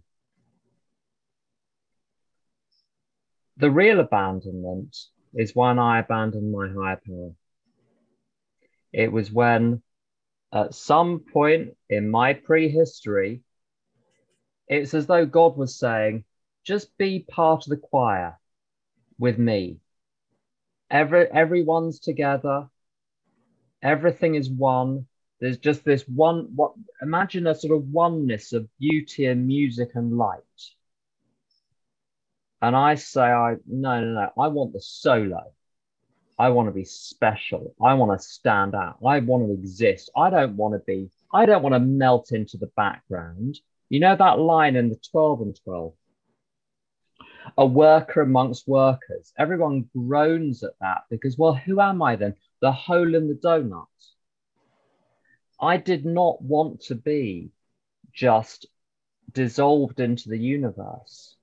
the 3.58 3.72
real 3.72 4.00
abandonment 4.00 4.96
is 5.34 5.56
when 5.56 5.80
I 5.80 6.00
abandoned 6.00 6.52
my 6.52 6.68
higher 6.70 7.02
power. 7.06 7.32
It 8.94 9.12
was 9.12 9.32
when, 9.32 9.82
at 10.54 10.74
some 10.74 11.20
point 11.20 11.76
in 11.90 12.10
my 12.10 12.34
prehistory, 12.34 13.42
it's 14.68 14.94
as 14.94 15.08
though 15.08 15.26
God 15.26 15.58
was 15.58 15.78
saying, 15.78 16.24
just 16.64 16.98
be 16.98 17.20
part 17.20 17.66
of 17.66 17.70
the 17.70 17.78
choir 17.78 18.38
with 19.18 19.38
me. 19.38 19.80
Every 20.90 21.30
everyone's 21.32 22.00
together, 22.00 22.70
everything 23.82 24.36
is 24.36 24.50
one. 24.50 25.08
There's 25.40 25.58
just 25.58 25.84
this 25.84 26.04
one 26.08 26.50
what 26.56 26.74
imagine 27.02 27.48
a 27.48 27.56
sort 27.56 27.78
of 27.78 27.88
oneness 27.90 28.54
of 28.54 28.68
beauty 28.80 29.26
and 29.26 29.48
music 29.48 29.92
and 29.96 30.18
light. 30.18 30.42
And 32.62 32.76
I 32.76 32.96
say, 32.96 33.22
I 33.22 33.56
no, 33.68 34.02
no, 34.02 34.14
no, 34.14 34.32
I 34.42 34.48
want 34.48 34.74
the 34.74 34.82
solo. 34.82 35.54
I 36.40 36.50
want 36.50 36.68
to 36.68 36.74
be 36.74 36.86
special. 36.86 37.74
I 37.84 37.96
want 37.96 38.20
to 38.20 38.26
stand 38.26 38.76
out. 38.76 38.98
I 39.06 39.20
want 39.20 39.48
to 39.48 39.54
exist. 39.54 40.12
I 40.16 40.30
don't 40.30 40.56
want 40.56 40.76
to 40.76 40.80
be, 40.86 41.10
I 41.34 41.46
don't 41.46 41.64
want 41.64 41.74
to 41.74 41.80
melt 41.80 42.32
into 42.32 42.58
the 42.58 42.72
background. 42.76 43.58
You 43.90 44.00
know 44.00 44.16
that 44.16 44.40
line 44.40 44.76
in 44.76 44.90
the 44.90 45.00
12 45.12 45.42
and 45.42 45.60
12? 45.64 45.94
A 47.58 47.66
worker 47.66 48.22
amongst 48.22 48.68
workers. 48.68 49.34
Everyone 49.40 49.90
groans 49.96 50.64
at 50.64 50.74
that 50.82 51.04
because, 51.10 51.38
well, 51.38 51.56
who 51.56 51.80
am 51.80 52.04
I 52.04 52.16
then? 52.18 52.36
The 52.62 52.72
hole 52.72 53.16
in 53.16 53.28
the 53.28 53.36
donut. 53.36 53.86
I 55.60 55.78
did 55.78 56.06
not 56.06 56.42
want 56.42 56.82
to 56.82 56.96
be 56.96 57.50
just 58.14 58.68
dissolved 59.32 60.00
into 60.00 60.30
the 60.30 60.38
universe. 60.38 61.36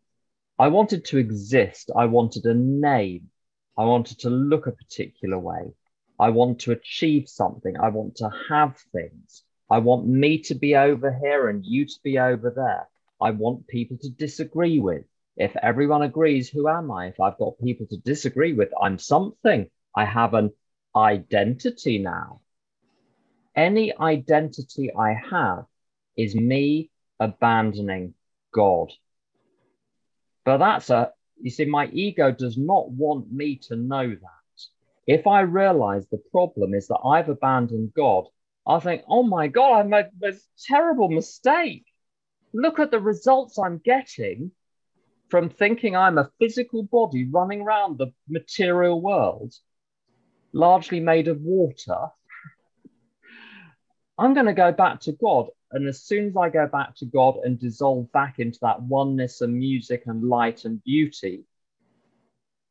I 0.59 0.69
wanted 0.69 1.07
to 1.07 1.19
exist. 1.19 1.91
I 1.97 2.05
wanted 2.05 2.45
a 2.45 2.55
name. 2.55 3.31
I 3.77 3.85
wanted 3.85 4.21
to 4.21 4.31
look 4.31 4.67
a 4.67 4.73
particular 4.73 5.39
way. 5.39 5.75
I 6.19 6.31
want 6.31 6.61
to 6.61 6.73
achieve 6.73 7.29
something. 7.29 7.77
I 7.77 7.89
want 7.89 8.17
to 8.17 8.31
have 8.49 8.79
things. 8.93 9.43
I 9.71 9.79
want 9.79 10.07
me 10.07 10.39
to 10.43 10.55
be 10.55 10.77
over 10.77 11.13
here 11.13 11.49
and 11.49 11.65
you 11.65 11.87
to 11.87 11.99
be 12.05 12.19
over 12.19 12.51
there. 12.51 12.89
I 13.21 13.31
want 13.31 13.67
people 13.67 13.97
to 14.03 14.11
disagree 14.11 14.79
with. 14.79 15.05
If 15.37 15.57
everyone 15.57 16.03
agrees, 16.03 16.49
who 16.49 16.69
am 16.69 16.93
I? 16.93 17.09
If 17.09 17.19
I've 17.19 17.39
got 17.39 17.59
people 17.59 17.87
to 17.87 17.97
disagree 17.97 18.53
with, 18.53 18.71
I'm 18.81 18.99
something. 18.99 19.69
I 19.97 20.05
have 20.05 20.35
an 20.35 20.53
identity 20.95 21.99
now. 21.99 22.41
Any 23.57 23.97
identity 23.97 24.93
I 24.95 25.15
have 25.31 25.65
is 26.17 26.37
me 26.37 26.91
abandoning 27.19 28.15
God. 28.53 28.93
But 30.45 30.59
that's 30.59 30.91
a, 30.91 31.13
you 31.41 31.51
see, 31.51 31.65
my 31.65 31.87
ego 31.93 32.31
does 32.31 32.57
not 32.57 32.91
want 32.91 33.33
me 33.33 33.57
to 33.69 33.77
know 33.77 34.09
that. 34.09 34.63
If 35.07 35.27
I 35.27 35.41
realize 35.41 36.07
the 36.09 36.23
problem 36.31 36.75
is 36.75 36.89
that 36.89 37.01
I've 37.05 37.29
abandoned 37.29 37.93
God, 37.95 38.25
I 38.67 38.81
think, 38.81 39.03
oh 39.09 39.23
my 39.23 39.49
God, 39.49 39.81
I 39.81 39.83
made 39.83 40.07
a 40.23 40.33
terrible 40.67 41.11
mistake. 41.11 41.85
Look 42.55 42.79
at 42.79 42.91
the 42.91 43.01
results 43.01 43.59
I'm 43.59 43.79
getting 43.85 44.53
from 45.29 45.51
thinking 45.51 45.97
I'm 45.97 46.17
a 46.17 46.31
physical 46.39 46.85
body 46.85 47.29
running 47.31 47.61
around 47.61 47.99
the 47.99 48.13
material 48.29 49.01
world, 49.01 49.53
largely 50.53 51.01
made 51.01 51.29
of 51.29 51.41
water. 51.43 52.07
I'm 54.19 54.33
going 54.33 54.47
to 54.47 54.55
go 54.55 54.73
back 54.73 55.01
to 55.01 55.13
God. 55.13 55.49
And 55.75 55.89
as 55.89 56.01
soon 56.01 56.29
as 56.29 56.37
I 56.37 56.51
go 56.51 56.69
back 56.69 56.95
to 56.99 57.05
God 57.05 57.39
and 57.43 57.59
dissolve 57.59 58.11
back 58.13 58.39
into 58.39 58.61
that 58.63 58.81
oneness 58.81 59.41
and 59.41 59.59
music 59.59 60.05
and 60.07 60.23
light 60.23 60.65
and 60.65 60.83
beauty, 60.85 61.43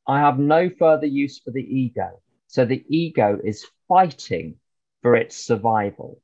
I 0.07 0.21
have 0.21 0.39
no 0.39 0.69
further 0.69 1.05
use 1.05 1.37
for 1.37 1.51
the 1.51 1.61
ego. 1.61 2.21
So 2.47 2.63
the 2.63 2.81
ego 2.87 3.37
is 3.43 3.67
fighting 3.89 4.55
for 5.01 5.17
its 5.17 5.35
survival. 5.35 6.21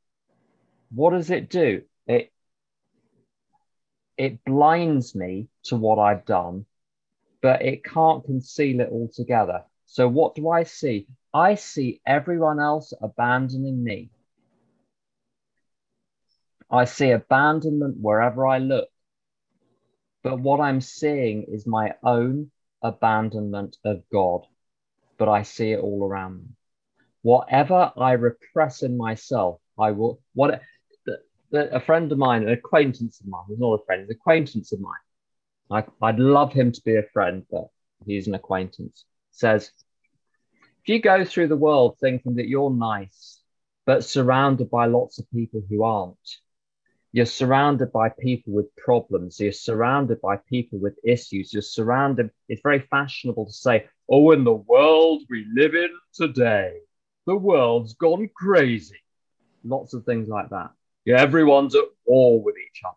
What 0.89 1.11
does 1.11 1.29
it 1.31 1.49
do? 1.49 1.81
It 2.07 2.31
it 4.17 4.45
blinds 4.45 5.13
me 5.13 5.49
to 5.65 5.75
what 5.75 5.99
I've 5.99 6.25
done, 6.25 6.65
but 7.41 7.61
it 7.61 7.83
can't 7.83 8.23
conceal 8.23 8.79
it 8.79 8.89
altogether. 8.89 9.65
So 9.85 10.07
what 10.07 10.33
do 10.33 10.47
I 10.47 10.63
see? 10.63 11.07
I 11.33 11.55
see 11.55 11.99
everyone 12.05 12.61
else 12.61 12.93
abandoning 13.01 13.83
me. 13.83 14.11
I 16.71 16.85
see 16.85 17.11
abandonment 17.11 17.97
wherever 17.99 18.45
I 18.45 18.59
look. 18.59 18.89
But 20.23 20.39
what 20.39 20.59
I'm 20.59 20.81
seeing 20.81 21.45
is 21.47 21.65
my 21.65 21.93
own 22.03 22.51
abandonment 22.83 23.77
of 23.83 24.03
God. 24.11 24.45
But 25.17 25.29
I 25.29 25.43
see 25.43 25.71
it 25.71 25.79
all 25.79 26.03
around 26.03 26.37
me. 26.37 26.49
Whatever 27.21 27.91
I 27.97 28.13
repress 28.13 28.83
in 28.83 28.97
myself, 28.97 29.59
I 29.77 29.91
will. 29.91 30.21
What 30.33 30.61
the, 31.05 31.19
the, 31.51 31.75
a 31.75 31.79
friend 31.79 32.11
of 32.11 32.17
mine, 32.17 32.43
an 32.43 32.49
acquaintance 32.49 33.19
of 33.19 33.27
mine, 33.27 33.45
he's 33.49 33.59
not 33.59 33.79
a 33.81 33.85
friend, 33.85 34.03
an 34.03 34.11
acquaintance 34.11 34.71
of 34.71 34.79
mine. 34.79 34.93
I, 35.71 35.83
I'd 36.01 36.19
love 36.19 36.53
him 36.53 36.71
to 36.71 36.81
be 36.83 36.95
a 36.95 37.03
friend, 37.03 37.45
but 37.51 37.67
he's 38.05 38.27
an 38.27 38.35
acquaintance. 38.35 39.05
Says, 39.31 39.71
if 40.83 40.89
you 40.89 41.01
go 41.01 41.25
through 41.25 41.47
the 41.47 41.57
world 41.57 41.97
thinking 41.99 42.35
that 42.35 42.47
you're 42.47 42.71
nice, 42.71 43.41
but 43.85 44.03
surrounded 44.03 44.69
by 44.69 44.85
lots 44.85 45.19
of 45.19 45.29
people 45.31 45.61
who 45.69 45.83
aren't, 45.83 46.17
you're 47.11 47.25
surrounded 47.25 47.91
by 47.91 48.09
people 48.09 48.53
with 48.53 48.75
problems. 48.75 49.39
You're 49.39 49.51
surrounded 49.51 50.21
by 50.21 50.37
people 50.37 50.79
with 50.79 50.99
issues. 51.03 51.51
You're 51.51 51.61
surrounded. 51.63 52.29
It's 52.47 52.61
very 52.61 52.79
fashionable 52.79 53.47
to 53.47 53.51
say, 53.51 53.87
oh, 54.07 54.31
in 54.31 54.43
the 54.43 54.53
world 54.53 55.23
we 55.29 55.45
live 55.55 55.73
in 55.73 55.89
today, 56.13 56.77
the 57.25 57.35
world's 57.35 57.93
gone 57.93 58.29
crazy. 58.35 59.01
Lots 59.63 59.93
of 59.93 60.05
things 60.05 60.27
like 60.27 60.49
that. 60.49 60.69
Yeah, 61.03 61.19
everyone's 61.19 61.75
at 61.75 61.85
war 62.05 62.41
with 62.41 62.55
each 62.57 62.81
other. 62.85 62.95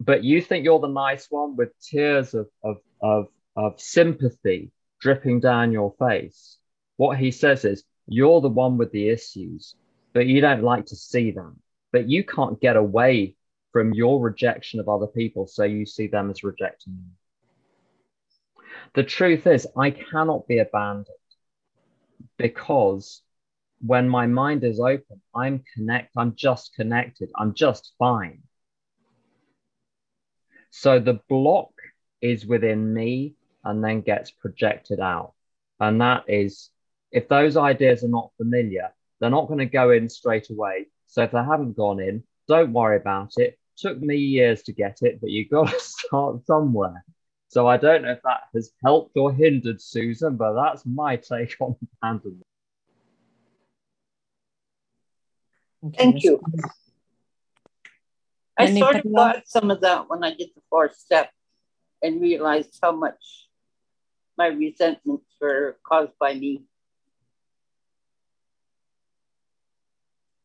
But 0.00 0.24
you 0.24 0.40
think 0.40 0.64
you're 0.64 0.80
the 0.80 0.88
nice 0.88 1.26
one 1.30 1.56
with 1.56 1.78
tears 1.80 2.34
of, 2.34 2.48
of, 2.64 2.76
of, 3.02 3.26
of 3.54 3.80
sympathy 3.80 4.72
dripping 5.00 5.40
down 5.40 5.72
your 5.72 5.94
face. 5.98 6.56
What 6.96 7.18
he 7.18 7.30
says 7.30 7.64
is, 7.64 7.84
you're 8.06 8.40
the 8.40 8.48
one 8.48 8.78
with 8.78 8.90
the 8.92 9.10
issues, 9.10 9.76
but 10.12 10.26
you 10.26 10.40
don't 10.40 10.62
like 10.62 10.86
to 10.86 10.96
see 10.96 11.30
them 11.30 11.61
but 11.92 12.08
you 12.08 12.24
can't 12.24 12.60
get 12.60 12.76
away 12.76 13.36
from 13.72 13.94
your 13.94 14.20
rejection 14.20 14.80
of 14.80 14.88
other 14.88 15.06
people, 15.06 15.46
so 15.46 15.64
you 15.64 15.86
see 15.86 16.06
them 16.06 16.30
as 16.30 16.42
rejecting 16.42 16.94
you. 16.94 18.66
The 18.94 19.04
truth 19.04 19.46
is, 19.46 19.66
I 19.76 19.90
cannot 19.90 20.46
be 20.46 20.58
abandoned 20.58 21.06
because 22.36 23.22
when 23.80 24.08
my 24.08 24.26
mind 24.26 24.64
is 24.64 24.80
open, 24.80 25.20
I'm 25.34 25.64
connect, 25.74 26.12
I'm 26.16 26.34
just 26.34 26.74
connected, 26.74 27.30
I'm 27.36 27.54
just 27.54 27.92
fine. 27.98 28.42
So 30.70 30.98
the 30.98 31.20
block 31.28 31.72
is 32.20 32.46
within 32.46 32.94
me 32.94 33.34
and 33.64 33.82
then 33.82 34.00
gets 34.00 34.30
projected 34.30 35.00
out. 35.00 35.34
And 35.80 36.00
that 36.00 36.24
is, 36.28 36.70
if 37.10 37.28
those 37.28 37.56
ideas 37.56 38.04
are 38.04 38.08
not 38.08 38.30
familiar, 38.36 38.92
they're 39.20 39.30
not 39.30 39.48
going 39.48 39.58
to 39.58 39.66
go 39.66 39.90
in 39.90 40.08
straight 40.08 40.48
away. 40.50 40.86
So 41.12 41.22
if 41.22 41.30
they 41.30 41.44
haven't 41.44 41.76
gone 41.76 42.00
in, 42.00 42.24
don't 42.48 42.72
worry 42.72 42.96
about 42.96 43.34
it. 43.36 43.58
Took 43.76 44.00
me 44.00 44.16
years 44.16 44.62
to 44.62 44.72
get 44.72 45.00
it, 45.02 45.20
but 45.20 45.28
you've 45.28 45.50
got 45.50 45.68
to 45.68 45.78
start 45.78 46.46
somewhere. 46.46 47.04
So 47.48 47.68
I 47.68 47.76
don't 47.76 48.00
know 48.00 48.12
if 48.12 48.22
that 48.24 48.44
has 48.54 48.72
helped 48.82 49.14
or 49.18 49.30
hindered 49.30 49.82
Susan, 49.82 50.36
but 50.36 50.54
that's 50.54 50.86
my 50.86 51.16
take 51.16 51.54
on 51.60 51.76
abandonment. 52.00 52.46
Thank 55.98 56.22
you. 56.22 56.40
I 58.58 58.74
sort 58.74 58.96
of 58.96 59.14
got 59.14 59.46
some 59.46 59.70
of 59.70 59.82
that 59.82 60.08
when 60.08 60.24
I 60.24 60.30
did 60.30 60.48
the 60.54 60.62
fourth 60.70 60.96
step 60.96 61.30
and 62.02 62.22
realized 62.22 62.78
how 62.82 62.92
much 62.92 63.48
my 64.38 64.46
resentments 64.46 65.26
were 65.38 65.76
caused 65.86 66.12
by 66.18 66.32
me. 66.32 66.64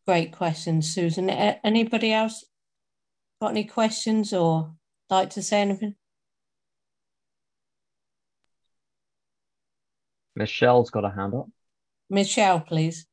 Great 0.08 0.32
questions, 0.32 0.94
Susan. 0.94 1.30
Anybody 1.30 2.14
else 2.14 2.46
got 3.42 3.50
any 3.52 3.66
questions 3.66 4.32
or 4.32 4.72
like 5.10 5.32
to 5.32 5.44
say 5.44 5.60
anything? 5.60 5.96
Michelle's 10.34 10.92
got 10.92 11.04
a 11.04 11.10
hand 11.10 11.34
up. 11.34 11.50
Michelle, 12.10 12.62
please. 12.62 13.06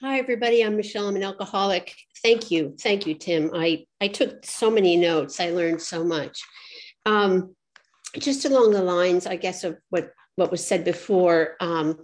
Hi, 0.00 0.18
everybody. 0.18 0.64
I'm 0.64 0.76
Michelle. 0.76 1.06
I'm 1.06 1.14
an 1.14 1.22
alcoholic. 1.22 1.94
Thank 2.20 2.50
you. 2.50 2.74
Thank 2.80 3.06
you, 3.06 3.14
Tim. 3.14 3.52
I, 3.54 3.84
I 4.00 4.08
took 4.08 4.44
so 4.44 4.72
many 4.72 4.96
notes. 4.96 5.38
I 5.38 5.50
learned 5.50 5.80
so 5.80 6.02
much. 6.02 6.42
Um, 7.06 7.54
just 8.18 8.44
along 8.44 8.72
the 8.72 8.82
lines, 8.82 9.24
I 9.24 9.36
guess, 9.36 9.62
of 9.62 9.78
what, 9.90 10.10
what 10.34 10.50
was 10.50 10.66
said 10.66 10.84
before, 10.84 11.54
um, 11.60 12.00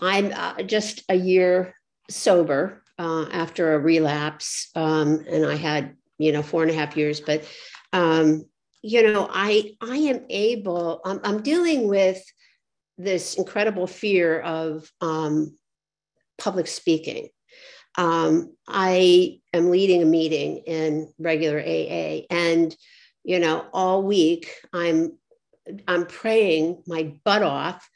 I'm 0.00 0.32
uh, 0.32 0.62
just 0.62 1.02
a 1.08 1.16
year 1.16 1.74
sober 2.10 2.82
uh, 2.98 3.26
after 3.32 3.74
a 3.74 3.78
relapse, 3.78 4.70
um, 4.74 5.24
and 5.28 5.44
I 5.46 5.56
had 5.56 5.96
you 6.18 6.32
know 6.32 6.42
four 6.42 6.62
and 6.62 6.70
a 6.70 6.74
half 6.74 6.96
years. 6.96 7.20
But 7.20 7.44
um, 7.92 8.44
you 8.82 9.02
know, 9.12 9.28
I 9.30 9.72
I 9.80 9.96
am 9.96 10.26
able. 10.30 11.00
I'm, 11.04 11.20
I'm 11.24 11.42
dealing 11.42 11.88
with 11.88 12.22
this 12.98 13.34
incredible 13.34 13.86
fear 13.86 14.40
of 14.40 14.90
um, 15.00 15.56
public 16.38 16.66
speaking. 16.66 17.28
Um, 17.98 18.54
I 18.68 19.40
am 19.52 19.70
leading 19.70 20.02
a 20.02 20.06
meeting 20.06 20.58
in 20.66 21.12
regular 21.18 21.58
AA, 21.58 22.26
and 22.30 22.74
you 23.24 23.40
know, 23.40 23.66
all 23.72 24.02
week 24.02 24.50
I'm 24.72 25.18
I'm 25.88 26.06
praying 26.06 26.82
my 26.86 27.14
butt 27.24 27.42
off 27.42 27.88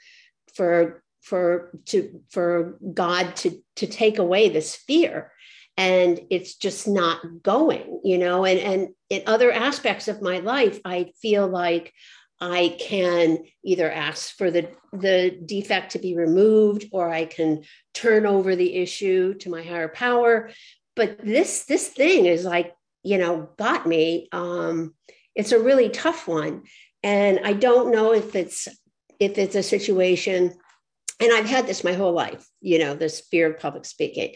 for 0.55 1.03
for 1.23 1.71
to 1.87 2.21
for 2.31 2.79
god 2.95 3.37
to 3.37 3.63
to 3.77 3.87
take 3.87 4.19
away 4.19 4.49
this 4.49 4.77
fear. 4.77 5.33
And 5.77 6.21
it's 6.31 6.57
just 6.57 6.87
not 6.87 7.43
going 7.43 8.01
you 8.05 8.19
know 8.19 8.45
and 8.45 8.59
and 8.61 8.89
in 9.09 9.23
other 9.27 9.51
aspects 9.51 10.09
of 10.09 10.21
my 10.21 10.39
life 10.41 10.79
i 10.85 11.13
feel 11.23 11.47
like 11.47 11.93
i 12.39 12.77
can 12.79 13.39
either 13.65 13.91
ask 13.91 14.37
for 14.37 14.51
the 14.51 14.69
the 14.93 15.39
defect 15.47 15.93
to 15.93 15.99
be 15.99 16.17
removed 16.17 16.87
or 16.93 17.09
i 17.09 17.25
can 17.25 17.63
turn 17.95 18.27
over 18.27 18.57
the 18.57 18.75
issue 18.77 19.35
to 19.35 19.51
my 19.51 19.63
higher 19.63 19.89
power. 19.89 20.51
But 20.97 21.25
this 21.25 21.65
this 21.65 21.89
thing 21.89 22.27
is 22.27 22.45
like 22.45 22.75
you 23.03 23.19
know 23.19 23.49
got 23.59 23.87
me. 23.87 24.29
Um 24.33 24.95
it's 25.35 25.53
a 25.53 25.63
really 25.63 25.89
tough 25.89 26.27
one. 26.27 26.63
And 27.03 27.41
i 27.45 27.53
don't 27.53 27.93
know 27.93 28.13
if 28.13 28.35
it's 28.35 28.69
if 29.19 29.39
it's 29.39 29.55
a 29.55 29.63
situation 29.63 30.55
and 31.21 31.33
I've 31.33 31.47
had 31.47 31.67
this 31.67 31.85
my 31.85 31.93
whole 31.93 32.13
life, 32.13 32.47
you 32.61 32.79
know, 32.79 32.95
this 32.95 33.21
fear 33.21 33.51
of 33.53 33.61
public 33.61 33.85
speaking. 33.85 34.35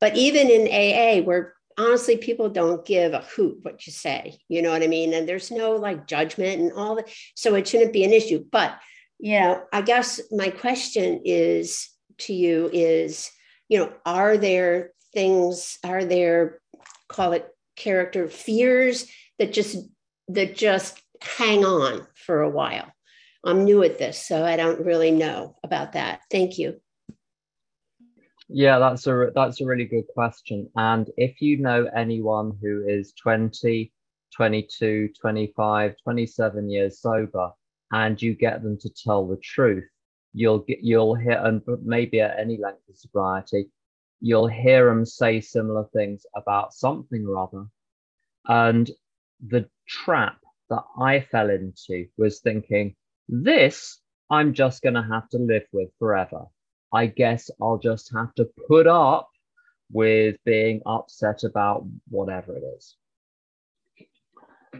But 0.00 0.16
even 0.16 0.48
in 0.48 0.68
AA, 0.68 1.24
where 1.24 1.54
honestly 1.78 2.16
people 2.16 2.48
don't 2.48 2.84
give 2.84 3.12
a 3.12 3.20
hoot 3.20 3.58
what 3.62 3.86
you 3.86 3.92
say, 3.92 4.38
you 4.48 4.62
know 4.62 4.70
what 4.70 4.82
I 4.82 4.86
mean? 4.86 5.12
And 5.14 5.28
there's 5.28 5.50
no 5.50 5.72
like 5.72 6.06
judgment 6.06 6.60
and 6.60 6.72
all 6.72 6.96
that. 6.96 7.08
So 7.34 7.54
it 7.54 7.66
shouldn't 7.66 7.92
be 7.92 8.04
an 8.04 8.12
issue. 8.12 8.44
But, 8.50 8.78
you 9.18 9.38
know, 9.40 9.62
I 9.72 9.82
guess 9.82 10.20
my 10.30 10.50
question 10.50 11.22
is 11.24 11.88
to 12.18 12.34
you 12.34 12.70
is, 12.72 13.30
you 13.68 13.78
know, 13.78 13.92
are 14.04 14.36
there 14.36 14.92
things, 15.12 15.78
are 15.84 16.04
there, 16.04 16.60
call 17.08 17.32
it 17.32 17.46
character 17.76 18.28
fears 18.28 19.06
that 19.38 19.52
just 19.52 19.76
that 20.28 20.56
just 20.56 21.00
hang 21.20 21.64
on 21.64 22.06
for 22.14 22.42
a 22.42 22.50
while. 22.50 22.92
I'm 23.44 23.64
new 23.64 23.82
at 23.82 23.98
this, 23.98 24.24
so 24.24 24.44
I 24.44 24.56
don't 24.56 24.84
really 24.84 25.10
know 25.10 25.56
about 25.64 25.92
that. 25.92 26.20
Thank 26.30 26.58
you. 26.58 26.80
Yeah, 28.48 28.78
that's 28.78 29.06
a 29.06 29.30
that's 29.34 29.60
a 29.60 29.66
really 29.66 29.86
good 29.86 30.06
question. 30.14 30.68
And 30.76 31.10
if 31.16 31.40
you 31.40 31.58
know 31.58 31.88
anyone 31.96 32.52
who 32.60 32.84
is 32.86 33.14
20, 33.14 33.92
22, 34.36 35.08
25, 35.18 35.94
27 36.04 36.70
years 36.70 37.00
sober, 37.00 37.50
and 37.92 38.20
you 38.20 38.34
get 38.34 38.62
them 38.62 38.78
to 38.78 38.90
tell 38.90 39.26
the 39.26 39.38
truth, 39.38 39.88
you'll 40.34 40.60
get 40.60 40.78
you'll 40.82 41.14
hear 41.14 41.40
and 41.44 41.62
maybe 41.82 42.20
at 42.20 42.38
any 42.38 42.58
length 42.58 42.88
of 42.88 42.96
sobriety, 42.96 43.70
you'll 44.20 44.48
hear 44.48 44.86
them 44.86 45.04
say 45.04 45.40
similar 45.40 45.86
things 45.92 46.24
about 46.36 46.74
something 46.74 47.26
or 47.26 47.38
other. 47.38 47.66
And 48.48 48.90
the 49.46 49.68
trap 49.88 50.38
that 50.70 50.82
I 50.98 51.20
fell 51.20 51.50
into 51.50 52.06
was 52.16 52.40
thinking, 52.40 52.94
this 53.28 54.00
I'm 54.30 54.54
just 54.54 54.82
going 54.82 54.94
to 54.94 55.02
have 55.02 55.28
to 55.30 55.38
live 55.38 55.64
with 55.72 55.90
forever. 55.98 56.46
I 56.92 57.06
guess 57.06 57.50
I'll 57.60 57.78
just 57.78 58.10
have 58.14 58.34
to 58.36 58.48
put 58.66 58.86
up 58.86 59.28
with 59.92 60.36
being 60.44 60.80
upset 60.86 61.44
about 61.44 61.86
whatever 62.08 62.56
it 62.56 62.62
is. 62.76 62.96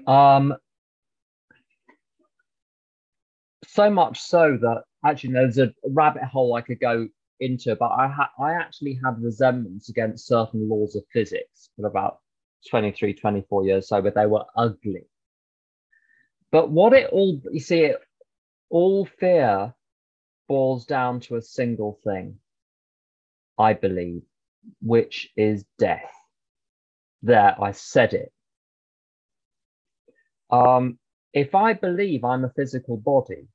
Um, 0.07 0.55
so 3.66 3.90
much 3.90 4.20
so 4.20 4.59
that 4.61 4.84
actually 5.05 5.34
there's 5.34 5.59
a 5.59 5.72
rabbit 5.84 6.24
hole 6.24 6.55
I 6.55 6.62
could 6.62 6.80
go 6.80 7.09
into, 7.40 7.76
but 7.76 7.90
I 7.90 8.09
ha- 8.09 8.32
I 8.38 8.53
actually 8.53 8.99
had 9.05 9.22
resentments 9.22 9.88
against 9.90 10.26
certain 10.26 10.68
laws 10.68 10.97
of 10.97 11.05
physics 11.12 11.70
for 11.76 11.86
about 11.86 12.20
23, 12.70 13.14
24 13.14 13.66
years 13.66 13.88
so, 13.88 14.01
but 14.01 14.14
they 14.14 14.26
were 14.26 14.45
ugly. 14.57 15.05
But 16.51 16.70
what 16.70 16.93
it 16.93 17.11
all, 17.11 17.40
you 17.51 17.61
see, 17.61 17.80
it, 17.84 18.01
all 18.73 19.07
fear 19.07 19.75
boils 20.49 20.87
down 20.87 21.20
to 21.20 21.37
a 21.37 21.43
single 21.43 22.01
thing, 22.05 22.39
I 23.59 23.75
believe, 23.75 24.23
which 24.83 25.31
is 25.37 25.64
death. 25.79 26.12
There, 27.23 27.57
I 27.62 27.73
said 27.73 28.14
it. 28.14 28.33
Um, 30.51 30.99
if 31.33 31.55
I 31.55 31.75
believe 31.75 32.25
I'm 32.25 32.45
a 32.45 32.53
physical 32.57 32.97
body, 32.97 33.49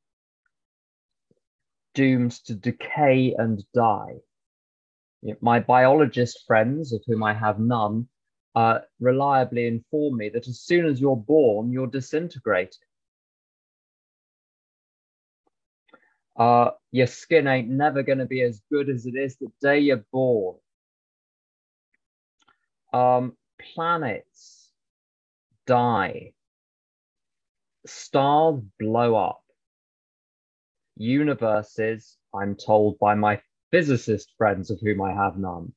doomed 1.95 2.31
to 2.45 2.55
decay 2.55 3.35
and 3.37 3.63
die, 3.73 4.15
my 5.41 5.59
biologist 5.59 6.45
friends, 6.47 6.93
of 6.93 7.01
whom 7.07 7.23
I 7.23 7.33
have 7.33 7.59
none, 7.59 8.07
uh, 8.55 8.79
reliably 8.99 9.67
inform 9.67 10.17
me 10.17 10.29
that 10.29 10.47
as 10.47 10.61
soon 10.61 10.85
as 10.85 11.01
you're 11.01 11.17
born, 11.17 11.71
you're 11.71 11.87
disintegrating. 11.87 12.86
Uh, 16.37 16.71
your 16.91 17.07
skin 17.07 17.47
ain't 17.47 17.69
never 17.69 18.03
going 18.03 18.19
to 18.19 18.25
be 18.25 18.41
as 18.41 18.61
good 18.71 18.89
as 18.89 19.05
it 19.05 19.15
is 19.15 19.37
the 19.37 19.51
day 19.61 19.79
you're 19.79 20.05
born. 20.11 20.57
Um, 22.93 23.35
planets 23.73 24.71
die. 25.65 26.33
Stars 27.85 28.61
blow 28.79 29.15
up. 29.15 29.41
Universes, 30.95 32.17
I'm 32.33 32.55
told 32.55 32.99
by 32.99 33.15
my 33.15 33.41
physicist 33.71 34.33
friends, 34.37 34.69
of 34.69 34.79
whom 34.81 35.01
I 35.01 35.13
have 35.13 35.37
none, 35.37 35.73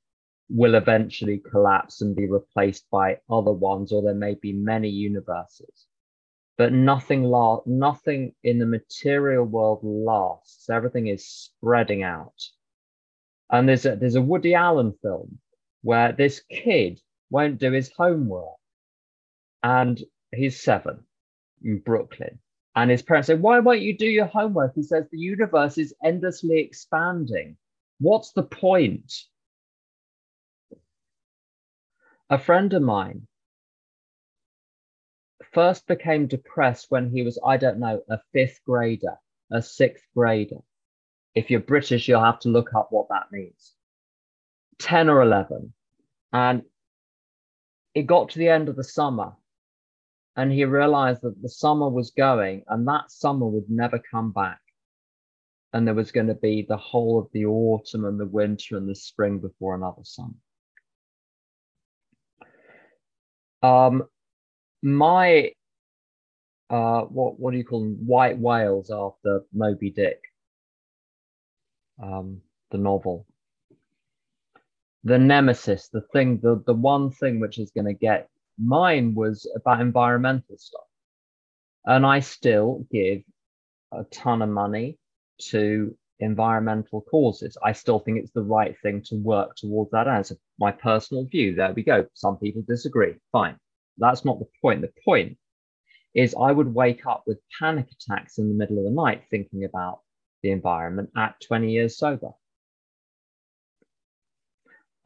will 0.48 0.74
eventually 0.74 1.38
collapse 1.50 2.00
and 2.02 2.16
be 2.16 2.28
replaced 2.28 2.86
by 2.90 3.18
other 3.30 3.52
ones, 3.52 3.92
or 3.92 4.02
there 4.02 4.14
may 4.14 4.34
be 4.34 4.52
many 4.52 4.88
universes 4.88 5.86
but 6.60 6.74
nothing 6.74 7.22
la- 7.24 7.62
nothing 7.64 8.34
in 8.44 8.58
the 8.58 8.66
material 8.66 9.46
world 9.46 9.80
lasts. 9.82 10.68
Everything 10.68 11.06
is 11.06 11.26
spreading 11.26 12.02
out. 12.02 12.38
And 13.50 13.66
there's 13.66 13.86
a, 13.86 13.96
there's 13.96 14.16
a 14.16 14.20
Woody 14.20 14.54
Allen 14.54 14.92
film 15.00 15.38
where 15.80 16.12
this 16.12 16.42
kid 16.50 17.00
won't 17.30 17.60
do 17.60 17.72
his 17.72 17.90
homework, 17.96 18.58
and 19.62 19.98
he's 20.34 20.60
seven 20.60 21.02
in 21.64 21.78
Brooklyn. 21.78 22.38
And 22.76 22.90
his 22.90 23.00
parents 23.00 23.28
say, 23.28 23.36
Why 23.36 23.60
won't 23.60 23.80
you 23.80 23.96
do 23.96 24.06
your 24.06 24.26
homework? 24.26 24.74
He 24.74 24.82
says, 24.82 25.06
The 25.10 25.18
universe 25.18 25.78
is 25.78 25.94
endlessly 26.04 26.58
expanding. 26.58 27.56
What's 28.00 28.32
the 28.32 28.42
point? 28.42 29.10
A 32.28 32.36
friend 32.38 32.70
of 32.74 32.82
mine 32.82 33.26
first 35.52 35.86
became 35.86 36.26
depressed 36.26 36.86
when 36.90 37.10
he 37.10 37.22
was, 37.22 37.38
I 37.44 37.56
don't 37.56 37.78
know, 37.78 38.02
a 38.08 38.18
fifth 38.32 38.60
grader, 38.64 39.16
a 39.50 39.62
sixth 39.62 40.04
grader. 40.14 40.60
If 41.34 41.50
you're 41.50 41.60
British, 41.60 42.08
you'll 42.08 42.24
have 42.24 42.40
to 42.40 42.48
look 42.48 42.74
up 42.74 42.88
what 42.90 43.08
that 43.10 43.30
means. 43.30 43.74
10 44.78 45.08
or 45.08 45.22
11. 45.22 45.72
And 46.32 46.62
it 47.94 48.06
got 48.06 48.30
to 48.30 48.38
the 48.38 48.48
end 48.48 48.68
of 48.68 48.76
the 48.76 48.84
summer 48.84 49.32
and 50.36 50.52
he 50.52 50.64
realized 50.64 51.22
that 51.22 51.40
the 51.42 51.48
summer 51.48 51.88
was 51.88 52.12
going 52.12 52.62
and 52.68 52.86
that 52.88 53.10
summer 53.10 53.46
would 53.46 53.68
never 53.68 53.98
come 54.10 54.32
back. 54.32 54.60
And 55.72 55.86
there 55.86 55.94
was 55.94 56.12
going 56.12 56.28
to 56.28 56.34
be 56.34 56.66
the 56.68 56.76
whole 56.76 57.18
of 57.18 57.28
the 57.32 57.46
autumn 57.46 58.04
and 58.04 58.18
the 58.18 58.26
winter 58.26 58.76
and 58.76 58.88
the 58.88 58.94
spring 58.94 59.38
before 59.38 59.74
another 59.74 60.02
summer. 60.02 60.34
Um, 63.62 64.04
my 64.82 65.52
uh, 66.70 67.02
what 67.02 67.38
what 67.38 67.50
do 67.50 67.58
you 67.58 67.64
call 67.64 67.80
them? 67.80 68.06
White 68.06 68.38
whales 68.38 68.90
after 68.90 69.42
Moby 69.52 69.90
Dick, 69.90 70.20
um, 72.02 72.40
the 72.70 72.78
novel. 72.78 73.26
The 75.04 75.18
nemesis, 75.18 75.88
the 75.88 76.02
thing, 76.12 76.40
the 76.42 76.62
the 76.66 76.74
one 76.74 77.10
thing 77.10 77.40
which 77.40 77.58
is 77.58 77.70
going 77.70 77.86
to 77.86 77.94
get 77.94 78.28
mine 78.58 79.14
was 79.14 79.50
about 79.56 79.80
environmental 79.80 80.56
stuff, 80.58 80.86
and 81.86 82.06
I 82.06 82.20
still 82.20 82.86
give 82.92 83.22
a 83.92 84.04
ton 84.04 84.42
of 84.42 84.50
money 84.50 84.98
to 85.50 85.96
environmental 86.20 87.00
causes. 87.00 87.56
I 87.64 87.72
still 87.72 87.98
think 87.98 88.18
it's 88.18 88.32
the 88.32 88.42
right 88.42 88.76
thing 88.82 89.02
to 89.06 89.16
work 89.16 89.56
towards 89.56 89.90
that 89.92 90.06
as 90.06 90.32
my 90.58 90.70
personal 90.70 91.24
view. 91.24 91.54
There 91.54 91.72
we 91.72 91.82
go. 91.82 92.06
Some 92.14 92.36
people 92.36 92.62
disagree. 92.68 93.14
Fine. 93.32 93.56
That's 94.00 94.24
not 94.24 94.38
the 94.38 94.48
point. 94.62 94.80
The 94.80 94.92
point 95.04 95.36
is 96.14 96.34
I 96.34 96.50
would 96.50 96.74
wake 96.74 97.06
up 97.06 97.24
with 97.26 97.38
panic 97.60 97.86
attacks 97.92 98.38
in 98.38 98.48
the 98.48 98.54
middle 98.54 98.78
of 98.78 98.84
the 98.84 98.90
night 98.90 99.24
thinking 99.30 99.64
about 99.64 100.00
the 100.42 100.50
environment 100.50 101.10
at 101.16 101.40
20 101.46 101.70
years 101.70 101.98
sober. 101.98 102.30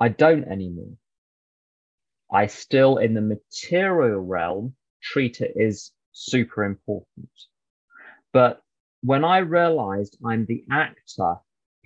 I 0.01 0.09
don't 0.09 0.45
anymore. 0.45 0.97
I 2.33 2.47
still, 2.47 2.99
in 2.99 3.15
the 3.15 3.21
material 3.21 4.21
realm, 4.21 4.75
treat 5.03 5.41
it 5.41 5.57
as 5.61 5.91
super 6.13 6.65
important. 6.65 7.31
But 8.33 8.63
when 9.03 9.25
I 9.25 9.39
realized 9.39 10.19
I'm 10.25 10.47
the 10.47 10.65
actor 10.71 11.37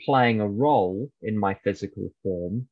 playing 0.04 0.40
a 0.40 0.48
role 0.48 1.10
in 1.22 1.36
my 1.38 1.54
physical 1.54 2.10
form, 2.22 2.68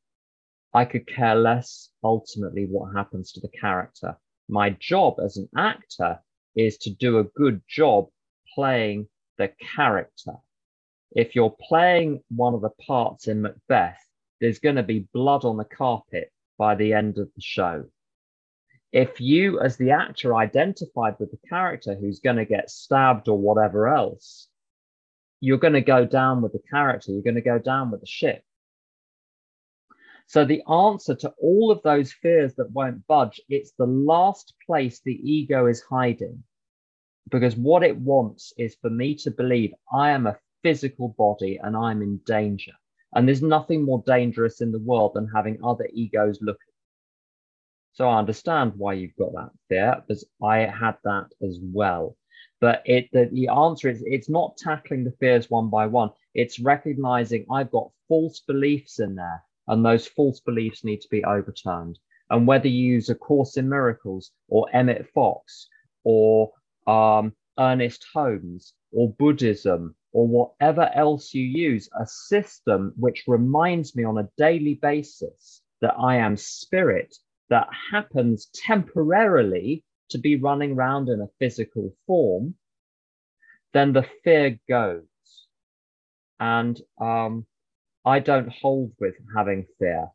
I 0.73 0.85
could 0.85 1.07
care 1.07 1.35
less 1.35 1.89
ultimately 2.03 2.65
what 2.65 2.95
happens 2.95 3.31
to 3.33 3.41
the 3.41 3.49
character 3.49 4.17
my 4.49 4.71
job 4.79 5.15
as 5.23 5.37
an 5.37 5.49
actor 5.55 6.19
is 6.55 6.77
to 6.79 6.89
do 6.89 7.19
a 7.19 7.23
good 7.23 7.61
job 7.67 8.07
playing 8.55 9.07
the 9.37 9.51
character. 9.75 10.33
If 11.11 11.35
you're 11.35 11.55
playing 11.67 12.23
one 12.29 12.53
of 12.53 12.61
the 12.61 12.71
parts 12.85 13.27
in 13.27 13.41
Macbeth, 13.41 13.99
there's 14.41 14.59
going 14.59 14.75
to 14.75 14.83
be 14.83 15.07
blood 15.13 15.45
on 15.45 15.57
the 15.57 15.65
carpet 15.65 16.31
by 16.57 16.75
the 16.75 16.93
end 16.93 17.17
of 17.17 17.29
the 17.35 17.41
show. 17.41 17.85
If 18.91 19.19
you, 19.19 19.59
as 19.59 19.77
the 19.77 19.91
actor, 19.91 20.35
identified 20.35 21.15
with 21.19 21.31
the 21.31 21.39
character 21.49 21.95
who's 21.95 22.19
going 22.19 22.37
to 22.37 22.45
get 22.45 22.69
stabbed 22.69 23.27
or 23.27 23.37
whatever 23.37 23.87
else, 23.87 24.47
you're 25.39 25.57
going 25.57 25.73
to 25.73 25.81
go 25.81 26.05
down 26.05 26.41
with 26.41 26.53
the 26.53 26.61
character, 26.69 27.11
you're 27.11 27.21
going 27.21 27.35
to 27.35 27.41
go 27.41 27.59
down 27.59 27.91
with 27.91 27.99
the 27.99 28.07
ship. 28.07 28.43
So 30.29 30.43
the 30.43 30.61
answer 30.69 31.15
to 31.15 31.33
all 31.41 31.71
of 31.71 31.81
those 31.83 32.11
fears 32.11 32.53
that 32.55 32.71
won't 32.71 33.07
budge, 33.07 33.39
it's 33.47 33.71
the 33.71 33.85
last 33.85 34.53
place 34.65 34.99
the 34.99 35.13
ego 35.13 35.67
is 35.67 35.81
hiding. 35.81 36.43
Because 37.31 37.55
what 37.55 37.81
it 37.81 37.97
wants 37.97 38.51
is 38.57 38.75
for 38.75 38.89
me 38.89 39.15
to 39.15 39.31
believe 39.31 39.73
I 39.91 40.11
am 40.11 40.27
a 40.27 40.37
physical 40.63 41.15
body 41.17 41.59
and 41.63 41.77
I'm 41.77 42.01
in 42.01 42.17
danger. 42.25 42.73
And 43.15 43.25
there's 43.25 43.41
nothing 43.41 43.85
more 43.85 44.03
dangerous 44.05 44.59
in 44.59 44.73
the 44.73 44.79
world 44.79 45.13
than 45.15 45.29
having 45.33 45.63
other 45.63 45.87
egos 45.93 46.39
looking. 46.41 46.73
So 47.93 48.09
I 48.09 48.19
understand 48.19 48.73
why 48.75 48.93
you've 48.93 49.15
got 49.15 49.31
that 49.31 49.51
fear, 49.69 50.03
because 50.05 50.25
I 50.43 50.57
had 50.57 50.97
that 51.05 51.27
as 51.41 51.57
well. 51.61 52.17
But 52.59 52.81
it 52.85 53.09
the, 53.13 53.29
the 53.31 53.47
answer 53.47 53.89
is 53.89 54.03
it's 54.05 54.29
not 54.29 54.57
tackling 54.57 55.05
the 55.05 55.15
fears 55.21 55.49
one 55.49 55.69
by 55.69 55.87
one. 55.87 56.09
It's 56.33 56.59
recognizing 56.59 57.45
I've 57.49 57.71
got 57.71 57.91
false 58.09 58.41
beliefs 58.41 58.99
in 58.99 59.15
there 59.15 59.41
and 59.67 59.85
those 59.85 60.07
false 60.07 60.39
beliefs 60.39 60.83
need 60.83 61.01
to 61.01 61.09
be 61.09 61.23
overturned. 61.23 61.99
And 62.29 62.47
whether 62.47 62.67
you 62.67 62.93
use 62.93 63.09
A 63.09 63.15
Course 63.15 63.57
in 63.57 63.69
Miracles 63.69 64.31
or 64.49 64.67
Emmett 64.73 65.07
Fox 65.13 65.67
or 66.03 66.51
um, 66.87 67.33
Ernest 67.59 68.05
Holmes 68.13 68.73
or 68.91 69.13
Buddhism 69.13 69.95
or 70.11 70.27
whatever 70.27 70.89
else 70.93 71.33
you 71.33 71.43
use, 71.43 71.89
a 71.99 72.05
system 72.05 72.93
which 72.97 73.23
reminds 73.27 73.95
me 73.95 74.03
on 74.03 74.17
a 74.17 74.29
daily 74.37 74.75
basis 74.75 75.61
that 75.81 75.95
I 75.97 76.15
am 76.17 76.37
spirit 76.37 77.15
that 77.49 77.67
happens 77.91 78.49
temporarily 78.53 79.83
to 80.09 80.17
be 80.17 80.35
running 80.35 80.71
around 80.71 81.09
in 81.09 81.21
a 81.21 81.29
physical 81.39 81.93
form, 82.05 82.55
then 83.73 83.93
the 83.93 84.05
fear 84.23 84.59
goes. 84.67 85.03
And 86.39 86.79
um, 86.99 87.45
I 88.07 88.19
don't 88.19 88.47
hold 88.47 88.93
with 89.01 89.15
having 89.35 89.65
fear. 89.79 90.07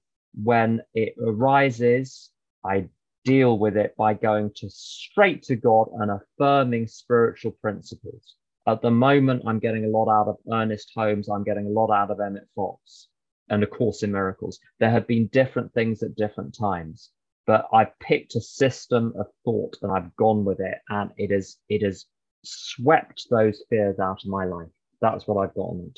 When 0.43 0.81
it 0.95 1.15
arises, 1.23 2.31
I 2.65 2.89
deal 3.23 3.59
with 3.59 3.77
it 3.77 3.95
by 3.99 4.15
going 4.15 4.53
to 4.57 4.71
straight 4.71 5.43
to 5.43 5.57
God 5.57 5.89
and 5.99 6.11
affirming 6.11 6.87
spiritual 6.87 7.53
principles. 7.61 8.37
At 8.67 8.81
the 8.81 8.91
moment, 8.91 9.43
I'm 9.47 9.59
getting 9.59 9.85
a 9.85 9.91
lot 9.91 10.09
out 10.11 10.27
of 10.27 10.39
Ernest 10.51 10.91
Holmes. 10.97 11.29
I'm 11.29 11.45
getting 11.45 11.67
a 11.67 11.69
lot 11.79 11.91
out 11.91 12.11
of 12.11 12.19
Emmett 12.19 12.49
Fox 12.55 13.09
and 13.51 13.63
A 13.63 13.67
Course 13.67 14.03
in 14.03 14.11
Miracles. 14.11 14.59
There 14.81 14.91
have 14.91 15.07
been 15.07 15.27
different 15.27 15.75
things 15.75 16.03
at 16.03 16.17
different 16.17 16.57
times, 16.59 17.11
but 17.47 17.69
I've 17.75 17.99
picked 17.99 18.37
a 18.37 18.41
system 18.41 19.13
of 19.19 19.27
thought 19.45 19.77
and 19.83 19.93
I've 19.93 20.17
gone 20.17 20.47
with 20.47 20.61
it, 20.61 20.79
and 20.89 21.11
it 21.19 21.31
is 21.31 21.59
it 21.69 21.83
has 21.83 22.07
swept 22.43 23.27
those 23.31 23.63
fears 23.69 23.99
out 23.99 24.25
of 24.25 24.31
my 24.31 24.47
life. 24.47 24.71
That's 25.03 25.29
what 25.29 25.45
I've 25.45 25.55
got 25.55 25.61
on 25.61 25.93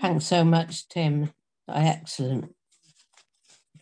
Thanks 0.00 0.24
so 0.24 0.44
much, 0.44 0.88
Tim. 0.88 1.30
Excellent. 1.68 2.54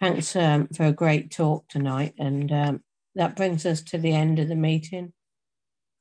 Thanks 0.01 0.35
um, 0.35 0.67
for 0.75 0.87
a 0.87 0.93
great 0.93 1.31
talk 1.31 1.69
tonight. 1.69 2.15
And 2.19 2.51
um, 2.51 2.83
that 3.15 3.37
brings 3.37 3.65
us 3.65 3.83
to 3.85 3.99
the 3.99 4.13
end 4.13 4.41
of 4.41 4.49
the 4.49 4.57
meeting. 4.57 5.13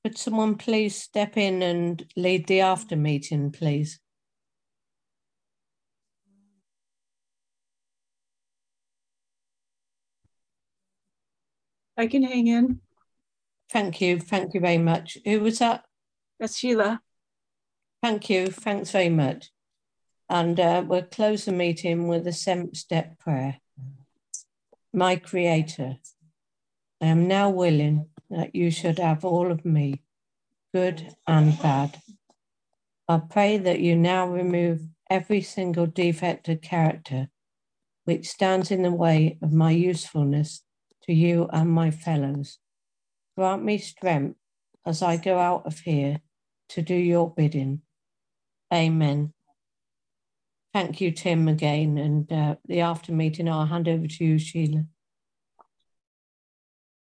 Could 0.04 0.18
someone 0.18 0.56
please 0.56 0.96
step 0.96 1.38
in 1.38 1.62
and 1.62 2.04
lead 2.16 2.48
the 2.48 2.62
after 2.62 2.96
meeting, 2.96 3.52
please? 3.52 4.00
I 11.96 12.08
can 12.08 12.24
hang 12.24 12.48
in. 12.48 12.82
Thank 13.72 14.02
you. 14.02 14.20
Thank 14.20 14.56
you 14.56 14.62
very 14.62 14.78
much. 14.80 15.18
Who 15.26 15.42
was 15.42 15.60
that? 15.60 15.84
That's 16.40 16.58
Sheila. 16.58 17.02
Thank 18.02 18.30
you. 18.30 18.48
Thanks 18.48 18.92
very 18.92 19.10
much. 19.10 19.52
And 20.30 20.60
uh, 20.60 20.84
we'll 20.86 21.04
close 21.04 21.46
the 21.46 21.52
meeting 21.52 22.08
with 22.08 22.28
a 22.28 22.34
seventh 22.34 22.78
step 22.78 23.18
prayer. 23.20 23.60
My 24.94 25.16
Creator, 25.16 25.98
I 27.02 27.06
am 27.06 27.28
now 27.28 27.50
willing 27.50 28.10
that 28.30 28.56
you 28.56 28.72
should 28.72 29.00
have 29.00 29.24
all 29.24 29.52
of 29.52 29.64
me, 29.64 30.02
good 30.74 31.16
and 31.26 31.60
bad. 31.62 32.02
I 33.08 33.20
pray 33.20 33.58
that 33.58 33.80
you 33.80 33.96
now 33.96 34.28
remove 34.28 34.82
every 35.10 35.42
single 35.42 35.86
defect 35.86 36.50
of 36.50 36.62
character 36.62 37.30
which 38.08 38.30
stands 38.30 38.72
in 38.72 38.84
the 38.84 38.92
way 38.92 39.38
of 39.42 39.52
my 39.52 39.72
usefulness 39.72 40.64
to 41.04 41.14
you 41.14 41.50
and 41.52 41.70
my 41.70 41.92
fellows. 41.92 42.58
Grant 43.38 43.64
me 43.66 43.78
strength 43.78 44.38
as 44.86 45.02
I 45.02 45.18
go 45.18 45.38
out 45.38 45.66
of 45.66 45.80
here 45.80 46.22
to 46.70 46.82
do 46.82 46.96
your 46.96 47.30
bidding. 47.30 47.82
Amen. 48.74 49.34
Thank 50.78 51.02
you, 51.02 51.12
Tim, 51.12 51.48
again. 51.48 51.98
And 51.98 52.32
uh, 52.32 52.56
the 52.68 52.82
after 52.82 53.12
meeting, 53.12 53.50
I'll 53.50 53.66
hand 53.66 53.88
over 53.88 54.08
to 54.08 54.26
you, 54.26 54.38
Sheila. 54.38 54.86